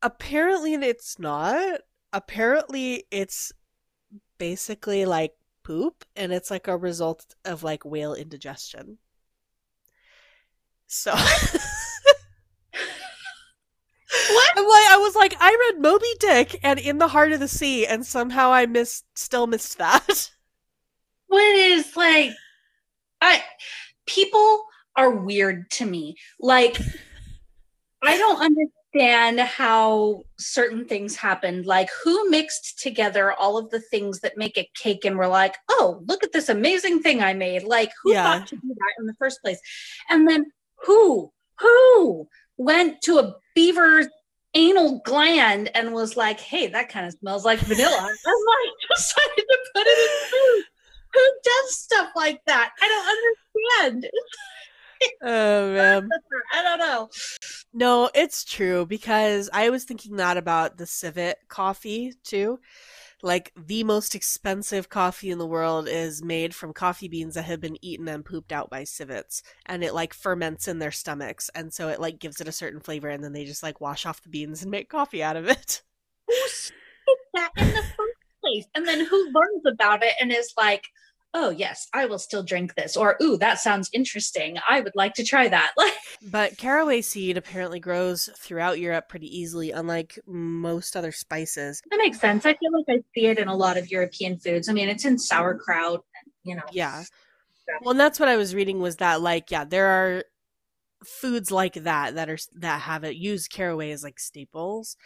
apparently 0.02 0.74
it's 0.74 1.18
not 1.18 1.80
apparently 2.12 3.06
it's 3.10 3.54
basically 4.38 5.06
like 5.06 5.32
poop 5.64 6.04
and 6.14 6.34
it's 6.34 6.52
like 6.52 6.68
a 6.68 6.76
result 6.76 7.36
of 7.46 7.64
like 7.64 7.86
whale 7.86 8.14
indigestion 8.14 8.98
so 10.88 11.14
What? 11.14 11.24
I'm 11.24 11.60
like, 11.62 11.79
I 14.68 14.98
was 15.00 15.16
like, 15.16 15.36
I 15.40 15.72
read 15.74 15.82
Moby 15.82 16.08
Dick 16.20 16.60
and 16.64 16.80
In 16.80 16.98
the 16.98 17.08
Heart 17.08 17.32
of 17.34 17.40
the 17.40 17.48
Sea, 17.48 17.86
and 17.86 18.06
somehow 18.06 18.52
I 18.52 18.66
missed, 18.66 19.06
still 19.16 19.48
missed 19.48 19.78
that. 19.78 20.32
What 21.28 21.44
is 21.56 21.96
like, 21.96 22.32
I 23.22 23.44
people 24.08 24.64
are 24.96 25.12
weird 25.12 25.70
to 25.72 25.86
me. 25.86 26.16
Like, 26.40 26.76
I 28.02 28.18
don't 28.18 28.42
understand. 28.42 29.40
how 29.40 30.24
certain 30.40 30.86
things 30.86 31.16
happened. 31.16 31.68
Like 31.68 31.90
who 32.04 32.32
mixed 32.32 32.80
together 32.80 33.32
all 33.34 33.60
of 33.60 33.70
the 33.70 33.80
things 33.80 34.22
that 34.22 34.38
make 34.38 34.58
a 34.58 34.68
cake 34.76 35.06
and 35.06 35.16
we're 35.20 35.28
like, 35.28 35.56
oh, 35.70 36.02
look 36.08 36.24
at 36.24 36.32
this 36.32 36.50
amazing 36.50 37.04
thing 37.04 37.22
I 37.22 37.36
made. 37.36 37.62
Like 37.64 37.92
who 38.02 38.14
Yeah. 38.14 38.24
thought 38.40 38.48
to 38.48 38.56
do 38.56 38.68
that 38.68 38.94
in 38.98 39.06
the 39.06 39.14
first 39.20 39.44
place? 39.44 39.60
And 40.10 40.28
then 40.28 40.52
who, 40.88 41.32
who 41.60 42.28
went 42.58 43.04
to 43.04 43.20
a 43.20 43.36
beaver's 43.54 44.08
anal 44.54 45.02
gland 45.06 45.70
and 45.76 45.94
was 45.94 46.18
like, 46.18 46.40
hey, 46.40 46.68
that 46.68 46.90
kind 46.90 47.06
of 47.06 47.14
smells 47.14 47.46
like 47.46 47.60
vanilla. 47.60 47.98
and 47.98 48.08
like 48.08 48.74
decided 48.96 49.46
to 49.48 49.58
put 49.74 49.84
it 49.86 50.10
in 50.10 50.30
food. 50.30 50.64
Who 51.14 51.32
does 51.44 51.78
stuff 51.78 52.10
like 52.16 52.42
that? 52.46 52.72
I 52.82 52.88
don't 52.88 53.92
understand. 53.92 54.12
Oh 55.22 55.72
man. 55.74 56.10
I 56.54 56.62
don't 56.62 56.80
know. 56.80 57.10
No, 57.74 58.10
it's 58.14 58.44
true 58.44 58.86
because 58.86 59.50
I 59.54 59.70
was 59.70 59.86
thinking 59.86 60.18
that 60.18 60.36
about 60.36 60.78
the 60.78 60.86
civet 60.86 61.38
coffee 61.48 62.16
too. 62.26 62.60
Like 63.22 63.52
the 63.56 63.84
most 63.84 64.16
expensive 64.16 64.90
coffee 64.90 65.30
in 65.30 65.38
the 65.38 65.46
world 65.46 65.88
is 65.90 66.24
made 66.24 66.56
from 66.56 66.74
coffee 66.74 67.08
beans 67.08 67.36
that 67.36 67.44
have 67.44 67.60
been 67.60 67.84
eaten 67.84 68.08
and 68.08 68.24
pooped 68.24 68.52
out 68.52 68.70
by 68.70 68.86
civets 68.86 69.44
and 69.66 69.84
it 69.84 69.94
like 69.94 70.14
ferments 70.14 70.68
in 70.68 70.80
their 70.80 70.92
stomachs 70.92 71.50
and 71.54 71.74
so 71.74 71.90
it 71.90 72.00
like 72.00 72.20
gives 72.20 72.40
it 72.40 72.48
a 72.48 72.54
certain 72.54 72.80
flavor 72.80 73.10
and 73.10 73.24
then 73.24 73.34
they 73.34 73.44
just 73.44 73.64
like 73.64 73.82
wash 73.82 74.06
off 74.06 74.22
the 74.22 74.30
beans 74.30 74.62
and 74.62 74.72
make 74.72 74.90
coffee 74.90 75.22
out 75.22 75.36
of 75.36 75.48
it. 75.48 75.82
that 77.34 77.52
in 77.58 77.68
the 77.68 77.82
first 77.82 78.18
place? 78.42 78.66
And 78.76 78.88
then 78.88 79.06
who 79.06 79.26
learns 79.26 79.64
about 79.72 80.04
it 80.04 80.14
and 80.20 80.32
is 80.32 80.54
like, 80.58 80.88
oh, 81.34 81.50
yes, 81.52 81.88
I 81.94 82.06
will 82.08 82.20
still 82.20 82.44
drink 82.44 82.76
this. 82.76 82.98
Or, 82.98 83.16
ooh, 83.22 83.38
that 83.38 83.60
sounds 83.60 83.90
interesting. 83.94 84.58
I 84.68 84.82
would 84.82 84.96
like 84.96 85.14
to 85.16 85.24
try 85.24 85.48
that. 85.48 85.74
Like, 85.78 85.94
But 86.32 86.58
caraway 86.58 87.02
seed 87.02 87.38
apparently 87.38 87.80
grows 87.80 88.30
throughout 88.36 88.80
Europe 88.80 89.08
pretty 89.10 89.28
easily 89.28 89.72
unlike 89.72 90.20
most 90.26 90.96
other 90.98 91.12
spices. 91.12 91.82
that 91.90 91.98
makes 91.98 92.20
sense. 92.20 92.46
I 92.46 92.56
feel 92.56 92.72
like 92.74 92.86
I 92.90 93.02
see 93.16 93.28
it 93.28 93.38
in 93.40 93.48
a 93.48 93.56
lot 93.56 93.78
of 93.78 93.90
European 93.90 94.38
foods. 94.40 94.68
I 94.70 94.74
mean, 94.74 94.90
it's 94.90 95.06
in 95.06 95.18
sauerkraut, 95.18 96.04
you 96.44 96.56
know. 96.56 96.64
Yeah. 96.72 97.04
Well, 97.82 97.92
and 97.92 98.00
that's 98.00 98.20
what 98.20 98.28
I 98.30 98.36
was 98.38 98.56
reading 98.56 98.80
was 98.80 98.96
that 98.98 99.22
like 99.22 99.52
yeah, 99.52 99.64
there 99.64 99.88
are 99.88 100.24
foods 101.06 101.50
like 101.52 101.76
that 101.76 102.16
that 102.16 102.30
are 102.30 102.38
that 102.56 102.82
have 102.82 103.04
it 103.06 103.16
use 103.16 103.48
caraway 103.48 103.92
as 103.92 104.04
like 104.04 104.20
staples, 104.20 104.98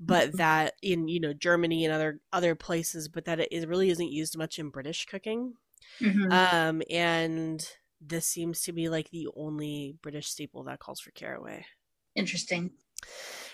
but 0.00 0.30
Mhm. 0.30 0.36
that 0.36 0.74
in 0.82 1.08
you 1.08 1.20
know 1.20 1.34
Germany 1.34 1.84
and 1.84 1.92
other 1.92 2.20
other 2.32 2.54
places, 2.54 3.08
but 3.08 3.24
that 3.26 3.40
it 3.40 3.48
is, 3.52 3.66
really 3.66 3.90
isn't 3.90 4.12
used 4.12 4.38
much 4.38 4.58
in 4.58 4.70
British 4.70 5.04
cooking. 5.04 5.54
Mhm. 6.00 6.42
Um, 6.52 6.82
and 6.90 7.66
this 8.00 8.26
seems 8.26 8.62
to 8.62 8.72
be 8.72 8.88
like 8.88 9.10
the 9.10 9.28
only 9.36 9.96
British 10.02 10.28
staple 10.28 10.64
that 10.64 10.80
calls 10.80 11.00
for 11.00 11.10
caraway. 11.12 11.64
Interesting. 12.14 12.72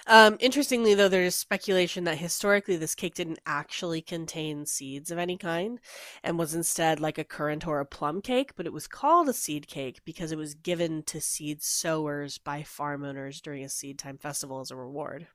Um, 0.07 0.37
interestingly, 0.41 0.95
though, 0.95 1.09
there's 1.09 1.35
speculation 1.35 2.05
that 2.05 2.19
historically 2.19 2.77
this 2.77 2.95
cake 2.95 3.14
didn't 3.14 3.41
actually 3.47 4.03
contain 4.03 4.67
seeds 4.67 5.11
of 5.11 5.19
any 5.19 5.37
kind 5.37 5.81
and 6.23 6.38
was 6.38 6.55
instead 6.55 7.01
like 7.01 7.19
a 7.19 7.25
currant 7.25 7.67
or 7.67 7.81
a 7.81 7.87
plum 7.87 8.21
cake, 8.23 8.55
but 8.57 8.67
it 8.67 8.73
was 8.73 8.88
called 8.88 9.29
a 9.29 9.33
seed 9.33 9.67
cake 9.67 10.01
because 10.05 10.33
it 10.33 10.38
was 10.38 10.55
given 10.55 11.03
to 11.05 11.21
seed 11.21 11.62
sowers 11.62 12.38
by 12.38 12.62
farm 12.62 13.05
owners 13.05 13.41
during 13.41 13.64
a 13.64 13.69
seed 13.69 13.99
time 13.99 14.19
festival 14.19 14.61
as 14.61 14.71
a 14.71 14.77
reward. 14.77 15.29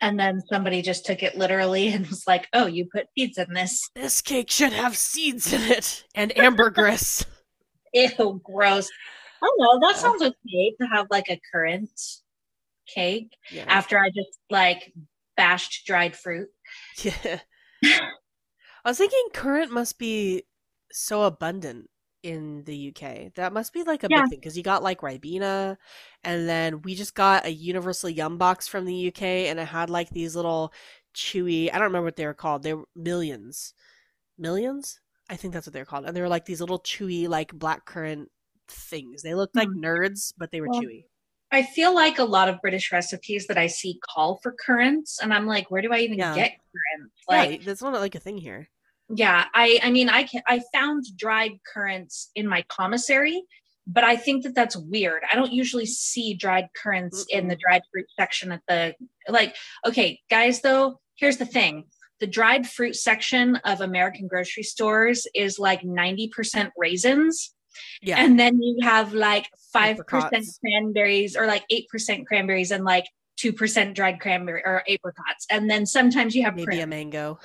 And 0.00 0.18
then 0.18 0.40
somebody 0.50 0.80
just 0.80 1.04
took 1.04 1.22
it 1.22 1.36
literally 1.36 1.88
and 1.88 2.06
was 2.06 2.24
like, 2.26 2.48
oh, 2.52 2.66
you 2.66 2.86
put 2.92 3.06
seeds 3.16 3.38
in 3.38 3.52
this. 3.52 3.88
This 3.94 4.22
cake 4.22 4.50
should 4.50 4.72
have 4.72 4.96
seeds 4.96 5.52
in 5.52 5.62
it 5.62 6.04
and 6.14 6.36
ambergris. 6.38 7.24
Ew, 7.92 8.40
gross. 8.44 8.88
I 9.42 9.46
don't 9.46 9.60
know. 9.82 9.88
That 9.88 9.96
sounds 9.96 10.22
okay 10.22 10.74
to 10.80 10.86
have 10.86 11.06
like 11.10 11.28
a 11.28 11.40
currant 11.52 11.90
cake 12.86 13.36
yeah. 13.50 13.64
after 13.66 13.98
I 13.98 14.08
just 14.08 14.38
like 14.48 14.92
bashed 15.36 15.86
dried 15.86 16.16
fruit. 16.16 16.48
yeah. 17.02 17.40
I 17.84 18.88
was 18.88 18.98
thinking 18.98 19.28
currant 19.34 19.72
must 19.72 19.98
be 19.98 20.44
so 20.92 21.22
abundant 21.22 21.88
in 22.22 22.64
the 22.64 22.76
UK. 22.76 23.30
That 23.34 23.52
must 23.52 23.72
be 23.72 23.82
like 23.82 24.02
a 24.04 24.08
Yeah. 24.08 24.10
big 24.10 24.28
thing 24.28 24.38
because 24.40 24.56
you 24.56 24.62
got 24.62 24.82
like 24.82 25.00
Ribena, 25.00 25.76
and 26.24 26.48
then 26.48 26.82
we 26.82 26.94
just 26.94 27.14
got 27.14 27.46
a 27.46 27.50
Universal 27.52 28.10
Yum 28.10 28.38
box 28.38 28.68
from 28.68 28.84
the 28.84 28.94
UK, 28.94 29.48
and 29.48 29.58
it 29.58 29.66
had 29.66 29.90
like 29.90 30.10
these 30.10 30.36
little 30.36 30.72
chewy. 31.14 31.68
I 31.70 31.74
don't 31.74 31.84
remember 31.84 32.06
what 32.06 32.16
they 32.16 32.26
were 32.26 32.34
called. 32.34 32.62
They 32.62 32.74
were 32.74 32.84
millions, 32.96 33.74
millions. 34.38 35.00
I 35.30 35.36
think 35.36 35.54
that's 35.54 35.66
what 35.66 35.74
they're 35.74 35.84
called, 35.86 36.06
and 36.06 36.16
they 36.16 36.22
were 36.22 36.28
like 36.28 36.46
these 36.46 36.60
little 36.60 36.80
chewy 36.80 37.28
like 37.28 37.52
black 37.54 37.86
currant 37.86 38.30
things. 38.68 39.22
They 39.22 39.34
looked 39.34 39.56
like 39.56 39.70
Hmm. 39.70 39.76
nerds, 39.76 40.32
but 40.38 40.50
they 40.52 40.60
were 40.60 40.68
Well, 40.68 40.82
chewy. 40.82 41.06
I 41.52 41.64
feel 41.64 41.94
like 41.94 42.18
a 42.18 42.24
lot 42.24 42.48
of 42.50 42.60
British 42.62 42.92
recipes 42.92 43.46
that 43.48 43.58
I 43.58 43.68
see 43.68 44.00
call 44.14 44.38
for 44.42 44.52
currants, 44.54 45.20
and 45.22 45.34
I'm 45.34 45.46
like, 45.46 45.70
where 45.70 45.82
do 45.82 45.92
I 45.92 46.00
even 46.00 46.26
Yeah. 46.26 46.34
get 46.34 46.52
currants? 46.52 47.16
Like, 47.28 47.52
yeah, 47.52 47.58
that's 47.64 47.82
not 47.82 47.94
like 47.94 48.14
a 48.14 48.20
thing 48.20 48.38
here. 48.38 48.70
Yeah, 49.14 49.46
I, 49.54 49.80
I 49.82 49.90
mean, 49.90 50.08
I 50.08 50.24
can, 50.24 50.42
I 50.46 50.62
found 50.72 51.04
dried 51.16 51.52
currants 51.72 52.30
in 52.34 52.46
my 52.46 52.64
commissary, 52.68 53.42
but 53.86 54.04
I 54.04 54.16
think 54.16 54.44
that 54.44 54.54
that's 54.54 54.76
weird. 54.76 55.22
I 55.30 55.34
don't 55.36 55.52
usually 55.52 55.86
see 55.86 56.34
dried 56.34 56.68
currants 56.80 57.26
in 57.28 57.48
the 57.48 57.56
dried 57.56 57.82
fruit 57.92 58.06
section 58.18 58.52
at 58.52 58.62
the 58.68 58.94
like. 59.28 59.56
Okay, 59.86 60.20
guys, 60.30 60.60
though, 60.60 61.00
here's 61.16 61.38
the 61.38 61.46
thing: 61.46 61.84
the 62.20 62.26
dried 62.26 62.68
fruit 62.68 62.94
section 62.94 63.56
of 63.64 63.80
American 63.80 64.28
grocery 64.28 64.62
stores 64.62 65.26
is 65.34 65.58
like 65.58 65.82
90% 65.82 66.70
raisins. 66.76 67.54
Yeah, 68.02 68.16
And 68.18 68.38
then 68.38 68.60
you 68.60 68.78
have 68.82 69.14
like 69.14 69.48
5% 69.74 70.00
Apricots. 70.00 70.58
cranberries 70.58 71.36
or 71.36 71.46
like 71.46 71.64
8% 71.72 72.26
cranberries 72.26 72.72
and 72.72 72.84
like 72.84 73.06
2% 73.38 73.94
dried 73.94 74.20
cranberry 74.20 74.62
or 74.64 74.82
apricots. 74.88 75.46
And 75.50 75.70
then 75.70 75.86
sometimes 75.86 76.34
you 76.34 76.42
have 76.44 76.56
maybe 76.56 76.80
a 76.80 76.86
mango. 76.86 77.38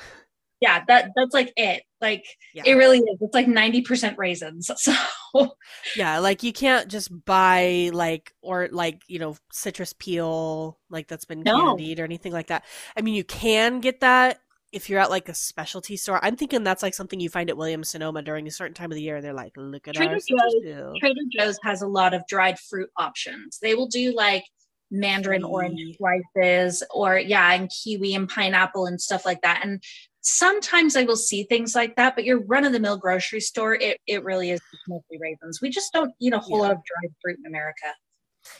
Yeah, 0.66 0.84
that 0.88 1.12
that's 1.16 1.34
like 1.34 1.54
it. 1.58 1.84
Like 2.02 2.26
Yeah. 2.56 2.64
it 2.66 2.74
really 2.74 2.98
is. 2.98 3.18
It's 3.22 3.34
like 3.34 3.46
90% 3.48 4.18
raisins. 4.18 4.70
So 4.78 5.52
Yeah, 5.96 6.20
like 6.20 6.44
you 6.44 6.54
can't 6.54 6.90
just 6.90 7.10
buy 7.26 7.90
like 7.94 8.34
or 8.42 8.70
like, 8.72 9.02
you 9.08 9.20
know, 9.20 9.36
citrus 9.52 9.94
peel 9.94 10.80
like 10.90 11.08
that's 11.08 11.26
been 11.26 11.42
No. 11.44 11.76
candied 11.76 12.00
or 12.00 12.04
anything 12.06 12.32
like 12.32 12.48
that. 12.48 12.64
I 12.98 13.02
mean, 13.02 13.14
you 13.16 13.24
can 13.26 13.80
get 13.82 14.00
that 14.00 14.40
if 14.72 14.90
you're 14.90 15.00
at 15.00 15.10
like 15.10 15.30
a 15.30 15.34
specialty 15.34 15.98
store. 15.98 16.20
I'm 16.24 16.36
thinking 16.36 16.64
that's 16.64 16.82
like 16.84 16.94
something 16.94 17.20
you 17.20 17.30
find 17.30 17.50
at 17.50 17.58
Williams 17.58 17.90
Sonoma 17.90 18.22
during 18.22 18.48
a 18.48 18.52
certain 18.52 18.74
time 18.74 18.92
of 18.92 18.96
the 18.96 19.02
year. 19.04 19.22
They're 19.22 19.34
like, 19.34 19.54
look 19.58 19.88
at 19.88 19.96
Trader 19.96 20.14
our 20.14 20.20
Joe's-. 20.20 21.00
Trader 21.00 21.22
Joe's 21.38 21.60
has 21.64 21.82
a 21.82 21.88
lot 21.88 22.14
of 22.14 22.22
dried 22.28 22.58
fruit 22.60 22.90
options. 22.98 23.60
They 23.60 23.76
will 23.76 23.88
do 23.88 24.16
like 24.16 24.46
mandarin 24.92 25.42
Kiwi. 25.42 25.52
orange 25.52 25.98
slices 25.98 26.84
or 26.94 27.18
yeah, 27.20 27.54
and 27.54 27.70
kiwi 27.70 28.14
and 28.16 28.30
pineapple 28.30 28.86
and 28.86 29.02
stuff 29.02 29.26
like 29.26 29.42
that. 29.42 29.62
And 29.66 29.84
sometimes 30.26 30.96
I 30.96 31.04
will 31.04 31.16
see 31.16 31.44
things 31.44 31.76
like 31.76 31.96
that, 31.96 32.16
but 32.16 32.26
your 32.26 32.40
run 32.46 32.66
of 32.66 32.74
the 32.74 32.80
mill 32.80 32.98
grocery 32.98 33.40
store, 33.40 33.76
it, 33.76 34.00
it 34.08 34.24
really 34.24 34.52
is 34.52 34.62
mostly 34.88 35.18
raisins. 35.22 35.62
We 35.62 35.70
just 35.70 35.94
don't 35.94 36.12
eat 36.20 36.34
a 36.34 36.40
whole 36.40 36.58
Yeah. 36.58 36.64
lot 36.64 36.72
of 36.72 36.78
dried 36.78 37.12
fruit 37.22 37.38
in 37.40 37.46
America. 37.46 37.94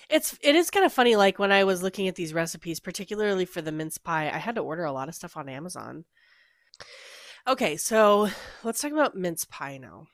It's 0.10 0.38
it 0.42 0.56
is 0.56 0.72
kind 0.72 0.86
of 0.86 0.94
funny 0.94 1.16
like 1.16 1.38
when 1.40 1.52
I 1.52 1.64
was 1.64 1.84
looking 1.84 2.08
at 2.08 2.16
these 2.16 2.34
recipes, 2.34 2.80
particularly 2.80 3.46
for 3.46 3.62
the 3.62 3.72
mince 3.72 3.98
pie, 3.98 4.30
I 4.30 4.38
had 4.38 4.56
to 4.56 4.62
order 4.62 4.84
a 4.84 4.92
lot 4.92 5.10
of 5.10 5.16
stuff 5.16 5.38
on 5.38 5.50
Amazon. 5.50 6.06
Okay, 7.48 7.78
so 7.78 8.30
let's 8.64 8.82
talk 8.82 8.92
about 8.92 9.16
mince 9.16 9.46
pie 9.46 9.78
now. 9.78 10.08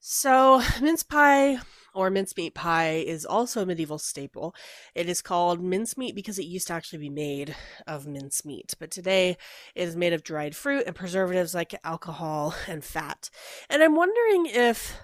So, 0.00 0.62
mince 0.80 1.02
pie 1.02 1.60
or 1.94 2.10
mincemeat 2.10 2.54
pie 2.54 2.94
is 2.94 3.24
also 3.24 3.62
a 3.62 3.66
medieval 3.66 3.98
staple. 3.98 4.54
It 4.94 5.08
is 5.08 5.22
called 5.22 5.62
mincemeat 5.62 6.14
because 6.14 6.38
it 6.38 6.44
used 6.44 6.68
to 6.68 6.72
actually 6.72 6.98
be 6.98 7.10
made 7.10 7.54
of 7.86 8.06
mincemeat, 8.06 8.74
but 8.78 8.90
today 8.90 9.36
it 9.74 9.88
is 9.88 9.96
made 9.96 10.12
of 10.12 10.22
dried 10.22 10.54
fruit 10.56 10.84
and 10.86 10.94
preservatives 10.94 11.54
like 11.54 11.74
alcohol 11.84 12.54
and 12.68 12.84
fat. 12.84 13.30
And 13.68 13.82
I'm 13.82 13.96
wondering 13.96 14.46
if 14.46 14.98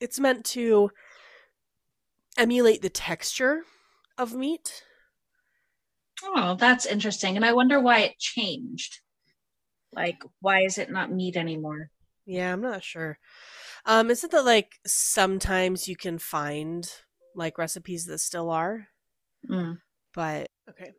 it's 0.00 0.20
meant 0.20 0.44
to 0.46 0.90
emulate 2.36 2.82
the 2.82 2.90
texture 2.90 3.62
of 4.18 4.34
meat. 4.34 4.82
Oh, 6.22 6.56
that's 6.58 6.86
interesting. 6.86 7.36
And 7.36 7.44
I 7.44 7.52
wonder 7.52 7.80
why 7.80 8.00
it 8.00 8.18
changed. 8.18 9.00
Like, 9.92 10.22
why 10.40 10.62
is 10.62 10.78
it 10.78 10.90
not 10.90 11.12
meat 11.12 11.36
anymore? 11.36 11.90
Yeah, 12.26 12.52
I'm 12.52 12.60
not 12.60 12.82
sure. 12.82 13.18
Um, 13.86 14.10
is 14.10 14.24
it 14.24 14.30
that 14.30 14.44
like 14.44 14.78
sometimes 14.86 15.88
you 15.88 15.96
can 15.96 16.18
find 16.18 16.90
like 17.34 17.58
recipes 17.58 18.06
that 18.06 18.18
still 18.18 18.50
are? 18.50 18.88
Mm. 19.48 19.78
But 20.12 20.50
okay. 20.70 20.92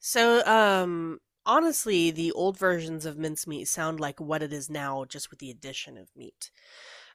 So, 0.00 0.44
um, 0.46 1.20
honestly, 1.46 2.12
the 2.12 2.32
old 2.32 2.58
versions 2.58 3.06
of 3.06 3.18
mincemeat 3.18 3.68
sound 3.68 4.00
like 4.00 4.20
what 4.20 4.42
it 4.44 4.52
is 4.54 4.70
now, 4.70 5.06
just 5.06 5.30
with 5.30 5.40
the 5.40 5.50
addition 5.50 5.98
of 5.98 6.10
meat. 6.16 6.52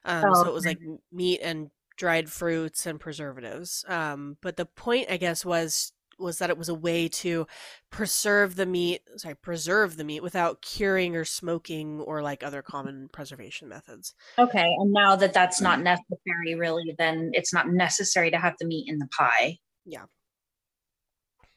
Um, 0.04 0.34
Oh, 0.34 0.34
so 0.34 0.50
it 0.50 0.54
was 0.54 0.66
like 0.66 0.80
meat 1.12 1.40
and 1.42 1.72
dried 1.98 2.30
fruits 2.30 2.86
and 2.86 3.00
preservatives. 3.00 3.86
Um, 3.88 4.38
but 4.42 4.58
the 4.58 4.66
point, 4.66 5.10
I 5.10 5.18
guess, 5.18 5.44
was 5.46 5.93
was 6.18 6.38
that 6.38 6.50
it 6.50 6.58
was 6.58 6.68
a 6.68 6.74
way 6.74 7.08
to 7.08 7.46
preserve 7.90 8.56
the 8.56 8.66
meat, 8.66 9.02
sorry, 9.16 9.34
preserve 9.34 9.96
the 9.96 10.04
meat 10.04 10.22
without 10.22 10.62
curing 10.62 11.16
or 11.16 11.24
smoking 11.24 12.00
or 12.00 12.22
like 12.22 12.42
other 12.42 12.62
common 12.62 13.08
preservation 13.12 13.68
methods. 13.68 14.14
Okay. 14.38 14.66
And 14.78 14.92
now 14.92 15.16
that 15.16 15.32
that's 15.32 15.60
not 15.60 15.80
necessary, 15.80 16.54
really, 16.56 16.94
then 16.98 17.30
it's 17.34 17.52
not 17.52 17.68
necessary 17.68 18.30
to 18.30 18.38
have 18.38 18.54
the 18.58 18.66
meat 18.66 18.86
in 18.88 18.98
the 18.98 19.08
pie. 19.08 19.58
Yeah. 19.84 20.04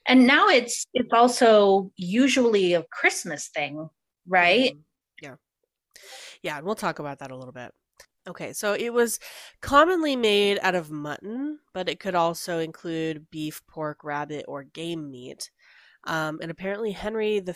And 0.06 0.26
now 0.26 0.48
it's 0.48 0.86
it's 0.94 1.12
also 1.12 1.92
usually 1.96 2.74
a 2.74 2.82
Christmas 2.84 3.48
thing, 3.48 3.90
right? 4.26 4.72
Mm-hmm. 4.72 4.80
Yeah. 5.22 5.34
Yeah, 6.42 6.56
and 6.56 6.66
we'll 6.66 6.76
talk 6.76 6.98
about 6.98 7.18
that 7.18 7.30
a 7.30 7.36
little 7.36 7.52
bit. 7.52 7.72
Okay, 8.28 8.52
so 8.52 8.74
it 8.74 8.92
was 8.92 9.18
commonly 9.62 10.14
made 10.14 10.58
out 10.62 10.74
of 10.74 10.90
mutton, 10.90 11.60
but 11.72 11.88
it 11.88 11.98
could 11.98 12.14
also 12.14 12.58
include 12.58 13.30
beef, 13.30 13.62
pork, 13.66 14.04
rabbit, 14.04 14.44
or 14.46 14.64
game 14.64 15.10
meat. 15.10 15.50
Um, 16.04 16.38
and 16.42 16.50
apparently, 16.50 16.92
Henry 16.92 17.40
V 17.40 17.52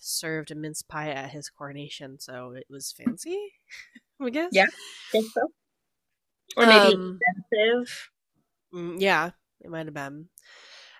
served 0.00 0.50
a 0.50 0.56
mince 0.56 0.82
pie 0.82 1.10
at 1.10 1.30
his 1.30 1.48
coronation, 1.48 2.18
so 2.18 2.52
it 2.52 2.66
was 2.68 2.92
fancy, 2.92 3.38
I 4.20 4.30
guess. 4.30 4.50
Yeah, 4.52 4.66
I 4.66 5.10
think 5.12 5.26
so. 5.32 5.42
Or 6.56 6.66
maybe 6.66 6.94
um, 6.94 7.18
expensive. 7.50 8.10
Mm, 8.74 8.96
yeah, 8.98 9.30
it 9.60 9.70
might 9.70 9.86
have 9.86 9.94
been. 9.94 10.28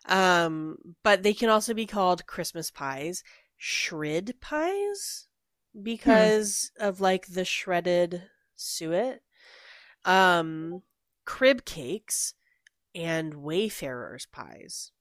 Um, 0.07 0.78
but 1.03 1.22
they 1.22 1.34
can 1.34 1.48
also 1.48 1.74
be 1.74 1.86
called 1.86 2.26
Christmas 2.26 2.70
pies, 2.70 3.22
shrid 3.59 4.40
pies, 4.40 5.26
hmm. 5.74 5.82
because 5.82 6.70
hmm. 6.78 6.86
of 6.86 7.00
like 7.00 7.26
the 7.26 7.44
shredded 7.44 8.22
suet, 8.57 9.20
um, 10.05 10.82
crib 11.24 11.64
cakes, 11.64 12.34
and 12.94 13.34
wayfarers 13.34 14.26
pies. 14.26 14.92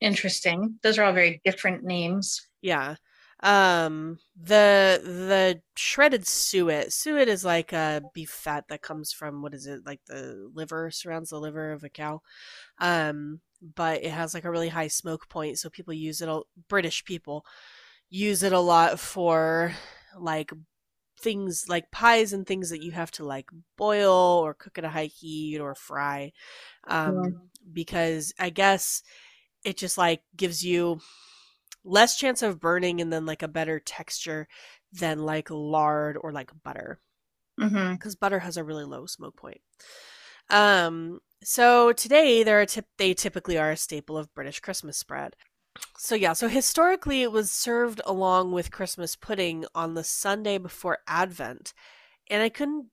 Interesting. 0.00 0.78
Those 0.82 0.98
are 0.98 1.04
all 1.04 1.12
very 1.12 1.40
different 1.44 1.84
names. 1.84 2.48
Yeah. 2.62 2.96
Um 3.42 4.18
the 4.36 5.00
the 5.02 5.62
shredded 5.76 6.26
suet. 6.26 6.92
Suet 6.92 7.28
is 7.28 7.44
like 7.44 7.72
a 7.72 8.02
beef 8.14 8.30
fat 8.30 8.64
that 8.68 8.82
comes 8.82 9.12
from 9.12 9.40
what 9.42 9.54
is 9.54 9.66
it? 9.66 9.80
Like 9.86 10.00
the 10.06 10.50
liver 10.52 10.90
surrounds 10.90 11.30
the 11.30 11.40
liver 11.40 11.72
of 11.72 11.84
a 11.84 11.88
cow. 11.88 12.20
Um 12.78 13.40
but 13.76 14.02
it 14.02 14.10
has 14.10 14.34
like 14.34 14.44
a 14.44 14.50
really 14.50 14.68
high 14.68 14.88
smoke 14.88 15.28
point 15.28 15.58
so 15.58 15.68
people 15.68 15.92
use 15.92 16.22
it 16.22 16.28
all 16.28 16.46
British 16.68 17.04
people 17.04 17.44
use 18.08 18.42
it 18.42 18.52
a 18.52 18.58
lot 18.60 18.98
for 18.98 19.72
like 20.18 20.50
things 21.20 21.66
like 21.68 21.90
pies 21.90 22.32
and 22.32 22.46
things 22.46 22.70
that 22.70 22.82
you 22.82 22.92
have 22.92 23.10
to 23.10 23.24
like 23.24 23.50
boil 23.76 24.40
or 24.42 24.54
cook 24.54 24.78
at 24.78 24.84
a 24.84 24.88
high 24.88 25.06
heat 25.06 25.58
or 25.58 25.74
fry 25.74 26.32
um, 26.88 27.22
yeah. 27.24 27.30
because 27.72 28.32
i 28.38 28.50
guess 28.50 29.02
it 29.64 29.76
just 29.76 29.98
like 29.98 30.22
gives 30.36 30.64
you 30.64 31.00
less 31.84 32.16
chance 32.16 32.42
of 32.42 32.60
burning 32.60 33.00
and 33.00 33.12
then 33.12 33.26
like 33.26 33.42
a 33.42 33.48
better 33.48 33.80
texture 33.80 34.48
than 34.92 35.18
like 35.18 35.50
lard 35.50 36.18
or 36.20 36.32
like 36.32 36.50
butter 36.62 37.00
because 37.56 37.70
mm-hmm. 37.72 38.08
butter 38.20 38.38
has 38.38 38.56
a 38.56 38.64
really 38.64 38.84
low 38.84 39.06
smoke 39.06 39.36
point 39.36 39.60
um 40.50 41.20
so 41.42 41.92
today 41.92 42.42
they're 42.42 42.66
tip- 42.66 42.86
they 42.98 43.14
typically 43.14 43.56
are 43.58 43.70
a 43.70 43.76
staple 43.76 44.18
of 44.18 44.32
british 44.34 44.60
christmas 44.60 44.96
spread 44.96 45.36
so 45.96 46.14
yeah, 46.14 46.32
so 46.32 46.48
historically 46.48 47.22
it 47.22 47.32
was 47.32 47.50
served 47.50 48.00
along 48.06 48.52
with 48.52 48.70
Christmas 48.70 49.16
pudding 49.16 49.64
on 49.74 49.94
the 49.94 50.04
Sunday 50.04 50.58
before 50.58 50.98
Advent, 51.06 51.72
and 52.30 52.42
I 52.42 52.48
couldn't 52.48 52.86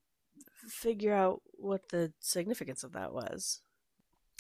figure 0.68 1.14
out 1.14 1.42
what 1.54 1.90
the 1.90 2.14
significance 2.20 2.84
of 2.84 2.94
that 2.94 3.14
was. 3.14 3.62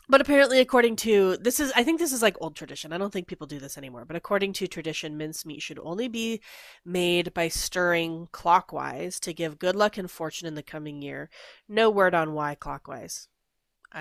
But 0.10 0.22
apparently, 0.22 0.60
according 0.60 0.96
to 0.98 1.36
this 1.38 1.60
is, 1.60 1.74
I 1.76 1.84
think 1.84 2.00
this 2.00 2.14
is 2.14 2.22
like 2.22 2.38
old 2.40 2.56
tradition. 2.56 2.94
I 2.94 2.98
don't 2.98 3.12
think 3.12 3.28
people 3.28 3.46
do 3.46 3.60
this 3.60 3.78
anymore. 3.78 4.06
But 4.06 4.16
according 4.16 4.54
to 4.54 4.68
tradition, 4.68 5.18
mincemeat 5.18 5.62
should 5.62 5.80
only 5.80 6.08
be 6.08 6.42
made 6.86 7.34
by 7.34 7.50
stirring 7.50 8.30
clockwise 8.32 9.20
to 9.22 9.34
give 9.34 9.60
good 9.60 9.76
luck 9.76 9.98
and 9.98 10.10
fortune 10.10 10.48
in 10.48 10.56
the 10.56 10.64
coming 10.64 11.02
year. 11.02 11.30
No 11.68 11.90
word 11.90 12.16
on 12.16 12.34
why 12.34 12.56
clockwise. 12.56 13.28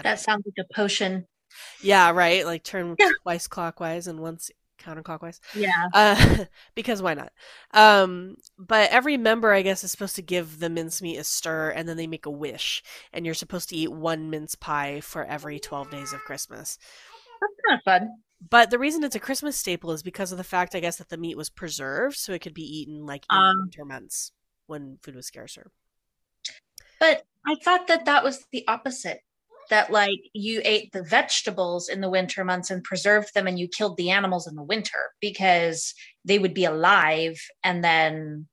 That 0.02 0.20
sounds 0.20 0.44
like 0.46 0.64
a 0.64 0.74
potion. 0.74 1.26
Yeah, 1.82 2.10
right. 2.10 2.44
Like 2.44 2.64
turn 2.64 2.96
twice 3.22 3.46
clockwise 3.46 4.06
and 4.06 4.20
once 4.20 4.50
counterclockwise. 4.86 5.40
Yeah. 5.54 5.88
Uh, 5.92 6.44
because 6.74 7.02
why 7.02 7.14
not? 7.14 7.32
Um, 7.72 8.36
but 8.58 8.90
every 8.90 9.16
member, 9.16 9.52
I 9.52 9.62
guess, 9.62 9.84
is 9.84 9.90
supposed 9.90 10.16
to 10.16 10.22
give 10.22 10.58
the 10.58 10.70
mincemeat 10.70 11.18
a 11.18 11.24
stir, 11.24 11.70
and 11.70 11.88
then 11.88 11.96
they 11.96 12.06
make 12.06 12.26
a 12.26 12.30
wish, 12.30 12.82
and 13.12 13.24
you're 13.24 13.34
supposed 13.34 13.68
to 13.70 13.76
eat 13.76 13.92
one 13.92 14.30
mince 14.30 14.54
pie 14.54 15.00
for 15.00 15.24
every 15.24 15.58
twelve 15.58 15.90
days 15.90 16.12
of 16.12 16.20
Christmas. 16.20 16.78
That's 17.40 17.52
kind 17.66 17.78
of 17.78 17.84
fun. 17.84 18.18
But 18.48 18.70
the 18.70 18.78
reason 18.78 19.02
it's 19.02 19.16
a 19.16 19.20
Christmas 19.20 19.56
staple 19.56 19.92
is 19.92 20.02
because 20.02 20.30
of 20.30 20.38
the 20.38 20.44
fact, 20.44 20.74
I 20.74 20.80
guess, 20.80 20.96
that 20.96 21.08
the 21.08 21.16
meat 21.16 21.36
was 21.36 21.48
preserved, 21.48 22.16
so 22.16 22.32
it 22.32 22.40
could 22.42 22.54
be 22.54 22.80
eaten 22.80 23.06
like 23.06 23.24
in 23.30 23.36
um, 23.36 23.56
winter 23.60 23.84
months 23.84 24.32
when 24.66 24.98
food 25.02 25.16
was 25.16 25.26
scarcer. 25.26 25.70
But 27.00 27.24
I 27.46 27.56
thought 27.62 27.86
that 27.88 28.04
that 28.04 28.24
was 28.24 28.46
the 28.52 28.66
opposite 28.68 29.22
that 29.70 29.90
like 29.90 30.20
you 30.32 30.60
ate 30.64 30.92
the 30.92 31.02
vegetables 31.02 31.88
in 31.88 32.00
the 32.00 32.10
winter 32.10 32.44
months 32.44 32.70
and 32.70 32.84
preserved 32.84 33.34
them 33.34 33.46
and 33.46 33.58
you 33.58 33.68
killed 33.68 33.96
the 33.96 34.10
animals 34.10 34.46
in 34.46 34.54
the 34.54 34.62
winter 34.62 35.12
because 35.20 35.94
they 36.24 36.38
would 36.38 36.54
be 36.54 36.64
alive 36.64 37.40
and 37.64 37.82
then 37.82 38.46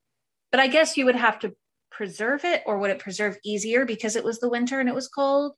but 0.51 0.59
i 0.59 0.67
guess 0.67 0.97
you 0.97 1.05
would 1.05 1.15
have 1.15 1.39
to 1.39 1.53
preserve 1.91 2.43
it 2.43 2.63
or 2.65 2.77
would 2.77 2.89
it 2.89 2.99
preserve 2.99 3.37
easier 3.45 3.85
because 3.85 4.15
it 4.15 4.23
was 4.23 4.39
the 4.39 4.49
winter 4.49 4.79
and 4.79 4.89
it 4.89 4.95
was 4.95 5.07
cold 5.07 5.53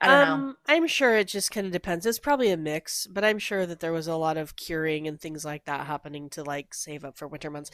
I 0.00 0.08
don't 0.08 0.28
um, 0.28 0.46
know. 0.46 0.54
I'm 0.66 0.86
sure 0.86 1.16
it 1.16 1.28
just 1.28 1.50
kind 1.50 1.66
of 1.66 1.72
depends. 1.72 2.04
It's 2.04 2.18
probably 2.18 2.50
a 2.50 2.56
mix, 2.56 3.06
but 3.06 3.24
I'm 3.24 3.38
sure 3.38 3.64
that 3.64 3.80
there 3.80 3.94
was 3.94 4.06
a 4.06 4.16
lot 4.16 4.36
of 4.36 4.54
curing 4.54 5.08
and 5.08 5.18
things 5.18 5.42
like 5.42 5.64
that 5.64 5.86
happening 5.86 6.28
to 6.30 6.42
like 6.42 6.74
save 6.74 7.02
up 7.02 7.16
for 7.16 7.26
winter 7.26 7.50
months. 7.50 7.70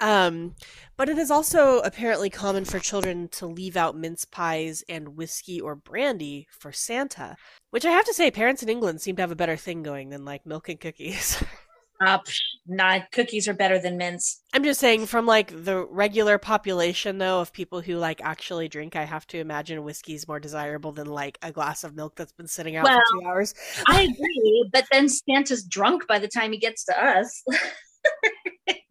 Um, 0.00 0.54
but 0.96 1.08
it 1.08 1.18
is 1.18 1.30
also 1.30 1.80
apparently 1.80 2.30
common 2.30 2.64
for 2.64 2.78
children 2.78 3.28
to 3.28 3.46
leave 3.46 3.76
out 3.76 3.96
mince 3.96 4.24
pies 4.24 4.84
and 4.88 5.16
whiskey 5.16 5.60
or 5.60 5.74
brandy 5.74 6.46
for 6.50 6.72
Santa, 6.72 7.36
which 7.70 7.84
I 7.84 7.90
have 7.90 8.04
to 8.04 8.14
say, 8.14 8.30
parents 8.30 8.62
in 8.62 8.68
England 8.68 9.00
seem 9.00 9.16
to 9.16 9.22
have 9.22 9.32
a 9.32 9.36
better 9.36 9.56
thing 9.56 9.82
going 9.82 10.10
than 10.10 10.24
like 10.24 10.46
milk 10.46 10.68
and 10.68 10.80
cookies. 10.80 11.42
Uh, 12.00 12.18
nah, 12.66 13.00
cookies 13.10 13.48
are 13.48 13.54
better 13.54 13.78
than 13.78 13.96
mints. 13.96 14.42
I'm 14.52 14.62
just 14.62 14.78
saying, 14.78 15.06
from 15.06 15.26
like 15.26 15.64
the 15.64 15.84
regular 15.84 16.38
population, 16.38 17.18
though, 17.18 17.40
of 17.40 17.52
people 17.52 17.80
who 17.80 17.96
like 17.96 18.20
actually 18.22 18.68
drink, 18.68 18.94
I 18.94 19.02
have 19.04 19.26
to 19.28 19.38
imagine 19.38 19.82
whiskey 19.82 20.14
is 20.14 20.28
more 20.28 20.38
desirable 20.38 20.92
than 20.92 21.08
like 21.08 21.38
a 21.42 21.50
glass 21.50 21.82
of 21.82 21.96
milk 21.96 22.14
that's 22.14 22.32
been 22.32 22.46
sitting 22.46 22.76
out 22.76 22.84
well, 22.84 22.98
for 22.98 23.20
two 23.20 23.26
hours. 23.26 23.54
I 23.88 24.02
agree, 24.02 24.68
but 24.72 24.86
then 24.92 25.08
Santa's 25.08 25.64
drunk 25.64 26.06
by 26.06 26.20
the 26.20 26.28
time 26.28 26.52
he 26.52 26.58
gets 26.58 26.84
to 26.84 27.04
us. 27.04 27.42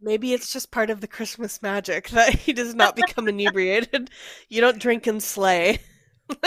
Maybe 0.08 0.32
it's 0.32 0.54
just 0.54 0.72
part 0.72 0.90
of 0.90 1.02
the 1.02 1.08
Christmas 1.08 1.62
magic 1.62 2.08
that 2.12 2.34
he 2.34 2.54
does 2.54 2.74
not 2.74 2.96
become 2.96 3.28
inebriated. 3.28 4.10
You 4.48 4.62
don't 4.62 4.80
drink 4.80 5.06
and 5.06 5.22
slay. 5.22 5.80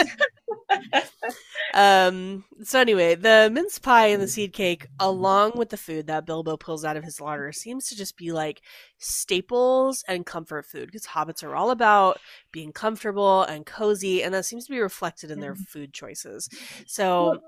um 1.73 2.43
so 2.63 2.79
anyway 2.79 3.15
the 3.15 3.49
mince 3.51 3.79
pie 3.79 4.07
and 4.07 4.21
the 4.21 4.27
seed 4.27 4.53
cake 4.53 4.85
along 4.99 5.53
with 5.55 5.69
the 5.69 5.77
food 5.77 6.05
that 6.05 6.25
bilbo 6.25 6.55
pulls 6.55 6.85
out 6.85 6.97
of 6.97 7.03
his 7.03 7.19
larder 7.19 7.51
seems 7.51 7.87
to 7.87 7.95
just 7.95 8.15
be 8.15 8.31
like 8.31 8.61
staples 8.99 10.03
and 10.07 10.25
comfort 10.25 10.65
food 10.65 10.85
because 10.85 11.07
hobbits 11.07 11.43
are 11.43 11.55
all 11.55 11.71
about 11.71 12.19
being 12.51 12.71
comfortable 12.71 13.41
and 13.43 13.65
cozy 13.65 14.21
and 14.21 14.33
that 14.33 14.45
seems 14.45 14.65
to 14.65 14.71
be 14.71 14.79
reflected 14.79 15.31
in 15.31 15.39
their 15.39 15.53
mm-hmm. 15.53 15.63
food 15.63 15.93
choices 15.93 16.47
so 16.85 17.41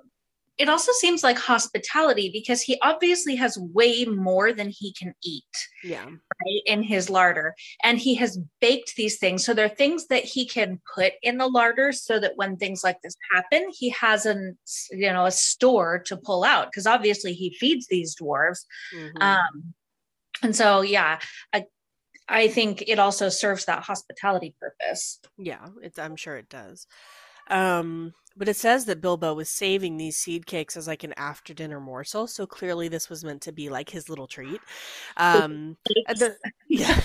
it 0.57 0.69
also 0.69 0.91
seems 0.93 1.23
like 1.23 1.37
hospitality 1.37 2.29
because 2.31 2.61
he 2.61 2.77
obviously 2.81 3.35
has 3.35 3.57
way 3.57 4.05
more 4.05 4.53
than 4.53 4.69
he 4.69 4.93
can 4.93 5.13
eat. 5.23 5.43
Yeah. 5.83 6.05
Right 6.05 6.61
in 6.65 6.83
his 6.83 7.09
larder. 7.09 7.55
And 7.83 7.97
he 7.97 8.15
has 8.15 8.39
baked 8.61 8.95
these 8.95 9.17
things. 9.17 9.43
So 9.43 9.53
there 9.53 9.65
are 9.65 9.69
things 9.69 10.07
that 10.07 10.23
he 10.23 10.45
can 10.45 10.79
put 10.93 11.13
in 11.23 11.37
the 11.37 11.47
larder 11.47 11.91
so 11.91 12.19
that 12.19 12.33
when 12.35 12.57
things 12.57 12.83
like 12.83 13.01
this 13.01 13.15
happen, 13.31 13.71
he 13.71 13.89
has 13.91 14.25
an 14.25 14.57
you 14.91 15.11
know 15.11 15.25
a 15.25 15.31
store 15.31 15.99
to 16.05 16.17
pull 16.17 16.43
out 16.43 16.67
because 16.67 16.85
obviously 16.85 17.33
he 17.33 17.55
feeds 17.59 17.87
these 17.87 18.15
dwarves. 18.15 18.65
Mm-hmm. 18.95 19.21
Um 19.21 19.73
and 20.43 20.55
so 20.55 20.81
yeah, 20.81 21.19
I 21.51 21.65
I 22.27 22.47
think 22.47 22.83
it 22.87 22.99
also 22.99 23.29
serves 23.29 23.65
that 23.65 23.83
hospitality 23.83 24.55
purpose. 24.59 25.19
Yeah, 25.37 25.65
it's 25.81 25.97
I'm 25.97 26.15
sure 26.15 26.37
it 26.37 26.49
does. 26.49 26.87
Um 27.49 28.13
but 28.35 28.49
it 28.49 28.55
says 28.55 28.85
that 28.85 29.01
Bilbo 29.01 29.33
was 29.33 29.49
saving 29.49 29.97
these 29.97 30.17
seed 30.17 30.45
cakes 30.47 30.75
as 30.75 30.87
like 30.87 31.03
an 31.03 31.13
after 31.17 31.53
dinner 31.53 31.79
morsel, 31.79 32.25
so 32.27 32.47
clearly 32.47 32.87
this 32.87 33.09
was 33.09 33.23
meant 33.23 33.41
to 33.43 33.51
be 33.51 33.69
like 33.69 33.89
his 33.89 34.09
little 34.09 34.27
treat. 34.27 34.59
Um, 35.17 35.77
the, 35.85 36.35
yeah. 36.67 36.99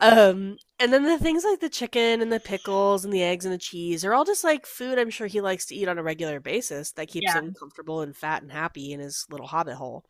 um, 0.00 0.56
and 0.80 0.92
then 0.92 1.04
the 1.04 1.18
things 1.18 1.44
like 1.44 1.60
the 1.60 1.68
chicken 1.68 2.20
and 2.20 2.32
the 2.32 2.40
pickles 2.40 3.04
and 3.04 3.12
the 3.12 3.22
eggs 3.22 3.44
and 3.44 3.54
the 3.54 3.58
cheese 3.58 4.04
are 4.04 4.14
all 4.14 4.24
just 4.24 4.42
like 4.42 4.66
food 4.66 4.98
I'm 4.98 5.10
sure 5.10 5.28
he 5.28 5.40
likes 5.40 5.66
to 5.66 5.76
eat 5.76 5.88
on 5.88 5.98
a 5.98 6.02
regular 6.02 6.40
basis 6.40 6.92
that 6.92 7.08
keeps 7.08 7.26
yeah. 7.26 7.38
him 7.38 7.54
comfortable 7.54 8.00
and 8.00 8.16
fat 8.16 8.42
and 8.42 8.50
happy 8.50 8.92
in 8.92 9.00
his 9.00 9.26
little 9.30 9.46
hobbit 9.46 9.76
hole. 9.76 10.04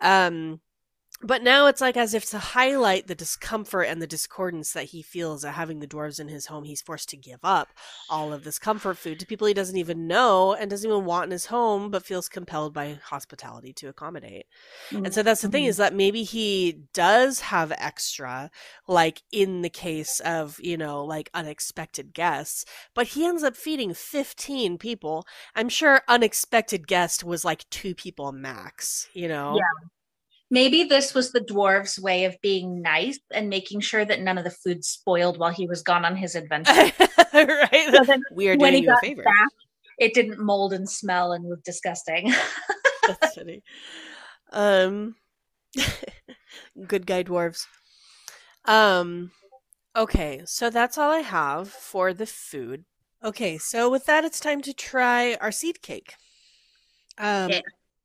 Um, 0.00 0.60
but 1.20 1.42
now 1.42 1.66
it's 1.66 1.80
like 1.80 1.96
as 1.96 2.14
if 2.14 2.24
to 2.30 2.38
highlight 2.38 3.08
the 3.08 3.14
discomfort 3.14 3.88
and 3.88 4.00
the 4.00 4.06
discordance 4.06 4.72
that 4.72 4.84
he 4.84 5.02
feels 5.02 5.44
at 5.44 5.54
having 5.54 5.80
the 5.80 5.86
dwarves 5.86 6.20
in 6.20 6.28
his 6.28 6.46
home, 6.46 6.62
he's 6.62 6.80
forced 6.80 7.08
to 7.08 7.16
give 7.16 7.40
up 7.42 7.68
all 8.08 8.32
of 8.32 8.44
this 8.44 8.58
comfort 8.58 8.96
food 8.96 9.18
to 9.18 9.26
people 9.26 9.48
he 9.48 9.54
doesn't 9.54 9.76
even 9.76 10.06
know 10.06 10.54
and 10.54 10.70
doesn't 10.70 10.88
even 10.88 11.04
want 11.04 11.24
in 11.24 11.30
his 11.32 11.46
home, 11.46 11.90
but 11.90 12.04
feels 12.04 12.28
compelled 12.28 12.72
by 12.72 12.98
hospitality 13.02 13.72
to 13.72 13.88
accommodate. 13.88 14.46
Mm-hmm. 14.90 15.06
And 15.06 15.14
so 15.14 15.24
that's 15.24 15.42
the 15.42 15.48
thing 15.48 15.64
mm-hmm. 15.64 15.70
is 15.70 15.76
that 15.78 15.94
maybe 15.94 16.22
he 16.22 16.82
does 16.94 17.40
have 17.40 17.72
extra, 17.72 18.50
like 18.86 19.22
in 19.32 19.62
the 19.62 19.70
case 19.70 20.20
of, 20.20 20.60
you 20.60 20.76
know, 20.76 21.04
like 21.04 21.30
unexpected 21.34 22.14
guests, 22.14 22.64
but 22.94 23.08
he 23.08 23.26
ends 23.26 23.42
up 23.42 23.56
feeding 23.56 23.92
15 23.92 24.78
people. 24.78 25.26
I'm 25.56 25.68
sure 25.68 26.02
unexpected 26.06 26.86
guest 26.86 27.24
was 27.24 27.44
like 27.44 27.68
two 27.70 27.96
people 27.96 28.30
max, 28.30 29.08
you 29.14 29.26
know? 29.26 29.56
Yeah 29.56 29.88
maybe 30.50 30.84
this 30.84 31.14
was 31.14 31.32
the 31.32 31.40
dwarves 31.40 31.98
way 31.98 32.24
of 32.24 32.40
being 32.40 32.80
nice 32.80 33.18
and 33.32 33.48
making 33.48 33.80
sure 33.80 34.04
that 34.04 34.20
none 34.20 34.38
of 34.38 34.44
the 34.44 34.50
food 34.50 34.84
spoiled 34.84 35.38
while 35.38 35.52
he 35.52 35.66
was 35.66 35.82
gone 35.82 36.04
on 36.04 36.16
his 36.16 36.34
adventure. 36.34 36.92
Right. 37.30 37.90
So 37.92 38.04
then 38.04 38.22
we 38.32 38.48
are 38.48 38.56
doing 38.56 38.84
you 38.84 38.90
a 38.90 38.96
favor. 38.96 39.22
back, 39.22 39.50
it 39.98 40.14
didn't 40.14 40.40
mold 40.40 40.72
and 40.72 40.88
smell 40.88 41.32
and 41.32 41.44
was 41.44 41.60
disgusting. 41.62 42.32
That's 43.06 43.34
funny. 43.34 43.62
Um 44.50 45.14
good 46.86 47.06
guy 47.06 47.22
dwarves. 47.22 47.66
Um 48.64 49.30
okay 49.94 50.42
so 50.46 50.70
that's 50.70 50.96
all 50.96 51.10
i 51.10 51.18
have 51.18 51.68
for 51.68 52.14
the 52.14 52.26
food. 52.26 52.86
Okay 53.22 53.58
so 53.58 53.90
with 53.90 54.06
that 54.06 54.24
it's 54.24 54.40
time 54.40 54.62
to 54.62 54.72
try 54.72 55.34
our 55.34 55.52
seed 55.52 55.82
cake. 55.82 56.14
Um 57.18 57.50
yeah. 57.50 57.60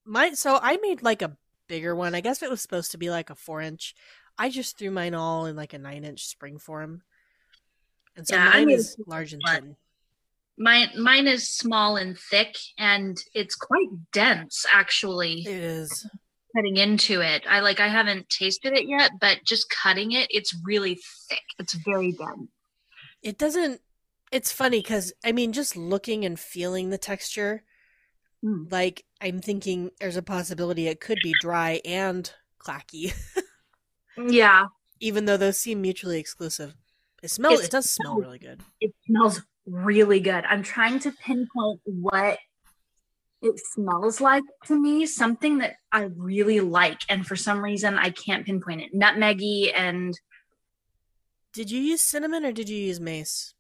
my 0.06 0.32
so 0.32 0.60
i 0.62 0.78
made 0.78 1.02
like 1.02 1.22
a 1.22 1.38
bigger 1.68 1.96
one. 1.96 2.16
I 2.16 2.22
guess 2.22 2.42
it 2.42 2.50
was 2.50 2.62
supposed 2.62 2.92
to 2.92 2.98
be 2.98 3.10
like 3.10 3.30
a 3.30 3.36
four 3.36 3.62
inch. 3.62 3.96
I 4.38 4.50
just 4.50 4.78
threw 4.78 4.92
mine 4.92 5.14
all 5.14 5.46
in 5.46 5.56
like 5.56 5.74
a 5.74 5.78
nine 5.78 6.04
inch 6.04 6.26
spring 6.26 6.58
form. 6.58 7.04
And 8.16 8.28
so 8.28 8.36
yeah, 8.36 8.50
mine 8.50 8.70
is 8.70 8.98
large 9.08 9.34
and 9.34 9.42
thin. 9.48 9.76
Mine 10.58 10.90
mine 10.98 11.28
is 11.28 11.50
small 11.50 11.98
and 11.98 12.18
thick 12.18 12.56
and 12.78 13.18
it's 13.34 13.56
quite 13.56 13.90
dense 14.12 14.66
actually. 14.72 15.42
It 15.42 15.48
is. 15.48 16.08
Cutting 16.56 16.78
into 16.78 17.22
it. 17.22 17.44
I 17.50 17.62
like 17.62 17.80
I 17.80 17.88
haven't 17.88 18.30
tasted 18.30 18.74
it 18.74 18.88
yet, 18.88 19.12
but 19.20 19.40
just 19.46 19.70
cutting 19.70 20.12
it, 20.12 20.28
it's 20.30 20.56
really 20.64 21.00
thick. 21.30 21.42
It's 21.58 21.74
very 21.74 22.12
dense. 22.12 22.50
It 23.24 23.38
doesn't 23.38 23.82
it's 24.32 24.52
funny 24.52 24.80
because 24.80 25.14
I 25.24 25.32
mean 25.32 25.54
just 25.54 25.76
looking 25.76 26.26
and 26.26 26.40
feeling 26.40 26.90
the 26.90 26.98
texture, 26.98 27.64
Mm. 28.44 28.72
Like 28.72 29.06
I'm 29.22 29.40
thinking 29.40 29.92
there's 30.00 30.18
a 30.18 30.22
possibility 30.22 30.88
it 30.88 31.00
could 31.00 31.20
be 31.24 31.34
dry 31.40 31.82
and 31.86 32.32
clacky. 32.60 33.14
yeah. 34.18 34.68
Even 35.00 35.26
though 35.26 35.38
those 35.38 35.60
seem 35.60 35.82
mutually 35.82 36.20
exclusive. 36.20 36.76
It 37.22 37.32
smells 37.32 37.62
it 37.62 37.72
does 37.72 37.90
smell 37.90 38.18
really 38.18 38.40
good. 38.40 38.62
It 38.82 38.94
smells 39.08 39.42
really 39.66 40.20
good. 40.20 40.44
I'm 40.46 40.62
trying 40.62 41.00
to 41.00 41.12
pinpoint 41.12 41.80
what 41.86 42.38
it 43.42 43.60
smells 43.74 44.20
like 44.20 44.44
to 44.66 44.80
me, 44.80 45.06
something 45.06 45.60
that 45.60 45.76
I 45.92 46.10
really 46.16 46.60
like. 46.60 47.02
And 47.10 47.26
for 47.26 47.38
some 47.38 47.64
reason 47.64 47.98
I 47.98 48.10
can't 48.10 48.46
pinpoint 48.46 48.82
it. 48.82 48.94
Nutmeggy 48.94 49.72
and 49.76 50.20
Did 51.54 51.72
you 51.72 51.80
use 51.80 52.02
cinnamon 52.02 52.46
or 52.46 52.52
did 52.52 52.68
you 52.68 52.78
use 52.78 53.00
mace? 53.00 53.53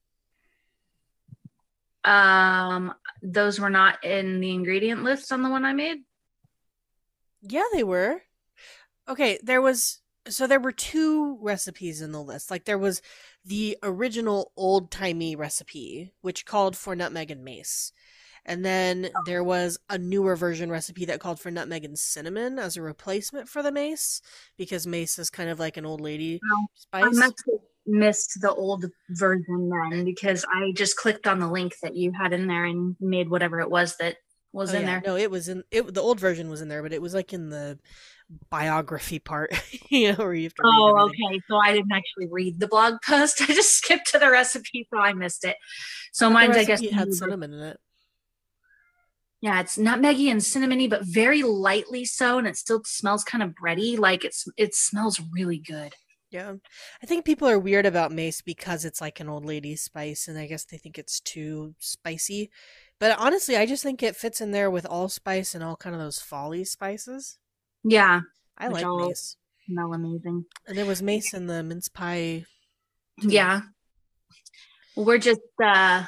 Um, 2.05 2.93
those 3.21 3.59
were 3.59 3.69
not 3.69 4.03
in 4.03 4.39
the 4.39 4.51
ingredient 4.51 5.03
list 5.03 5.31
on 5.31 5.41
the 5.41 5.49
one 5.49 5.65
I 5.65 5.73
made. 5.73 5.99
Yeah, 7.41 7.63
they 7.73 7.83
were. 7.83 8.21
Okay, 9.07 9.39
there 9.43 9.61
was 9.61 9.99
so 10.29 10.47
there 10.47 10.59
were 10.59 10.71
two 10.71 11.37
recipes 11.41 12.01
in 12.01 12.11
the 12.11 12.21
list. 12.21 12.49
Like 12.49 12.65
there 12.65 12.77
was 12.77 13.01
the 13.45 13.77
original 13.83 14.51
old 14.55 14.91
timey 14.91 15.35
recipe, 15.35 16.13
which 16.21 16.45
called 16.45 16.77
for 16.77 16.95
nutmeg 16.95 17.31
and 17.31 17.43
mace. 17.43 17.91
And 18.45 18.63
then 18.63 19.09
oh. 19.15 19.21
there 19.25 19.43
was 19.43 19.79
a 19.89 19.97
newer 19.97 20.35
version 20.35 20.69
recipe 20.69 21.05
that 21.05 21.19
called 21.19 21.39
for 21.39 21.51
nutmeg 21.51 21.85
and 21.85 21.97
cinnamon 21.97 22.59
as 22.59 22.75
a 22.75 22.81
replacement 22.81 23.47
for 23.47 23.63
the 23.63 23.71
mace, 23.71 24.21
because 24.57 24.85
mace 24.85 25.17
is 25.17 25.29
kind 25.29 25.49
of 25.49 25.59
like 25.59 25.77
an 25.77 25.85
old 25.85 26.01
lady 26.01 26.39
spice 26.75 27.33
missed 27.85 28.39
the 28.41 28.53
old 28.53 28.85
version 29.09 29.69
then 29.69 30.05
because 30.05 30.45
I 30.51 30.71
just 30.75 30.95
clicked 30.95 31.27
on 31.27 31.39
the 31.39 31.49
link 31.49 31.75
that 31.81 31.95
you 31.95 32.11
had 32.11 32.33
in 32.33 32.47
there 32.47 32.65
and 32.65 32.95
made 32.99 33.29
whatever 33.29 33.59
it 33.59 33.69
was 33.69 33.97
that 33.97 34.17
was 34.51 34.73
oh, 34.73 34.77
in 34.77 34.83
yeah. 34.83 34.87
there. 34.87 35.01
No, 35.05 35.17
it 35.17 35.31
was 35.31 35.49
in 35.49 35.63
it. 35.71 35.93
The 35.93 36.01
old 36.01 36.19
version 36.19 36.49
was 36.49 36.61
in 36.61 36.69
there, 36.69 36.83
but 36.83 36.93
it 36.93 37.01
was 37.01 37.13
like 37.13 37.33
in 37.33 37.49
the 37.49 37.79
biography 38.49 39.19
part, 39.19 39.51
you 39.89 40.11
know, 40.11 40.17
where 40.17 40.33
you 40.33 40.43
have 40.43 40.53
to. 40.55 40.63
oh, 40.65 41.09
okay. 41.09 41.41
So 41.49 41.57
I 41.57 41.73
didn't 41.73 41.91
actually 41.91 42.27
read 42.31 42.59
the 42.59 42.67
blog 42.67 42.95
post. 43.05 43.41
I 43.47 43.47
just 43.47 43.75
skipped 43.75 44.11
to 44.11 44.19
the 44.19 44.29
recipe, 44.29 44.87
so 44.93 44.99
I 44.99 45.13
missed 45.13 45.43
it. 45.43 45.57
So 46.11 46.29
mine's, 46.29 46.55
I 46.55 46.63
guess, 46.63 46.81
it 46.81 46.93
had 46.93 47.13
cinnamon 47.13 47.53
in 47.53 47.59
it. 47.59 47.79
Yeah, 49.41 49.59
it's 49.59 49.77
nutmeggy 49.77 50.31
and 50.31 50.39
cinnamony, 50.39 50.89
but 50.89 51.03
very 51.03 51.43
lightly 51.43 52.05
so, 52.05 52.37
and 52.37 52.47
it 52.47 52.55
still 52.55 52.81
smells 52.85 53.25
kind 53.25 53.43
of 53.43 53.51
bready. 53.61 53.99
Like 53.99 54.23
it's 54.23 54.47
it 54.55 54.73
smells 54.73 55.19
really 55.33 55.57
good. 55.57 55.93
Yeah. 56.33 56.53
I 57.01 57.05
think 57.05 57.25
people 57.25 57.47
are 57.47 57.59
weird 57.59 57.85
about 57.85 58.11
mace 58.11 58.41
because 58.41 58.85
it's 58.85 58.99
like 58.99 59.19
an 59.19 59.29
old 59.29 59.45
lady 59.45 59.75
spice 59.75 60.27
and 60.27 60.37
I 60.37 60.47
guess 60.47 60.65
they 60.65 60.77
think 60.77 60.97
it's 60.97 61.19
too 61.19 61.75
spicy. 61.77 62.49
But 62.99 63.17
honestly, 63.19 63.55
I 63.55 63.67
just 63.67 63.83
think 63.83 64.01
it 64.01 64.15
fits 64.15 64.41
in 64.41 64.49
there 64.49 64.71
with 64.71 64.87
allspice 64.87 65.53
and 65.53 65.63
all 65.63 65.75
kind 65.75 65.95
of 65.95 66.01
those 66.01 66.19
folly 66.19 66.65
spices. 66.65 67.37
Yeah. 67.83 68.21
I 68.57 68.69
like 68.69 68.85
mace. 69.07 69.37
Smell 69.67 69.93
amazing. 69.93 70.45
And 70.67 70.75
there 70.75 70.87
was 70.87 71.03
mace 71.03 71.35
in 71.35 71.45
the 71.45 71.61
mince 71.61 71.87
pie. 71.87 72.45
Too. 73.21 73.29
Yeah. 73.29 73.61
We're 74.95 75.19
just 75.19 75.41
uh 75.63 76.05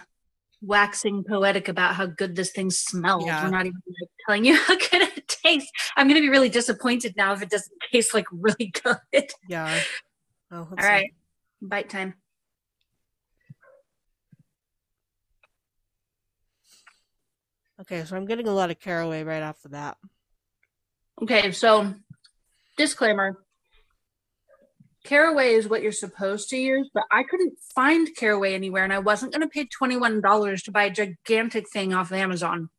waxing 0.62 1.24
poetic 1.24 1.68
about 1.68 1.94
how 1.94 2.08
good 2.08 2.36
this 2.36 2.52
thing 2.52 2.72
smells. 2.72 3.26
Yeah. 3.26 3.44
We're 3.44 3.52
not 3.52 3.68
even 3.68 3.82
like, 3.86 4.10
telling 4.26 4.46
you 4.46 4.56
how 4.68 4.76
good 4.76 5.02
it 5.04 5.28
tastes. 5.28 5.72
I'm 5.96 6.08
gonna 6.08 6.22
be 6.22 6.30
really 6.30 6.50
disappointed 6.50 7.14
now 7.16 7.34
if 7.34 7.42
it 7.42 7.50
doesn't 7.50 7.78
taste 7.92 8.14
like 8.14 8.26
really 8.32 8.74
good. 8.84 9.30
Yeah. 9.48 9.80
Oh, 10.52 10.58
All 10.58 10.76
right. 10.78 11.10
See. 11.10 11.68
Bite 11.68 11.90
time. 11.90 12.14
Okay, 17.82 18.06
so 18.06 18.16
I'm 18.16 18.26
getting 18.26 18.48
a 18.48 18.54
lot 18.54 18.72
of 18.72 18.80
caraway 18.80 19.24
right 19.24 19.44
off 19.44 19.62
the 19.62 19.70
bat. 19.70 19.98
Okay, 21.22 21.52
so 21.52 21.94
disclaimer 22.78 23.38
caraway 25.06 25.54
is 25.54 25.70
what 25.70 25.82
you're 25.82 25.92
supposed 25.92 26.50
to 26.50 26.58
use, 26.58 26.90
but 26.94 27.04
I 27.12 27.24
couldn't 27.24 27.58
find 27.74 28.10
caraway 28.16 28.54
anywhere 28.54 28.84
and 28.84 28.92
I 28.92 29.00
wasn't 29.00 29.32
going 29.32 29.44
to 29.44 29.48
pay 29.48 29.68
$21 29.68 30.64
to 30.64 30.72
buy 30.72 30.86
a 30.86 30.90
gigantic 30.90 31.70
thing 31.70 31.94
off 31.94 32.12
of 32.12 32.18
Amazon. 32.18 32.70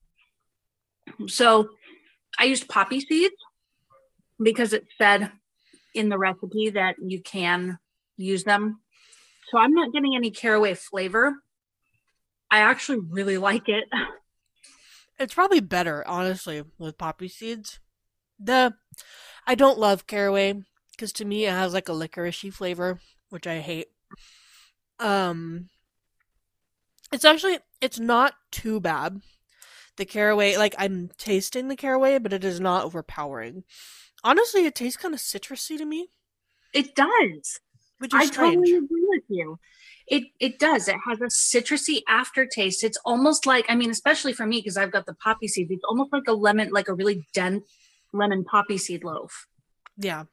So 1.28 1.70
I 2.38 2.44
used 2.44 2.68
poppy 2.68 3.00
seeds 3.00 3.36
because 4.42 4.72
it 4.72 4.86
said 4.98 5.30
in 5.96 6.08
the 6.08 6.18
recipe 6.18 6.70
that 6.70 6.96
you 7.02 7.20
can 7.20 7.78
use 8.16 8.44
them. 8.44 8.80
So 9.50 9.58
I'm 9.58 9.72
not 9.72 9.92
getting 9.92 10.14
any 10.14 10.30
caraway 10.30 10.74
flavor. 10.74 11.34
I 12.50 12.58
actually 12.58 12.98
really 13.10 13.38
like 13.48 13.68
it. 13.68 13.84
It's 15.18 15.34
probably 15.34 15.60
better, 15.60 16.06
honestly, 16.06 16.62
with 16.78 16.98
poppy 16.98 17.28
seeds. 17.28 17.80
The 18.38 18.74
I 19.46 19.54
don't 19.54 19.78
love 19.78 20.06
caraway 20.06 20.62
because 20.90 21.12
to 21.14 21.24
me 21.24 21.46
it 21.46 21.52
has 21.52 21.72
like 21.72 21.88
a 21.88 21.92
licoricey 21.92 22.52
flavor, 22.52 23.00
which 23.30 23.46
I 23.46 23.60
hate. 23.60 23.88
Um, 24.98 25.68
it's 27.12 27.24
actually 27.24 27.58
it's 27.80 27.98
not 27.98 28.34
too 28.50 28.80
bad. 28.80 29.20
The 29.96 30.04
caraway, 30.04 30.56
like 30.56 30.74
I'm 30.78 31.10
tasting 31.16 31.68
the 31.68 31.76
caraway, 31.76 32.18
but 32.18 32.34
it 32.34 32.44
is 32.44 32.60
not 32.60 32.84
overpowering. 32.84 33.64
Honestly, 34.24 34.66
it 34.66 34.74
tastes 34.74 35.00
kind 35.00 35.14
of 35.14 35.20
citrusy 35.20 35.78
to 35.78 35.84
me. 35.84 36.08
It 36.72 36.94
does. 36.94 37.60
Which 37.98 38.12
is 38.12 38.20
I 38.20 38.26
strange. 38.26 38.56
totally 38.56 38.76
agree 38.76 39.06
with 39.08 39.22
you. 39.28 39.58
It 40.06 40.24
it 40.38 40.58
does. 40.58 40.88
It 40.88 40.96
has 41.06 41.20
a 41.20 41.24
citrusy 41.24 42.02
aftertaste. 42.08 42.84
It's 42.84 42.98
almost 43.04 43.46
like 43.46 43.66
I 43.68 43.74
mean, 43.74 43.90
especially 43.90 44.32
for 44.32 44.46
me 44.46 44.58
because 44.58 44.76
I've 44.76 44.92
got 44.92 45.06
the 45.06 45.14
poppy 45.14 45.48
seeds. 45.48 45.70
It's 45.70 45.84
almost 45.84 46.12
like 46.12 46.24
a 46.28 46.32
lemon, 46.32 46.70
like 46.70 46.88
a 46.88 46.94
really 46.94 47.26
dense 47.32 47.64
lemon 48.12 48.44
poppy 48.44 48.78
seed 48.78 49.02
loaf. 49.04 49.46
Yeah, 49.96 50.24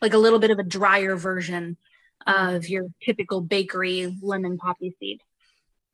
like 0.00 0.14
a 0.14 0.18
little 0.18 0.38
bit 0.38 0.50
of 0.50 0.58
a 0.58 0.64
drier 0.64 1.16
version 1.16 1.76
of 2.26 2.68
your 2.68 2.86
typical 3.02 3.40
bakery 3.40 4.16
lemon 4.22 4.56
poppy 4.56 4.96
seed. 4.98 5.20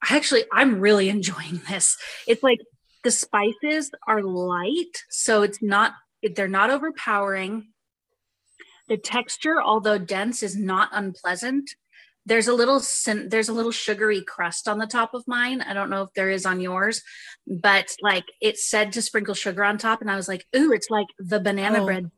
I 0.09 0.17
actually, 0.17 0.45
I'm 0.53 0.81
really 0.81 1.09
enjoying 1.17 1.61
this. 1.69 1.97
It's 2.27 2.43
like 2.43 2.61
the 3.05 3.11
spices 3.11 3.91
are 4.07 4.23
light, 4.23 5.05
so 5.11 5.43
it's 5.43 5.63
not 5.63 5.95
they're 6.23 6.49
not 6.49 6.71
overpowering. 6.71 7.69
The 8.89 8.97
texture, 8.97 9.63
although 9.63 9.99
dense, 9.99 10.43
is 10.43 10.57
not 10.57 10.91
unpleasant. 10.93 11.75
There's 12.25 12.47
a 12.49 12.55
little 12.55 12.81
there's 13.29 13.49
a 13.49 13.53
little 13.53 13.73
sugary 13.73 14.23
crust 14.23 14.69
on 14.69 14.79
the 14.79 14.87
top 14.87 15.15
of 15.15 15.25
mine. 15.27 15.61
I 15.61 15.75
don't 15.75 15.91
know 15.91 16.03
if 16.03 16.13
there 16.15 16.31
is 16.31 16.47
on 16.47 16.61
yours, 16.61 17.03
but 17.47 17.97
like 18.01 18.25
it 18.41 18.59
said 18.59 18.93
to 18.93 19.03
sprinkle 19.03 19.35
sugar 19.35 19.65
on 19.65 19.79
top, 19.79 20.01
and 20.01 20.11
I 20.11 20.17
was 20.17 20.29
like, 20.29 20.47
"Ooh, 20.55 20.73
it's 20.73 20.91
like 20.91 21.09
the 21.19 21.41
banana 21.41 21.83
oh. 21.83 21.85
bread." 21.85 22.11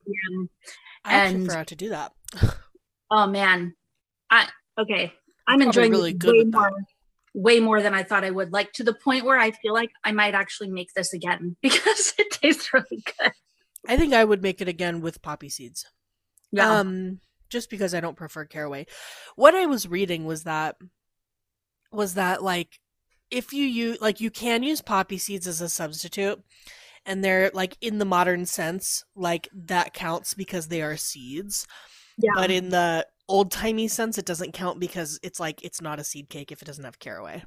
I 1.04 1.14
actually 1.14 1.36
And- 1.36 1.46
forgot 1.46 1.66
to 1.68 1.76
do 1.76 1.88
that. 1.90 2.12
Oh 3.10 3.26
man, 3.26 3.74
I 4.30 4.48
okay. 4.78 5.12
I'm 5.46 5.58
Probably 5.58 5.66
enjoying 5.66 5.92
really 5.92 6.12
good 6.14 6.52
more, 6.52 6.72
way 7.34 7.60
more 7.60 7.82
than 7.82 7.94
I 7.94 8.02
thought 8.02 8.24
I 8.24 8.30
would. 8.30 8.52
Like 8.52 8.72
to 8.74 8.84
the 8.84 8.94
point 8.94 9.24
where 9.24 9.38
I 9.38 9.50
feel 9.50 9.74
like 9.74 9.90
I 10.02 10.12
might 10.12 10.34
actually 10.34 10.70
make 10.70 10.92
this 10.94 11.12
again 11.12 11.56
because 11.62 12.14
it 12.18 12.30
tastes 12.30 12.72
really 12.72 13.04
good. 13.18 13.32
I 13.88 13.96
think 13.96 14.14
I 14.14 14.24
would 14.24 14.42
make 14.42 14.60
it 14.60 14.68
again 14.68 15.00
with 15.00 15.22
poppy 15.22 15.48
seeds. 15.48 15.84
Yeah. 16.52 16.78
Um, 16.78 17.20
just 17.50 17.70
because 17.70 17.94
I 17.94 18.00
don't 18.00 18.16
prefer 18.16 18.44
caraway. 18.44 18.86
What 19.36 19.54
I 19.54 19.66
was 19.66 19.88
reading 19.88 20.24
was 20.24 20.44
that 20.44 20.76
was 21.92 22.14
that 22.14 22.42
like 22.42 22.80
if 23.30 23.52
you 23.52 23.64
use 23.64 24.00
like 24.00 24.20
you 24.20 24.30
can 24.30 24.62
use 24.62 24.80
poppy 24.80 25.18
seeds 25.18 25.46
as 25.46 25.60
a 25.60 25.68
substitute 25.68 26.42
and 27.06 27.22
they're 27.22 27.50
like 27.54 27.76
in 27.80 27.98
the 27.98 28.04
modern 28.04 28.46
sense 28.46 29.04
like 29.14 29.48
that 29.52 29.94
counts 29.94 30.34
because 30.34 30.68
they 30.68 30.82
are 30.82 30.96
seeds 30.96 31.66
yeah. 32.18 32.32
but 32.34 32.50
in 32.50 32.70
the 32.70 33.06
old 33.28 33.50
timey 33.50 33.88
sense 33.88 34.18
it 34.18 34.26
doesn't 34.26 34.52
count 34.52 34.78
because 34.78 35.18
it's 35.22 35.40
like 35.40 35.62
it's 35.64 35.80
not 35.80 35.98
a 35.98 36.04
seed 36.04 36.28
cake 36.28 36.52
if 36.52 36.60
it 36.60 36.64
doesn't 36.64 36.84
have 36.84 36.98
caraway 36.98 37.42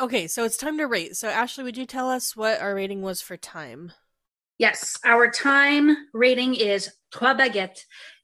okay 0.00 0.26
so 0.26 0.44
it's 0.44 0.56
time 0.56 0.78
to 0.78 0.86
rate 0.86 1.16
so 1.16 1.28
ashley 1.28 1.64
would 1.64 1.76
you 1.76 1.86
tell 1.86 2.08
us 2.08 2.36
what 2.36 2.60
our 2.60 2.74
rating 2.74 3.02
was 3.02 3.20
for 3.20 3.36
time 3.36 3.92
Yes, 4.58 4.98
our 5.04 5.30
time 5.30 5.96
rating 6.12 6.54
is 6.54 6.90
trois 7.12 7.34
baguettes. 7.34 7.80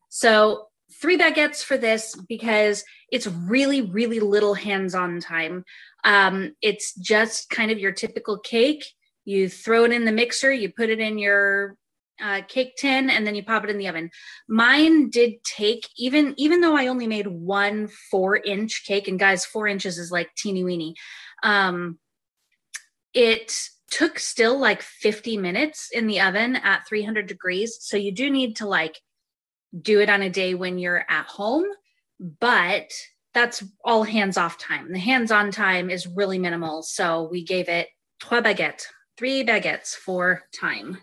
So 0.09 0.67
three 1.01 1.19
baguettes 1.19 1.63
for 1.63 1.77
this 1.77 2.15
because 2.29 2.85
it's 3.11 3.27
really, 3.27 3.83
really 3.83 4.21
little 4.21 4.55
hands-on 4.55 5.21
time. 5.21 5.65
Um, 6.05 6.55
it's 6.63 6.95
just 6.95 7.51
kind 7.51 7.71
of 7.71 7.79
your 7.79 7.93
typical 7.93 8.39
cake. 8.39 8.85
You 9.25 9.49
throw 9.49 9.85
it 9.85 9.93
in 9.93 10.05
the 10.05 10.13
mixer, 10.13 10.53
you 10.53 10.73
put 10.73 10.91
it 10.91 11.01
in 11.01 11.19
your 11.19 11.77
uh, 12.23 12.43
cake 12.49 12.77
tin, 12.77 13.11
and 13.11 13.27
then 13.27 13.35
you 13.35 13.45
pop 13.45 13.65
it 13.65 13.71
in 13.71 13.79
the 13.79 13.89
oven. 13.89 14.11
Mine 14.49 15.11
did 15.11 15.35
take 15.45 15.89
even 15.97 16.35
even 16.37 16.61
though 16.61 16.77
I 16.77 16.89
only 16.89 17.07
made 17.07 17.27
one 17.27 17.89
four-inch 18.11 18.85
cake, 18.87 19.07
and 19.07 19.19
guys, 19.19 19.45
four 19.45 19.67
inches 19.67 19.99
is 19.99 20.11
like 20.11 20.35
teeny 20.37 20.65
weeny. 20.65 20.95
Um, 21.43 21.99
it 23.15 23.53
took 23.91 24.19
still 24.19 24.59
like 24.59 24.83
50 24.83 25.37
minutes 25.39 25.89
in 25.93 26.07
the 26.07 26.21
oven 26.21 26.57
at 26.57 26.87
300 26.87 27.27
degrees. 27.27 27.79
So 27.81 27.97
you 27.97 28.13
do 28.13 28.31
need 28.31 28.57
to 28.57 28.67
like 28.67 29.01
do 29.81 30.01
it 30.01 30.11
on 30.11 30.23
a 30.23 30.31
day 30.31 30.55
when 30.55 30.79
you're 30.79 31.05
at 31.09 31.27
home, 31.27 31.65
but 32.41 32.91
that's 33.35 33.63
all 33.85 34.03
hands 34.03 34.37
off 34.37 34.59
time. 34.59 34.93
The 34.93 34.99
hands 34.99 35.31
on 35.31 35.51
time 35.51 35.91
is 35.91 36.07
really 36.07 36.39
minimal. 36.39 36.83
So 36.83 37.29
we 37.31 37.45
gave 37.45 37.69
it 37.69 37.89
trois 38.21 38.41
baguettes, 38.41 38.85
three 39.17 39.45
baguettes 39.45 39.95
for 39.95 40.43
time. 40.53 40.99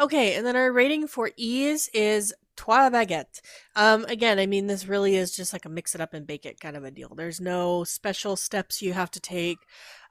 Okay, 0.00 0.34
and 0.34 0.46
then 0.46 0.56
our 0.56 0.72
rating 0.72 1.06
for 1.06 1.30
ease 1.36 1.88
is 1.92 2.32
trois 2.62 2.90
baguette. 2.90 3.40
Um, 3.74 4.04
again, 4.04 4.38
I 4.38 4.46
mean, 4.46 4.68
this 4.68 4.86
really 4.86 5.16
is 5.16 5.34
just 5.34 5.52
like 5.52 5.64
a 5.64 5.68
mix 5.68 5.96
it 5.96 6.00
up 6.00 6.14
and 6.14 6.24
bake 6.24 6.46
it 6.46 6.60
kind 6.60 6.76
of 6.76 6.84
a 6.84 6.92
deal. 6.92 7.12
There's 7.16 7.40
no 7.40 7.82
special 7.82 8.36
steps 8.36 8.80
you 8.80 8.92
have 8.92 9.10
to 9.12 9.20
take. 9.20 9.58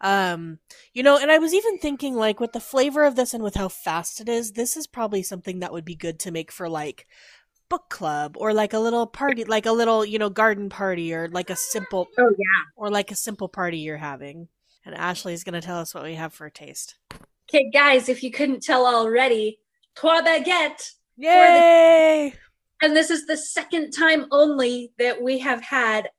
Um, 0.02 0.60
you 0.94 1.02
know, 1.02 1.18
and 1.18 1.32
I 1.32 1.38
was 1.38 1.54
even 1.54 1.78
thinking 1.78 2.14
like 2.14 2.42
with 2.42 2.52
the 2.52 2.60
flavor 2.60 3.06
of 3.06 3.16
this 3.16 3.34
and 3.34 3.42
with 3.42 3.56
how 3.56 3.70
fast 3.70 4.20
it 4.20 4.28
is, 4.28 4.52
this 4.52 4.76
is 4.76 4.86
probably 4.86 5.24
something 5.24 5.60
that 5.60 5.72
would 5.72 5.86
be 5.86 5.96
good 5.96 6.20
to 6.20 6.32
make 6.32 6.52
for 6.52 6.68
like 6.68 7.08
book 7.70 7.90
club 7.90 8.36
or 8.38 8.54
like 8.54 8.74
a 8.74 8.80
little 8.80 9.08
party, 9.08 9.46
like 9.46 9.66
a 9.66 9.72
little, 9.72 10.04
you 10.04 10.20
know, 10.20 10.30
garden 10.30 10.68
party 10.68 11.14
or 11.14 11.30
like 11.30 11.50
a 11.50 11.56
simple 11.56 12.10
Oh, 12.20 12.36
yeah. 12.38 12.64
or 12.76 12.90
like 12.90 13.12
a 13.12 13.16
simple 13.16 13.48
party 13.48 13.78
you're 13.78 13.96
having. 13.96 14.50
And 14.86 14.94
Ashley's 14.94 15.46
going 15.46 15.54
to 15.54 15.66
tell 15.66 15.80
us 15.80 15.96
what 15.96 16.04
we 16.04 16.16
have 16.16 16.34
for 16.34 16.48
a 16.48 16.52
taste. 16.52 16.96
Okay, 17.50 17.70
guys, 17.72 18.10
if 18.10 18.24
you 18.24 18.32
couldn't 18.32 18.62
tell 18.62 18.86
already, 18.86 19.60
trois 19.96 20.22
baguettes. 20.22 20.96
Yay! 21.22 22.34
And 22.82 22.96
this 22.96 23.12
is 23.12 23.28
the 23.28 23.38
second 23.38 23.92
time 23.92 24.26
only 24.32 24.92
that 24.98 25.22
we 25.22 25.38
have 25.38 25.62
had 25.62 26.10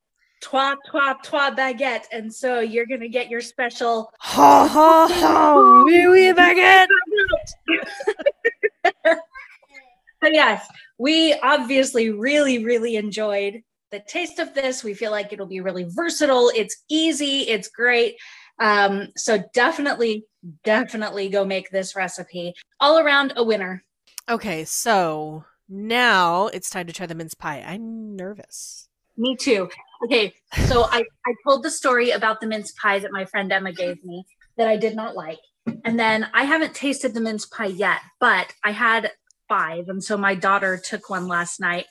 trois, 0.40 0.76
trois, 0.88 1.14
trois 1.24 1.50
baguette. 1.50 2.04
And 2.12 2.32
so 2.32 2.60
you're 2.60 2.86
going 2.86 3.00
to 3.00 3.08
get 3.08 3.28
your 3.28 3.40
special 3.40 4.12
Ha 4.20 4.68
ha 4.68 5.08
ha! 5.10 5.82
Oui, 5.84 6.06
oui, 6.06 6.32
baguette! 6.32 6.86
but 10.20 10.32
yes, 10.32 10.64
we 10.98 11.34
obviously 11.42 12.10
really, 12.10 12.64
really 12.64 12.94
enjoyed 12.94 13.60
the 13.90 14.00
taste 14.06 14.38
of 14.38 14.54
this. 14.54 14.84
We 14.84 14.94
feel 14.94 15.10
like 15.10 15.32
it'll 15.32 15.46
be 15.46 15.60
really 15.60 15.86
versatile. 15.88 16.52
It's 16.54 16.84
easy. 16.88 17.40
It's 17.40 17.66
great. 17.66 18.14
Um, 18.60 19.08
so 19.16 19.42
definitely, 19.52 20.26
definitely 20.62 21.28
go 21.28 21.44
make 21.44 21.70
this 21.70 21.96
recipe. 21.96 22.54
All 22.78 23.00
around 23.00 23.32
a 23.34 23.42
winner. 23.42 23.82
Okay, 24.30 24.64
so 24.64 25.44
now 25.68 26.46
it's 26.48 26.70
time 26.70 26.86
to 26.86 26.92
try 26.92 27.06
the 27.06 27.14
mince 27.14 27.34
pie. 27.34 27.62
I'm 27.66 28.16
nervous. 28.16 28.88
Me 29.16 29.36
too. 29.36 29.68
Okay, 30.04 30.32
so 30.66 30.84
I, 30.84 31.04
I 31.26 31.34
told 31.46 31.62
the 31.62 31.70
story 31.70 32.10
about 32.10 32.40
the 32.40 32.46
mince 32.46 32.72
pie 32.72 32.98
that 32.98 33.12
my 33.12 33.24
friend 33.24 33.52
Emma 33.52 33.72
gave 33.72 34.02
me 34.04 34.24
that 34.56 34.68
I 34.68 34.76
did 34.76 34.96
not 34.96 35.14
like. 35.14 35.38
And 35.84 35.98
then 35.98 36.28
I 36.34 36.44
haven't 36.44 36.74
tasted 36.74 37.14
the 37.14 37.20
mince 37.20 37.46
pie 37.46 37.66
yet, 37.66 38.00
but 38.20 38.52
I 38.64 38.72
had 38.72 39.12
five. 39.48 39.88
And 39.88 40.02
so 40.02 40.16
my 40.16 40.34
daughter 40.34 40.80
took 40.82 41.10
one 41.10 41.28
last 41.28 41.60
night 41.60 41.86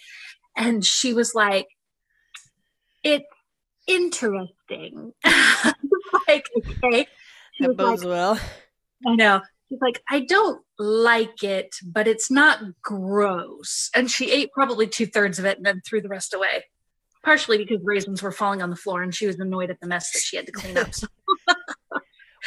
and 0.57 0.85
she 0.85 1.13
was 1.13 1.33
like, 1.35 1.67
it's 3.03 3.25
interesting. 3.87 5.13
like, 6.27 6.49
okay. 6.57 7.07
That 7.59 7.69
was 7.69 7.77
like, 7.77 7.77
bodes 7.77 8.05
well. 8.05 8.39
I 9.07 9.15
know. 9.15 9.41
She's 9.71 9.79
like, 9.81 10.03
I 10.09 10.19
don't 10.21 10.61
like 10.77 11.43
it, 11.43 11.73
but 11.85 12.05
it's 12.05 12.29
not 12.29 12.59
gross. 12.81 13.89
And 13.95 14.11
she 14.11 14.29
ate 14.29 14.51
probably 14.51 14.85
two 14.85 15.05
thirds 15.05 15.39
of 15.39 15.45
it 15.45 15.55
and 15.55 15.65
then 15.65 15.81
threw 15.85 16.01
the 16.01 16.09
rest 16.09 16.33
away. 16.33 16.65
Partially 17.23 17.57
because 17.57 17.79
raisins 17.81 18.21
were 18.21 18.33
falling 18.33 18.61
on 18.61 18.69
the 18.69 18.75
floor 18.75 19.01
and 19.01 19.15
she 19.15 19.27
was 19.27 19.39
annoyed 19.39 19.69
at 19.69 19.79
the 19.79 19.87
mess 19.87 20.11
that 20.11 20.19
she 20.19 20.35
had 20.35 20.45
to 20.47 20.51
clean 20.51 20.77
up. 20.77 20.93
So, 20.93 21.07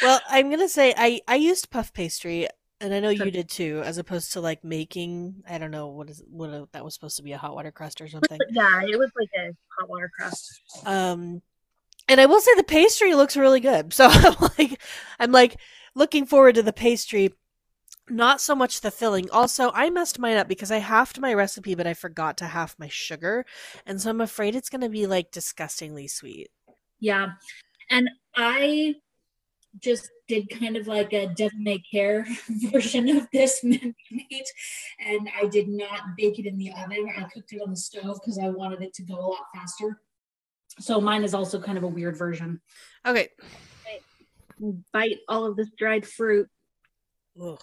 Well, 0.01 0.19
I'm 0.29 0.49
gonna 0.49 0.69
say 0.69 0.93
I 0.95 1.21
I 1.27 1.35
used 1.35 1.69
puff 1.69 1.93
pastry, 1.93 2.47
and 2.81 2.93
I 2.93 2.99
know 2.99 3.09
you 3.09 3.31
did 3.31 3.49
too, 3.49 3.81
as 3.85 3.97
opposed 3.97 4.33
to 4.33 4.41
like 4.41 4.63
making. 4.63 5.43
I 5.49 5.57
don't 5.57 5.71
know 5.71 5.87
what 5.87 6.09
is 6.09 6.21
what 6.27 6.49
a, 6.49 6.67
that 6.73 6.83
was 6.83 6.93
supposed 6.93 7.17
to 7.17 7.23
be 7.23 7.31
a 7.31 7.37
hot 7.37 7.55
water 7.55 7.71
crust 7.71 8.01
or 8.01 8.07
something. 8.07 8.39
yeah, 8.49 8.81
it 8.83 8.99
was 8.99 9.09
like 9.17 9.29
a 9.37 9.55
hot 9.79 9.89
water 9.89 10.11
crust. 10.17 10.61
Um, 10.85 11.41
and 12.07 12.19
I 12.19 12.25
will 12.25 12.41
say 12.41 12.53
the 12.55 12.63
pastry 12.63 13.15
looks 13.15 13.37
really 13.37 13.61
good. 13.61 13.93
So 13.93 14.07
I'm 14.07 14.35
like, 14.57 14.81
I'm 15.19 15.31
like 15.31 15.59
looking 15.95 16.25
forward 16.25 16.55
to 16.55 16.63
the 16.63 16.73
pastry. 16.73 17.33
Not 18.07 18.39
so 18.39 18.53
much 18.53 18.81
the 18.81 18.91
filling. 18.91 19.31
Also, 19.31 19.71
I 19.73 19.89
messed 19.89 20.19
mine 20.19 20.37
up 20.37 20.47
because 20.47 20.69
I 20.69 20.77
halved 20.77 21.19
my 21.19 21.33
recipe, 21.33 21.73
but 21.73 21.87
I 21.87 21.95
forgot 21.95 22.37
to 22.37 22.45
half 22.45 22.77
my 22.77 22.87
sugar, 22.87 23.45
and 23.85 23.99
so 23.99 24.11
I'm 24.11 24.21
afraid 24.21 24.55
it's 24.55 24.69
gonna 24.69 24.89
be 24.89 25.07
like 25.07 25.31
disgustingly 25.31 26.07
sweet. 26.07 26.49
Yeah. 26.99 27.29
And 27.89 28.09
I 28.35 28.95
just 29.81 30.09
did 30.27 30.49
kind 30.49 30.77
of 30.77 30.87
like 30.87 31.13
a 31.13 31.27
devil 31.27 31.59
may 31.59 31.79
care 31.79 32.25
version 32.71 33.09
of 33.09 33.27
this 33.31 33.63
meat. 33.63 33.93
And 35.05 35.29
I 35.39 35.47
did 35.47 35.67
not 35.67 36.15
bake 36.17 36.39
it 36.39 36.45
in 36.45 36.57
the 36.57 36.71
oven. 36.71 37.09
I 37.17 37.23
cooked 37.23 37.53
it 37.53 37.61
on 37.61 37.71
the 37.71 37.75
stove 37.75 38.19
because 38.21 38.39
I 38.39 38.49
wanted 38.49 38.81
it 38.81 38.93
to 38.95 39.03
go 39.03 39.15
a 39.15 39.27
lot 39.27 39.45
faster. 39.53 40.01
So 40.79 40.99
mine 40.99 41.23
is 41.23 41.33
also 41.33 41.59
kind 41.61 41.77
of 41.77 41.83
a 41.83 41.87
weird 41.87 42.17
version. 42.17 42.61
Okay. 43.05 43.29
Bite 44.93 45.17
all 45.27 45.45
of 45.45 45.55
this 45.55 45.69
dried 45.77 46.05
fruit. 46.07 46.47
Ugh, 47.41 47.59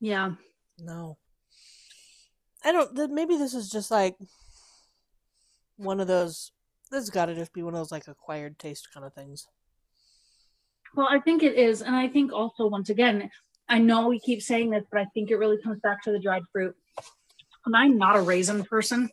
Yeah. 0.00 0.32
no. 0.78 1.18
I 2.64 2.72
don't. 2.72 2.94
th- 2.94 3.10
Maybe 3.10 3.36
this 3.36 3.54
is 3.54 3.70
just 3.70 3.90
like 3.90 4.16
one 5.76 5.98
of 6.00 6.06
those. 6.06 6.52
This 6.90 7.00
has 7.00 7.10
got 7.10 7.26
to 7.26 7.34
just 7.34 7.52
be 7.52 7.62
one 7.62 7.74
of 7.74 7.80
those 7.80 7.90
like 7.92 8.06
acquired 8.06 8.58
taste 8.58 8.88
kind 8.92 9.04
of 9.06 9.14
things. 9.14 9.46
Well, 10.94 11.08
I 11.10 11.20
think 11.20 11.42
it 11.42 11.54
is. 11.54 11.80
And 11.82 11.96
I 11.96 12.08
think 12.08 12.32
also, 12.32 12.66
once 12.66 12.90
again, 12.90 13.30
I 13.68 13.78
know 13.78 14.08
we 14.08 14.20
keep 14.20 14.42
saying 14.42 14.70
this, 14.70 14.84
but 14.92 15.00
I 15.00 15.06
think 15.14 15.30
it 15.30 15.36
really 15.36 15.60
comes 15.62 15.80
back 15.80 16.02
to 16.02 16.12
the 16.12 16.18
dried 16.18 16.42
fruit. 16.52 16.74
And 17.64 17.74
I'm 17.76 17.96
not 17.96 18.16
a 18.16 18.20
raisin 18.22 18.64
person. 18.64 19.08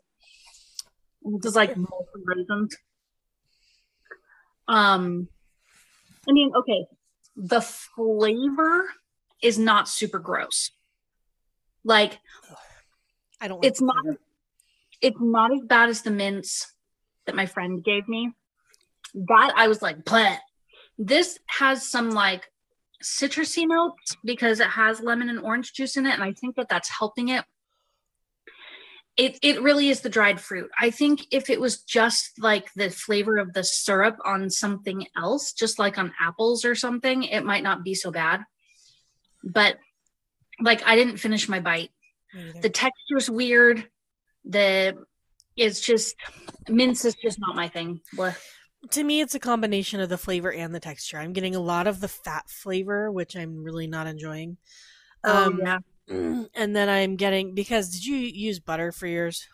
Is 1.43 1.55
like 1.55 1.75
mostly 1.78 2.21
raisins. 2.25 2.75
Um, 4.67 5.30
I 6.28 6.32
mean, 6.32 6.51
okay, 6.55 6.86
the 7.36 7.61
flavor 7.61 8.86
is 9.41 9.57
not 9.57 9.88
super 9.88 10.19
gross. 10.19 10.71
Like 11.84 12.19
I 13.39 13.47
don't. 13.47 13.61
Like 13.61 13.67
it's 13.67 13.82
not 13.82 14.03
flavor. 14.03 14.19
it's 15.01 15.17
not 15.19 15.53
as 15.53 15.61
bad 15.65 15.89
as 15.89 16.01
the 16.01 16.11
mints 16.11 16.73
that 17.25 17.36
my 17.36 17.45
friend 17.45 17.84
gave 17.84 18.07
me. 18.07 18.34
That 19.13 19.53
I 19.55 19.67
was 19.67 19.82
like, 19.82 20.03
Bleh. 20.03 20.38
this 20.97 21.39
has 21.47 21.88
some 21.88 22.11
like 22.11 22.51
citrusy 23.03 23.67
notes 23.67 24.17
because 24.23 24.59
it 24.59 24.67
has 24.67 25.01
lemon 25.01 25.30
and 25.30 25.39
orange 25.39 25.73
juice 25.73 25.97
in 25.97 26.05
it, 26.05 26.13
and 26.13 26.23
I 26.23 26.34
think 26.34 26.55
that 26.55 26.69
that's 26.69 26.89
helping 26.89 27.30
it. 27.30 27.45
It 29.18 29.39
it 29.41 29.61
really 29.61 29.89
is 29.89 30.01
the 30.01 30.09
dried 30.09 30.39
fruit. 30.39 30.70
I 30.80 30.91
think 30.91 31.26
if 31.32 31.49
it 31.49 31.59
was 31.59 31.82
just 31.82 32.34
like 32.39 32.72
the 32.76 32.91
flavor 32.91 33.38
of 33.38 33.53
the 33.53 33.63
syrup 33.63 34.18
on 34.24 34.49
something 34.49 35.07
else, 35.18 35.53
just 35.53 35.80
like 35.80 35.97
on 35.97 36.13
apples 36.22 36.63
or 36.63 36.76
something, 36.76 37.24
it 37.24 37.43
might 37.43 37.63
not 37.63 37.84
be 37.84 37.95
so 37.95 38.11
bad. 38.11 38.41
But 39.43 39.78
like 40.61 40.84
I 40.86 40.95
didn't 40.95 41.18
finish 41.18 41.49
my 41.49 41.59
bite 41.59 41.91
The 42.61 42.70
texture's 42.70 43.30
weird. 43.30 43.88
The 44.45 44.95
it's 45.55 45.82
just 45.82 46.15
mince 46.70 47.03
is 47.05 47.15
just 47.15 47.39
not 47.39 47.55
my 47.55 47.68
thing. 47.68 48.01
Blech. 48.15 48.38
To 48.91 49.03
me, 49.03 49.22
it's 49.22 49.36
a 49.36 49.39
combination 49.39 49.99
of 49.99 50.09
the 50.09 50.18
flavor 50.18 50.51
and 50.51 50.74
the 50.74 50.80
texture. 50.80 51.18
I'm 51.18 51.34
getting 51.34 51.55
a 51.55 51.59
lot 51.59 51.88
of 51.88 51.99
the 51.99 52.07
fat 52.07 52.49
flavor, 52.49 53.11
which 53.11 53.36
I'm 53.36 53.63
really 53.63 53.88
not 53.88 54.07
enjoying. 54.07 54.57
Oh 55.24 55.47
um, 55.47 55.59
yeah. 55.63 55.80
And 56.10 56.76
then 56.76 56.89
I'm 56.89 57.16
getting 57.16 57.53
because 57.53 57.89
did 57.89 58.05
you 58.05 58.16
use 58.16 58.60
butter 58.60 58.91
for 58.91 59.08
yours? 59.08 59.47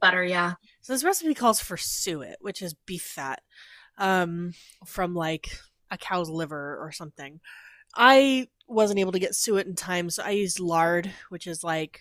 Butter, 0.00 0.24
yeah. 0.24 0.54
So 0.80 0.92
this 0.92 1.04
recipe 1.04 1.34
calls 1.34 1.60
for 1.60 1.76
suet, 1.76 2.36
which 2.40 2.62
is 2.62 2.74
beef 2.86 3.02
fat, 3.02 3.42
um, 3.98 4.52
from 4.86 5.14
like 5.14 5.50
a 5.90 5.98
cow's 5.98 6.30
liver 6.30 6.78
or 6.80 6.92
something. 6.92 7.40
I 7.94 8.48
wasn't 8.66 9.00
able 9.00 9.12
to 9.12 9.18
get 9.18 9.34
suet 9.34 9.66
in 9.66 9.74
time, 9.74 10.10
so 10.10 10.22
I 10.22 10.30
used 10.30 10.60
lard, 10.60 11.10
which 11.28 11.46
is 11.46 11.62
like 11.62 12.00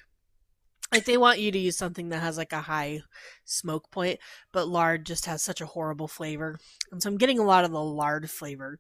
like 0.91 1.05
they 1.05 1.17
want 1.17 1.39
you 1.39 1.51
to 1.51 1.59
use 1.59 1.77
something 1.77 2.09
that 2.09 2.21
has 2.21 2.37
like 2.37 2.53
a 2.53 2.61
high 2.61 3.01
smoke 3.45 3.91
point, 3.91 4.19
but 4.51 4.67
lard 4.67 5.05
just 5.05 5.25
has 5.25 5.41
such 5.41 5.61
a 5.61 5.65
horrible 5.65 6.07
flavor. 6.07 6.57
And 6.91 7.01
so 7.01 7.09
I'm 7.09 7.17
getting 7.17 7.39
a 7.39 7.43
lot 7.43 7.65
of 7.65 7.71
the 7.71 7.81
lard 7.81 8.29
flavor. 8.29 8.79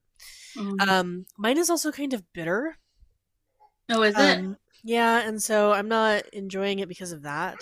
Mm-hmm. 0.55 0.89
Um 0.89 1.25
mine 1.37 1.57
is 1.57 1.69
also 1.69 1.91
kind 1.91 2.13
of 2.13 2.23
bitter. 2.33 2.77
Oh, 3.89 4.01
is 4.01 4.15
um, 4.15 4.23
it? 4.23 4.57
Yeah, 4.83 5.27
and 5.27 5.41
so 5.41 5.71
I'm 5.71 5.87
not 5.87 6.27
enjoying 6.33 6.79
it 6.79 6.87
because 6.87 7.11
of 7.11 7.23
that. 7.23 7.57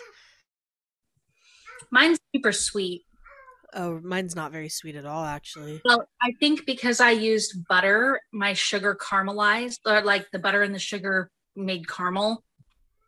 Mine's 1.92 2.20
super 2.36 2.52
sweet. 2.52 3.04
Oh, 3.74 4.00
mine's 4.02 4.36
not 4.36 4.52
very 4.52 4.70
sweet 4.70 4.96
at 4.96 5.06
all, 5.06 5.26
actually. 5.26 5.82
Well, 5.84 6.08
I 6.22 6.34
think 6.40 6.66
because 6.66 7.00
I 7.00 7.12
used 7.12 7.68
butter, 7.68 8.20
my 8.32 8.54
sugar 8.54 8.98
caramelized, 9.00 9.80
or 9.86 10.02
like 10.02 10.30
the 10.32 10.40
butter 10.40 10.64
and 10.64 10.74
the 10.74 10.80
sugar 10.80 11.30
made 11.56 11.88
caramel 11.88 12.44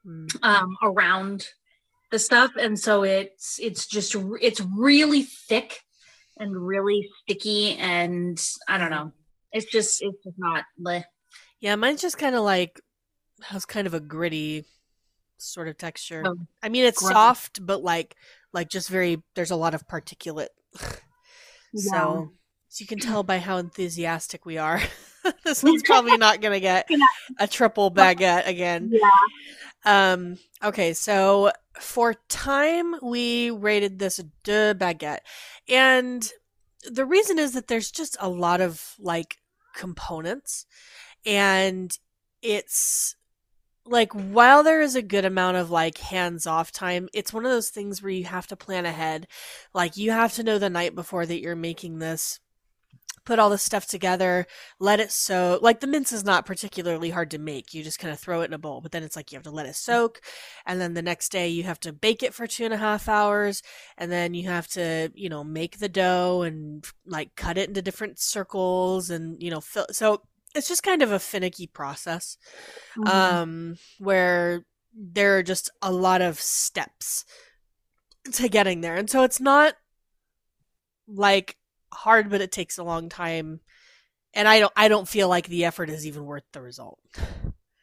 mm. 0.05 0.29
um, 0.43 0.75
around 0.83 1.47
the 2.11 2.19
stuff, 2.19 2.51
and 2.59 2.77
so 2.77 3.03
it's 3.03 3.59
it's 3.59 3.87
just 3.87 4.15
it's 4.41 4.61
really 4.61 5.23
thick 5.23 5.79
and 6.37 6.55
really 6.55 7.07
sticky, 7.21 7.77
and 7.77 8.39
I 8.67 8.77
don't 8.77 8.91
know. 8.91 9.13
It's 9.51 9.71
just 9.71 10.01
it's 10.01 10.23
just 10.23 10.37
not. 10.37 10.65
Bleh. 10.79 11.03
Yeah, 11.61 11.75
mine's 11.75 12.01
just 12.01 12.17
kind 12.17 12.35
of 12.35 12.43
like 12.43 12.79
has 13.43 13.65
kind 13.65 13.87
of 13.87 13.93
a 13.93 13.99
gritty 13.99 14.65
sort 15.37 15.67
of 15.67 15.77
texture. 15.77 16.23
Oh, 16.25 16.35
I 16.61 16.69
mean, 16.69 16.85
it's 16.85 17.01
soft, 17.01 17.65
but 17.65 17.83
like 17.83 18.15
like 18.53 18.69
just 18.69 18.89
very. 18.89 19.21
There's 19.35 19.51
a 19.51 19.55
lot 19.55 19.73
of 19.73 19.87
particulate. 19.87 20.47
yeah. 21.73 21.91
So, 21.91 22.31
so 22.67 22.81
you 22.81 22.87
can 22.87 22.99
tell 22.99 23.23
by 23.23 23.39
how 23.39 23.57
enthusiastic 23.57 24.45
we 24.45 24.57
are. 24.57 24.81
this 25.43 25.63
one's 25.63 25.83
probably 25.85 26.17
not 26.17 26.41
going 26.41 26.53
to 26.53 26.59
get 26.59 26.87
a 27.39 27.47
triple 27.47 27.91
baguette 27.91 28.47
again. 28.47 28.91
Yeah. 28.91 29.09
Um. 29.85 30.37
Okay, 30.63 30.93
so 30.93 31.51
for 31.79 32.15
time, 32.27 32.95
we 33.01 33.49
rated 33.49 33.99
this 33.99 34.21
deux 34.43 34.73
baguette, 34.73 35.19
and 35.67 36.29
the 36.89 37.05
reason 37.05 37.39
is 37.39 37.53
that 37.53 37.67
there's 37.67 37.91
just 37.91 38.17
a 38.19 38.29
lot 38.29 38.61
of 38.61 38.95
like 38.99 39.37
components, 39.75 40.65
and 41.25 41.97
it's 42.41 43.15
like 43.89 44.13
while 44.13 44.63
there 44.63 44.81
is 44.81 44.95
a 44.95 45.01
good 45.01 45.25
amount 45.25 45.57
of 45.57 45.71
like 45.71 45.97
hands 45.97 46.45
off 46.45 46.71
time, 46.71 47.09
it's 47.13 47.33
one 47.33 47.45
of 47.45 47.51
those 47.51 47.69
things 47.69 48.01
where 48.01 48.11
you 48.11 48.25
have 48.25 48.47
to 48.47 48.55
plan 48.55 48.85
ahead. 48.85 49.27
Like 49.73 49.97
you 49.97 50.11
have 50.11 50.33
to 50.33 50.43
know 50.43 50.59
the 50.59 50.69
night 50.69 50.95
before 50.95 51.25
that 51.25 51.41
you're 51.41 51.55
making 51.55 51.99
this 51.99 52.39
put 53.29 53.37
all 53.37 53.51
this 53.51 53.61
stuff 53.61 53.85
together, 53.85 54.47
let 54.79 54.99
it 54.99 55.11
soak. 55.11 55.61
Like 55.61 55.81
the 55.81 55.87
mince 55.87 56.11
is 56.11 56.25
not 56.25 56.47
particularly 56.47 57.11
hard 57.11 57.29
to 57.31 57.37
make. 57.37 57.75
You 57.75 57.83
just 57.83 57.99
kind 57.99 58.11
of 58.11 58.19
throw 58.19 58.41
it 58.41 58.45
in 58.45 58.53
a 58.53 58.57
bowl, 58.57 58.81
but 58.81 58.91
then 58.91 59.03
it's 59.03 59.15
like 59.15 59.31
you 59.31 59.35
have 59.35 59.43
to 59.43 59.51
let 59.51 59.67
it 59.67 59.73
mm. 59.73 59.75
soak. 59.75 60.21
And 60.65 60.81
then 60.81 60.95
the 60.95 61.03
next 61.03 61.29
day 61.31 61.47
you 61.47 61.61
have 61.63 61.79
to 61.81 61.93
bake 61.93 62.23
it 62.23 62.33
for 62.33 62.47
two 62.47 62.65
and 62.65 62.73
a 62.73 62.77
half 62.77 63.07
hours. 63.07 63.61
And 63.99 64.11
then 64.11 64.33
you 64.33 64.47
have 64.47 64.67
to, 64.69 65.11
you 65.13 65.29
know, 65.29 65.43
make 65.43 65.77
the 65.77 65.89
dough 65.89 66.41
and 66.41 66.83
like 67.05 67.35
cut 67.35 67.57
it 67.57 67.69
into 67.69 67.83
different 67.83 68.19
circles 68.19 69.11
and, 69.11 69.41
you 69.41 69.51
know, 69.51 69.61
fill. 69.61 69.85
So 69.91 70.23
it's 70.55 70.67
just 70.67 70.83
kind 70.83 71.01
of 71.01 71.11
a 71.11 71.19
finicky 71.19 71.67
process 71.67 72.37
mm-hmm. 72.97 73.07
um, 73.07 73.77
where 73.99 74.65
there 74.93 75.37
are 75.37 75.43
just 75.43 75.69
a 75.81 75.91
lot 75.91 76.21
of 76.21 76.39
steps 76.39 77.25
to 78.33 78.49
getting 78.49 78.81
there. 78.81 78.95
And 78.95 79.09
so 79.09 79.23
it's 79.23 79.39
not 79.39 79.75
like 81.07 81.55
hard, 81.93 82.29
but 82.29 82.41
it 82.41 82.51
takes 82.51 82.77
a 82.77 82.83
long 82.83 83.09
time. 83.09 83.61
And 84.33 84.47
I 84.47 84.59
don't 84.59 84.73
I 84.75 84.87
don't 84.87 85.07
feel 85.07 85.27
like 85.27 85.47
the 85.47 85.65
effort 85.65 85.89
is 85.89 86.05
even 86.05 86.25
worth 86.25 86.43
the 86.53 86.61
result. 86.61 86.99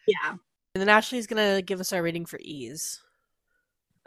Yeah. 0.07 0.31
And 0.31 0.81
then 0.81 0.89
Ashley's 0.89 1.27
gonna 1.27 1.63
give 1.63 1.81
us 1.81 1.93
our 1.93 2.03
rating 2.03 2.27
for 2.27 2.39
ease. 2.41 3.01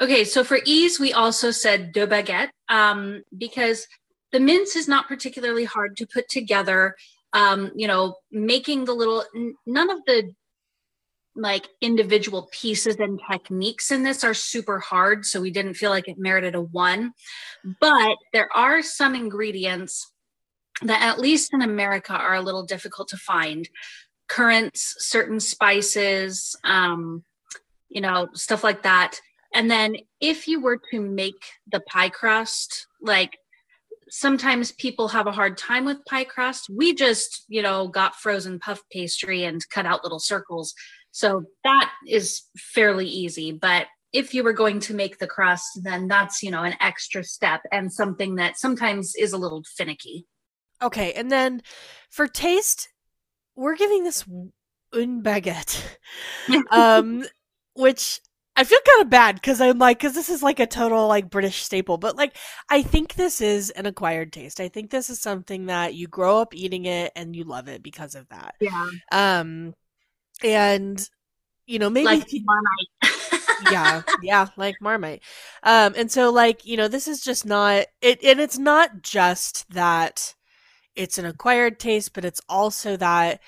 Okay, 0.02 0.24
so 0.24 0.46
for 0.46 0.60
ease, 0.66 0.98
we 0.98 1.12
also 1.12 1.52
said 1.52 1.92
deux 1.92 2.08
baguette 2.08 2.52
um, 2.70 3.22
because 3.38 3.86
the 4.32 4.40
mince 4.40 4.78
is 4.78 4.88
not 4.88 5.10
particularly 5.10 5.66
hard 5.66 5.98
to 5.98 6.08
put 6.08 6.30
together 6.30 6.96
um, 7.34 7.72
you 7.76 7.88
know, 7.88 8.16
making 8.32 8.86
the 8.86 8.94
little, 8.94 9.24
none 9.66 9.90
of 9.90 10.00
the 10.06 10.34
like 11.36 11.68
individual 11.80 12.50
pieces 12.52 12.98
and 12.98 13.20
techniques 13.32 13.92
in 13.92 14.04
this 14.04 14.24
are 14.24 14.34
super 14.34 14.80
hard. 14.80 15.26
So 15.26 15.40
we 15.40 15.52
didn't 15.52 15.76
feel 15.76 15.90
like 15.90 16.08
it 16.08 16.18
merited 16.18 16.56
a 16.56 16.62
one. 16.62 17.14
But 17.80 18.18
there 18.34 18.50
are 18.56 18.82
some 18.82 19.16
ingredients 19.16 20.12
that, 20.82 21.02
at 21.02 21.20
least 21.20 21.54
in 21.54 21.62
America, 21.62 22.14
are 22.14 22.36
a 22.36 22.42
little 22.42 22.64
difficult 22.64 23.10
to 23.10 23.18
find 23.18 23.70
currants, 24.28 24.96
certain 25.00 25.40
spices, 25.40 26.56
um, 26.64 27.24
you 27.90 28.02
know, 28.02 28.30
stuff 28.34 28.64
like 28.64 28.84
that. 28.84 29.20
And 29.54 29.70
then 29.70 29.98
if 30.20 30.48
you 30.48 30.62
were 30.62 30.80
to 30.92 31.00
make 31.00 31.44
the 31.72 31.80
pie 31.80 32.10
crust, 32.10 32.88
like 33.02 33.38
sometimes 34.10 34.72
people 34.74 35.08
have 35.10 35.28
a 35.28 35.32
hard 35.32 35.58
time 35.58 35.86
with 35.86 36.04
pie 36.06 36.24
crust. 36.24 36.68
We 36.70 36.94
just, 36.94 37.46
you 37.48 37.62
know, 37.62 37.88
got 37.88 38.16
frozen 38.16 38.60
puff 38.60 38.82
pastry 38.92 39.44
and 39.44 39.68
cut 39.70 39.86
out 39.86 40.04
little 40.04 40.20
circles. 40.20 40.74
So 41.12 41.44
that 41.64 41.92
is 42.08 42.44
fairly 42.58 43.08
easy. 43.08 43.52
But 43.52 43.88
if 44.12 44.34
you 44.34 44.44
were 44.44 44.54
going 44.54 44.80
to 44.82 44.94
make 44.94 45.20
the 45.20 45.28
crust, 45.28 45.82
then 45.84 46.08
that's, 46.08 46.42
you 46.42 46.52
know, 46.52 46.64
an 46.64 46.76
extra 46.82 47.24
step 47.24 47.62
and 47.72 47.92
something 47.92 48.36
that 48.36 48.58
sometimes 48.58 49.16
is 49.16 49.34
a 49.34 49.38
little 49.38 49.64
finicky. 49.78 50.26
Okay. 50.82 51.14
And 51.14 51.32
then 51.32 51.62
for 52.10 52.28
taste, 52.28 52.90
we're 53.56 53.76
giving 53.76 54.04
this 54.04 54.26
une 54.96 55.22
baguette, 55.22 55.84
um, 56.72 57.26
which 57.74 58.22
I 58.60 58.66
feel 58.66 58.80
kind 58.86 59.04
of 59.04 59.10
bad 59.10 59.36
because 59.36 59.62
I'm 59.62 59.80
like, 59.80 60.00
because 60.00 60.16
this 60.16 60.28
is 60.28 60.44
like 60.44 60.60
a 60.60 60.68
total 60.68 61.08
like 61.08 61.30
British 61.30 61.64
staple, 61.64 61.98
but 61.98 62.18
like, 62.18 62.36
I 62.70 62.82
think 62.82 63.14
this 63.14 63.40
is 63.40 63.70
an 63.70 63.86
acquired 63.86 64.34
taste. 64.34 64.60
I 64.60 64.68
think 64.68 64.90
this 64.90 65.10
is 65.10 65.22
something 65.22 65.68
that 65.68 65.94
you 65.94 66.10
grow 66.10 66.40
up 66.40 66.54
eating 66.54 66.84
it 66.84 67.14
and 67.16 67.34
you 67.34 67.46
love 67.46 67.70
it 67.70 67.82
because 67.82 68.16
of 68.16 68.28
that. 68.28 68.56
Yeah. 68.60 68.90
Um, 69.14 69.76
and 70.44 71.10
you 71.68 71.80
know, 71.80 71.90
maybe 71.90 72.08
like 72.08 72.28
Marmite. 72.44 73.32
yeah, 73.72 74.02
yeah, 74.22 74.48
like 74.58 74.76
Marmite. 74.82 75.24
Um, 75.64 75.94
and 75.96 76.12
so 76.12 76.30
like, 76.30 76.66
you 76.66 76.76
know, 76.76 76.90
this 76.90 77.08
is 77.08 77.22
just 77.22 77.46
not 77.46 77.86
it, 78.02 78.22
and 78.26 78.42
it's 78.42 78.58
not 78.58 79.04
just 79.04 79.72
that 79.72 80.36
it's 80.98 81.18
an 81.18 81.24
acquired 81.24 81.80
taste, 81.80 82.14
but 82.14 82.26
it's 82.26 82.42
also 82.50 82.98
that 82.98 83.40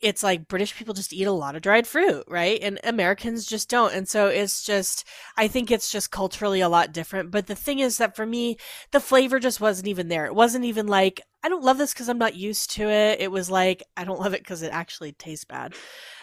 it's 0.00 0.22
like 0.22 0.48
British 0.48 0.74
people 0.74 0.94
just 0.94 1.12
eat 1.12 1.26
a 1.26 1.32
lot 1.32 1.54
of 1.54 1.62
dried 1.62 1.86
fruit, 1.86 2.24
right? 2.26 2.58
And 2.62 2.78
Americans 2.84 3.44
just 3.44 3.68
don't. 3.68 3.94
And 3.94 4.08
so 4.08 4.26
it's 4.26 4.64
just, 4.64 5.04
I 5.36 5.46
think 5.46 5.70
it's 5.70 5.90
just 5.90 6.10
culturally 6.10 6.60
a 6.60 6.68
lot 6.68 6.92
different. 6.92 7.30
But 7.30 7.46
the 7.46 7.54
thing 7.54 7.80
is 7.80 7.98
that 7.98 8.16
for 8.16 8.24
me, 8.24 8.56
the 8.92 9.00
flavor 9.00 9.38
just 9.38 9.60
wasn't 9.60 9.88
even 9.88 10.08
there. 10.08 10.26
It 10.26 10.34
wasn't 10.34 10.64
even 10.64 10.86
like, 10.86 11.20
I 11.42 11.48
don't 11.48 11.64
love 11.64 11.78
this 11.78 11.92
because 11.92 12.08
I'm 12.08 12.18
not 12.18 12.34
used 12.34 12.70
to 12.72 12.88
it. 12.88 13.20
It 13.20 13.30
was 13.30 13.50
like, 13.50 13.82
I 13.96 14.04
don't 14.04 14.20
love 14.20 14.34
it 14.34 14.42
because 14.42 14.62
it 14.62 14.72
actually 14.72 15.12
tastes 15.12 15.44
bad. 15.44 15.74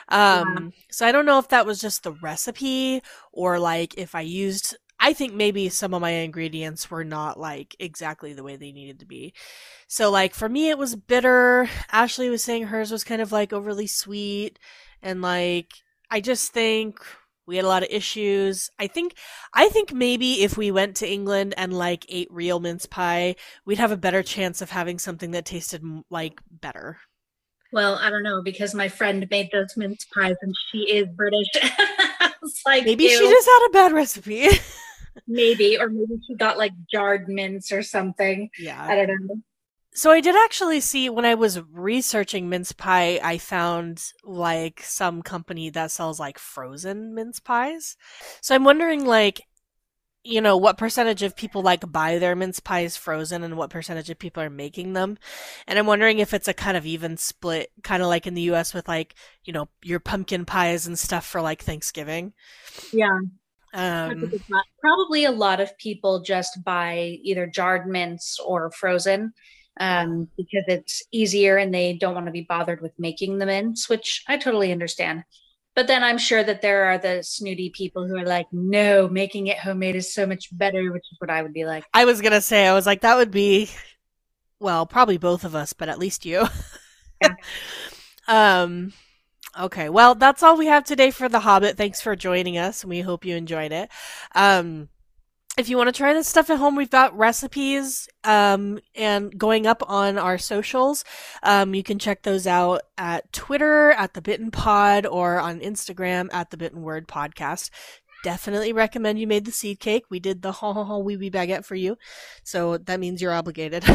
Um, 0.10 0.56
yeah. 0.58 0.84
so 0.90 1.06
I 1.08 1.12
don't 1.12 1.26
know 1.26 1.38
if 1.40 1.50
that 1.50 1.66
was 1.66 1.82
just 1.82 2.04
the 2.04 2.14
recipe 2.14 3.02
or 3.32 3.60
like 3.60 3.96
if 3.98 4.16
I 4.16 4.22
used 4.22 4.78
I 5.08 5.14
think 5.14 5.34
maybe 5.34 5.70
some 5.70 5.94
of 5.94 6.02
my 6.02 6.10
ingredients 6.10 6.92
were 6.92 7.06
not 7.06 7.40
like 7.40 7.78
exactly 7.80 8.34
the 8.34 8.44
way 8.44 8.58
they 8.58 8.74
needed 8.74 9.00
to 9.00 9.06
be. 9.06 9.34
So 9.88 10.12
like 10.12 10.36
for 10.36 10.50
me 10.50 10.70
it 10.70 10.78
was 10.78 10.98
bitter. 10.98 11.70
Ashley 11.94 12.30
was 12.30 12.44
saying 12.44 12.64
hers 12.64 12.92
was 12.92 13.06
kind 13.06 13.22
of 13.22 13.32
like 13.32 13.54
overly 13.54 13.88
sweet 13.88 14.60
and 15.02 15.22
like 15.22 15.72
I 16.12 16.20
just 16.20 16.52
think 16.52 17.00
we 17.46 17.56
had 17.56 17.64
a 17.64 17.70
lot 17.70 17.84
of 17.84 17.90
issues. 17.90 18.70
I 18.80 18.88
think 18.88 19.16
I 19.54 19.70
think 19.70 19.94
maybe 19.94 20.44
if 20.44 20.58
we 20.58 20.72
went 20.72 20.98
to 20.98 21.10
England 21.10 21.54
and 21.56 21.72
like 21.72 22.06
ate 22.10 22.28
real 22.30 22.60
mince 22.60 22.86
pie, 22.86 23.38
we'd 23.66 23.78
have 23.78 23.94
a 23.94 23.98
better 23.98 24.24
chance 24.24 24.62
of 24.62 24.72
having 24.72 25.00
something 25.00 25.32
that 25.32 25.46
tasted 25.46 25.82
like 26.10 26.42
better. 26.52 26.98
Well, 27.72 27.96
I 27.96 28.10
don't 28.10 28.24
know 28.24 28.42
because 28.44 28.76
my 28.76 28.90
friend 28.90 29.26
made 29.32 29.52
those 29.54 29.78
mince 29.78 30.06
pies 30.14 30.36
and 30.42 30.54
she 30.70 30.80
is 30.80 31.08
British. 31.16 31.48
like 32.66 32.84
maybe 32.84 33.06
ew. 33.06 33.10
she 33.10 33.30
just 33.30 33.48
had 33.48 33.68
a 33.70 33.72
bad 33.72 33.94
recipe. 33.94 34.50
maybe, 35.28 35.78
or 35.80 35.90
maybe 35.90 36.20
she 36.26 36.36
got 36.36 36.58
like 36.58 36.74
jarred 36.92 37.28
mince 37.28 37.72
or 37.72 37.82
something. 37.82 38.50
Yeah. 38.60 38.84
I 38.84 38.96
don't 38.96 39.08
know. 39.08 39.42
So 39.94 40.12
I 40.12 40.22
did 40.22 40.36
actually 40.36 40.80
see 40.80 41.10
when 41.10 41.26
I 41.26 41.34
was 41.34 41.60
researching 41.72 42.50
mince 42.50 42.72
pie, 42.72 43.20
I 43.24 43.40
found 43.40 44.12
like 44.24 44.82
some 44.84 45.24
company 45.24 45.72
that 45.72 45.90
sells 45.90 46.20
like 46.20 46.38
frozen 46.38 47.16
mince 47.16 47.40
pies. 47.40 47.98
So 48.42 48.54
I'm 48.54 48.64
wondering 48.64 49.06
like 49.06 49.42
you 50.28 50.42
know 50.42 50.58
what 50.58 50.78
percentage 50.78 51.24
of 51.24 51.38
people 51.38 51.62
like 51.62 51.90
buy 51.90 52.20
their 52.20 52.36
mince 52.36 52.60
pies 52.60 52.98
frozen 52.98 53.44
and 53.44 53.56
what 53.56 53.70
percentage 53.70 54.10
of 54.10 54.20
people 54.20 54.44
are 54.44 54.50
making 54.50 54.92
them 54.92 55.18
and 55.66 55.80
i'm 55.80 55.86
wondering 55.86 56.20
if 56.20 56.34
it's 56.34 56.50
a 56.50 56.54
kind 56.54 56.76
of 56.76 56.86
even 56.86 57.16
split 57.16 57.72
kind 57.82 58.04
of 58.04 58.10
like 58.10 58.28
in 58.28 58.34
the 58.34 58.42
us 58.42 58.74
with 58.74 58.88
like 58.88 59.16
you 59.46 59.54
know 59.54 59.70
your 59.82 60.00
pumpkin 60.00 60.44
pies 60.44 60.86
and 60.86 61.00
stuff 61.00 61.26
for 61.26 61.42
like 61.42 61.62
thanksgiving 61.64 62.34
Yeah. 62.92 63.20
Um 63.78 64.30
Probably 64.82 65.26
a 65.26 65.32
lot 65.32 65.60
of 65.62 65.78
people 65.78 66.22
just 66.22 66.64
buy 66.64 67.20
either 67.24 67.48
jarred 67.48 67.88
mince 67.88 68.38
or 68.44 68.72
frozen 68.72 69.34
um, 69.80 70.28
because 70.38 70.64
it's 70.68 71.04
easier 71.12 71.58
and 71.58 71.74
they 71.74 71.94
don't 71.94 72.14
want 72.16 72.26
to 72.26 72.32
be 72.32 72.46
bothered 72.48 72.82
with 72.82 72.94
making 72.98 73.38
the 73.38 73.46
mince, 73.46 73.88
which 73.88 74.24
I 74.28 74.38
totally 74.38 74.72
understand. 74.72 75.24
But 75.76 75.86
then 75.86 76.04
I'm 76.04 76.18
sure 76.18 76.44
that 76.44 76.64
there 76.64 76.86
are 76.86 76.98
the 76.98 77.22
snooty 77.22 77.70
people 77.70 78.08
who 78.08 78.18
are 78.18 78.26
like, 78.26 78.48
no, 78.52 79.08
making 79.08 79.46
it 79.48 79.60
homemade 79.60 79.96
is 79.96 80.12
so 80.12 80.26
much 80.26 80.50
better, 80.52 80.92
which 80.92 81.06
is 81.12 81.20
what 81.20 81.30
I 81.30 81.44
would 81.44 81.54
be 81.54 81.66
like. 81.66 81.84
i 81.94 82.06
was 82.06 82.22
gonna 82.22 82.42
say 82.42 82.66
i 82.68 82.74
was 82.74 82.88
like 82.88 83.02
that 83.02 83.16
would 83.18 83.30
be 83.30 83.70
well 84.60 84.88
probably 84.88 85.18
both 85.20 85.44
of 85.44 85.54
us 85.54 85.74
but 85.74 85.90
at 85.90 86.00
least 86.00 86.26
you 86.26 86.46
Yeah. 87.22 87.36
um 88.28 88.92
okay 89.60 89.90
well 89.90 90.16
that's 90.16 90.44
all 90.44 90.58
we 90.58 90.68
have 90.68 90.84
today 90.84 91.12
for 91.12 91.28
the 91.30 91.40
hobbit 91.40 91.78
thanks 91.78 92.02
for 92.02 92.16
joining 92.16 92.58
us 92.58 92.86
we 92.86 93.02
hope 93.02 93.26
you 93.26 93.36
enjoyed 93.36 93.72
it 93.72 93.90
um 94.36 94.90
if 95.58 95.70
you 95.70 95.78
want 95.78 95.88
to 95.88 95.92
try 95.92 96.14
this 96.14 96.28
stuff 96.28 96.52
at 96.52 96.60
home, 96.60 96.76
we've 96.76 96.90
got 96.90 97.18
recipes 97.18 98.08
um, 98.24 98.80
and 98.94 99.36
going 99.38 99.66
up 99.66 99.82
on 99.90 100.20
our 100.20 100.38
socials. 100.38 101.04
Um, 101.42 101.74
you 101.74 101.82
can 101.82 101.98
check 101.98 102.22
those 102.22 102.46
out 102.46 102.82
at 102.96 103.34
Twitter 103.34 103.90
at 103.92 104.14
the 104.14 104.22
Bitten 104.22 104.52
Pod 104.52 105.08
or 105.08 105.40
on 105.40 105.60
Instagram 105.60 106.30
at 106.32 106.52
the 106.52 106.58
Bitten 106.58 106.84
Word 106.84 107.08
Podcast. 107.08 107.72
Definitely 108.24 108.72
recommend 108.72 109.20
you 109.20 109.26
made 109.26 109.46
the 109.46 109.52
seed 109.52 109.80
cake. 109.80 110.04
We 110.12 110.20
did 110.20 110.44
the 110.44 110.52
ha 110.54 110.74
ha 110.74 110.84
ha 110.84 110.98
wee 111.00 111.18
wee 111.18 111.32
baguette 111.32 111.66
for 111.66 111.76
you, 111.76 111.98
so 112.44 112.78
that 112.78 113.00
means 113.00 113.20
you're 113.20 113.34
obligated. 113.34 113.84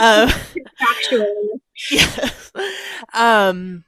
um, 0.00 0.30
Actually, 0.80 1.26
yeah. 1.90 2.30
Um, 3.12 3.84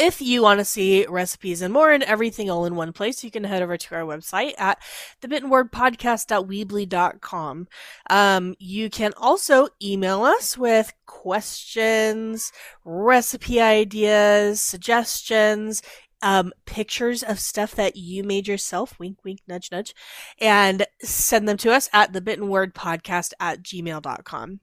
if 0.00 0.20
you 0.22 0.42
want 0.42 0.58
to 0.58 0.64
see 0.64 1.04
recipes 1.06 1.60
and 1.60 1.74
more 1.74 1.92
and 1.92 2.02
everything 2.04 2.48
all 2.50 2.64
in 2.64 2.74
one 2.74 2.94
place, 2.94 3.22
you 3.22 3.30
can 3.30 3.44
head 3.44 3.60
over 3.62 3.76
to 3.76 3.94
our 3.94 4.02
website 4.02 4.54
at 4.58 4.78
thebittenwordpodcast.weebly.com. 5.22 7.68
Um, 8.08 8.54
you 8.58 8.88
can 8.88 9.12
also 9.18 9.68
email 9.82 10.22
us 10.22 10.56
with 10.56 10.94
questions, 11.04 12.50
recipe 12.82 13.60
ideas, 13.60 14.62
suggestions, 14.62 15.82
um, 16.22 16.54
pictures 16.64 17.22
of 17.22 17.38
stuff 17.38 17.74
that 17.74 17.96
you 17.96 18.24
made 18.24 18.48
yourself, 18.48 18.98
wink, 18.98 19.18
wink, 19.22 19.40
nudge, 19.46 19.70
nudge, 19.70 19.94
and 20.40 20.86
send 21.02 21.46
them 21.46 21.58
to 21.58 21.72
us 21.72 21.90
at 21.92 22.12
thebittenwordpodcast 22.12 23.34
at 23.38 23.62
gmail.com. 23.62 24.60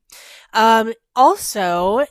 Um, 0.54 0.94
also, 1.16 2.08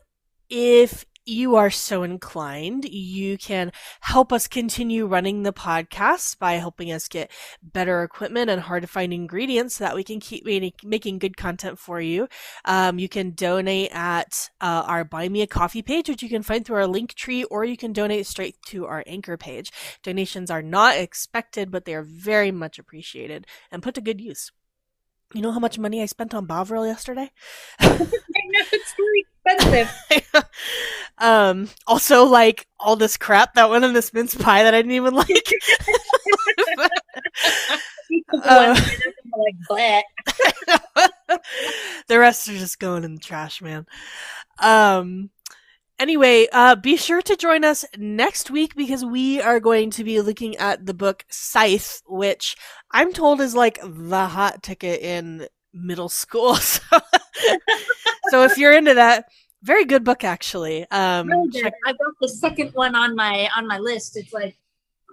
if 0.48 1.04
you 1.26 1.56
are 1.56 1.70
so 1.70 2.04
inclined, 2.04 2.84
you 2.84 3.36
can 3.36 3.72
help 4.00 4.32
us 4.32 4.46
continue 4.46 5.06
running 5.06 5.42
the 5.42 5.52
podcast 5.52 6.38
by 6.38 6.54
helping 6.54 6.92
us 6.92 7.08
get 7.08 7.30
better 7.62 8.04
equipment 8.04 8.48
and 8.48 8.60
hard 8.62 8.82
to 8.82 8.88
find 8.88 9.12
ingredients 9.12 9.74
so 9.74 9.84
that 9.84 9.96
we 9.96 10.04
can 10.04 10.20
keep 10.20 10.46
making 10.84 11.18
good 11.18 11.36
content 11.36 11.78
for 11.78 12.00
you. 12.00 12.28
Um, 12.64 13.00
you 13.00 13.08
can 13.08 13.32
donate 13.32 13.90
at 13.92 14.50
uh, 14.60 14.84
our 14.86 15.04
Buy 15.04 15.28
Me 15.28 15.42
a 15.42 15.46
Coffee 15.46 15.82
page, 15.82 16.08
which 16.08 16.22
you 16.22 16.28
can 16.28 16.42
find 16.42 16.64
through 16.64 16.76
our 16.76 16.86
Linktree, 16.86 17.44
or 17.50 17.64
you 17.64 17.76
can 17.76 17.92
donate 17.92 18.26
straight 18.26 18.56
to 18.66 18.86
our 18.86 19.02
Anchor 19.06 19.36
page. 19.36 19.72
Donations 20.02 20.50
are 20.50 20.62
not 20.62 20.96
expected, 20.96 21.70
but 21.70 21.84
they 21.84 21.94
are 21.94 22.04
very 22.04 22.52
much 22.52 22.78
appreciated 22.78 23.46
and 23.72 23.82
put 23.82 23.94
to 23.96 24.00
good 24.00 24.20
use. 24.20 24.52
You 25.34 25.42
know 25.42 25.50
how 25.52 25.58
much 25.58 25.78
money 25.78 26.02
I 26.02 26.06
spent 26.06 26.34
on 26.34 26.46
Bovril 26.46 26.86
yesterday? 26.86 27.30
I 27.80 27.88
know 27.88 28.62
it's 28.72 28.94
very 28.96 29.26
expensive. 29.44 30.44
um 31.18 31.68
also 31.86 32.24
like 32.24 32.66
all 32.78 32.96
this 32.96 33.16
crap 33.16 33.54
that 33.54 33.70
went 33.70 33.84
in 33.84 33.92
this 33.92 34.12
mince 34.12 34.34
pie 34.34 34.62
that 34.62 34.74
I 34.74 34.78
didn't 34.78 34.92
even 34.92 35.14
like. 35.14 35.28
Uh, 38.32 38.76
like, 39.70 40.04
the 42.08 42.18
rest 42.18 42.48
are 42.48 42.56
just 42.56 42.78
going 42.78 43.04
in 43.04 43.14
the 43.14 43.20
trash, 43.20 43.60
man. 43.60 43.86
Um 44.60 45.30
anyway, 45.99 46.47
uh 46.53 46.76
be 46.76 46.97
sure 46.97 47.22
to 47.22 47.36
join 47.36 47.64
us 47.64 47.84
next 47.97 48.51
week 48.51 48.74
because 48.74 49.05
we 49.05 49.40
are 49.40 49.61
going 49.61 49.90
to 49.90 50.05
be 50.05 50.20
looking 50.20 50.57
at 50.57 50.86
the 50.86 50.94
book 50.94 51.24
Scythe, 51.28 52.03
which 52.07 52.57
I'm 52.90 53.12
told 53.12 53.40
is 53.40 53.55
like 53.55 53.78
the 53.82 54.26
hot 54.26 54.62
ticket 54.62 55.01
in 55.01 55.49
middle 55.72 56.09
school. 56.09 56.57
So, 57.38 57.59
so 58.30 58.44
if 58.44 58.57
you're 58.57 58.72
into 58.72 58.94
that, 58.94 59.26
very 59.62 59.84
good 59.84 60.05
book 60.05 60.24
actually. 60.24 60.86
Um 60.90 61.28
Really 61.28 61.51
good. 61.51 61.72
I've 61.86 61.99
got 61.99 62.14
the 62.20 62.28
second 62.28 62.70
one 62.72 62.94
on 62.94 63.14
my 63.14 63.49
on 63.57 63.66
my 63.66 63.78
list. 63.78 64.16
It's 64.16 64.32
like 64.32 64.57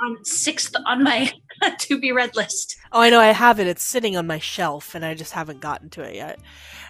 on 0.02 0.24
sixth 0.24 0.74
on 0.86 1.04
my 1.04 1.32
to 1.80 2.00
be 2.00 2.12
read 2.12 2.36
list. 2.36 2.78
Oh, 2.92 3.02
I 3.02 3.10
know 3.10 3.20
I 3.20 3.28
have 3.28 3.60
it. 3.60 3.68
It's 3.68 3.84
sitting 3.84 4.18
on 4.18 4.28
my 4.28 4.40
shelf 4.40 4.96
and 4.96 5.04
I 5.06 5.14
just 5.14 5.34
haven't 5.34 5.62
gotten 5.62 5.90
to 5.92 6.02
it 6.02 6.16
yet. 6.16 6.40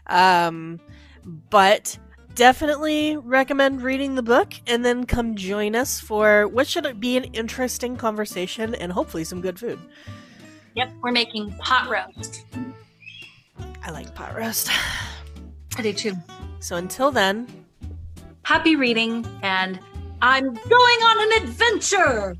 Um, 0.08 0.80
but 1.50 1.98
definitely 2.36 3.18
recommend 3.18 3.82
reading 3.82 4.16
the 4.16 4.24
book 4.24 4.54
and 4.68 4.84
then 4.84 5.06
come 5.06 5.36
join 5.36 5.76
us 5.76 6.00
for 6.00 6.48
what 6.48 6.68
should 6.68 7.00
be 7.00 7.18
an 7.18 7.26
interesting 7.26 7.96
conversation 7.96 8.76
and 8.76 8.92
hopefully 8.92 9.24
some 9.24 9.42
good 9.42 9.60
food. 9.60 9.80
Yep, 10.76 10.92
we're 11.02 11.12
making 11.12 11.52
pot 11.60 11.90
roast. 11.90 12.46
I 13.84 13.92
like 13.92 14.14
pot 14.16 14.36
roast. 14.36 14.70
I 15.78 15.82
do 15.82 15.94
too. 15.94 16.14
So 16.60 16.78
until 16.78 17.12
then, 17.12 17.48
Happy 18.44 18.76
reading, 18.76 19.26
and 19.42 19.80
I'm 20.22 20.44
going 20.54 21.00
on 21.02 21.24
an 21.24 21.44
adventure. 21.44 22.36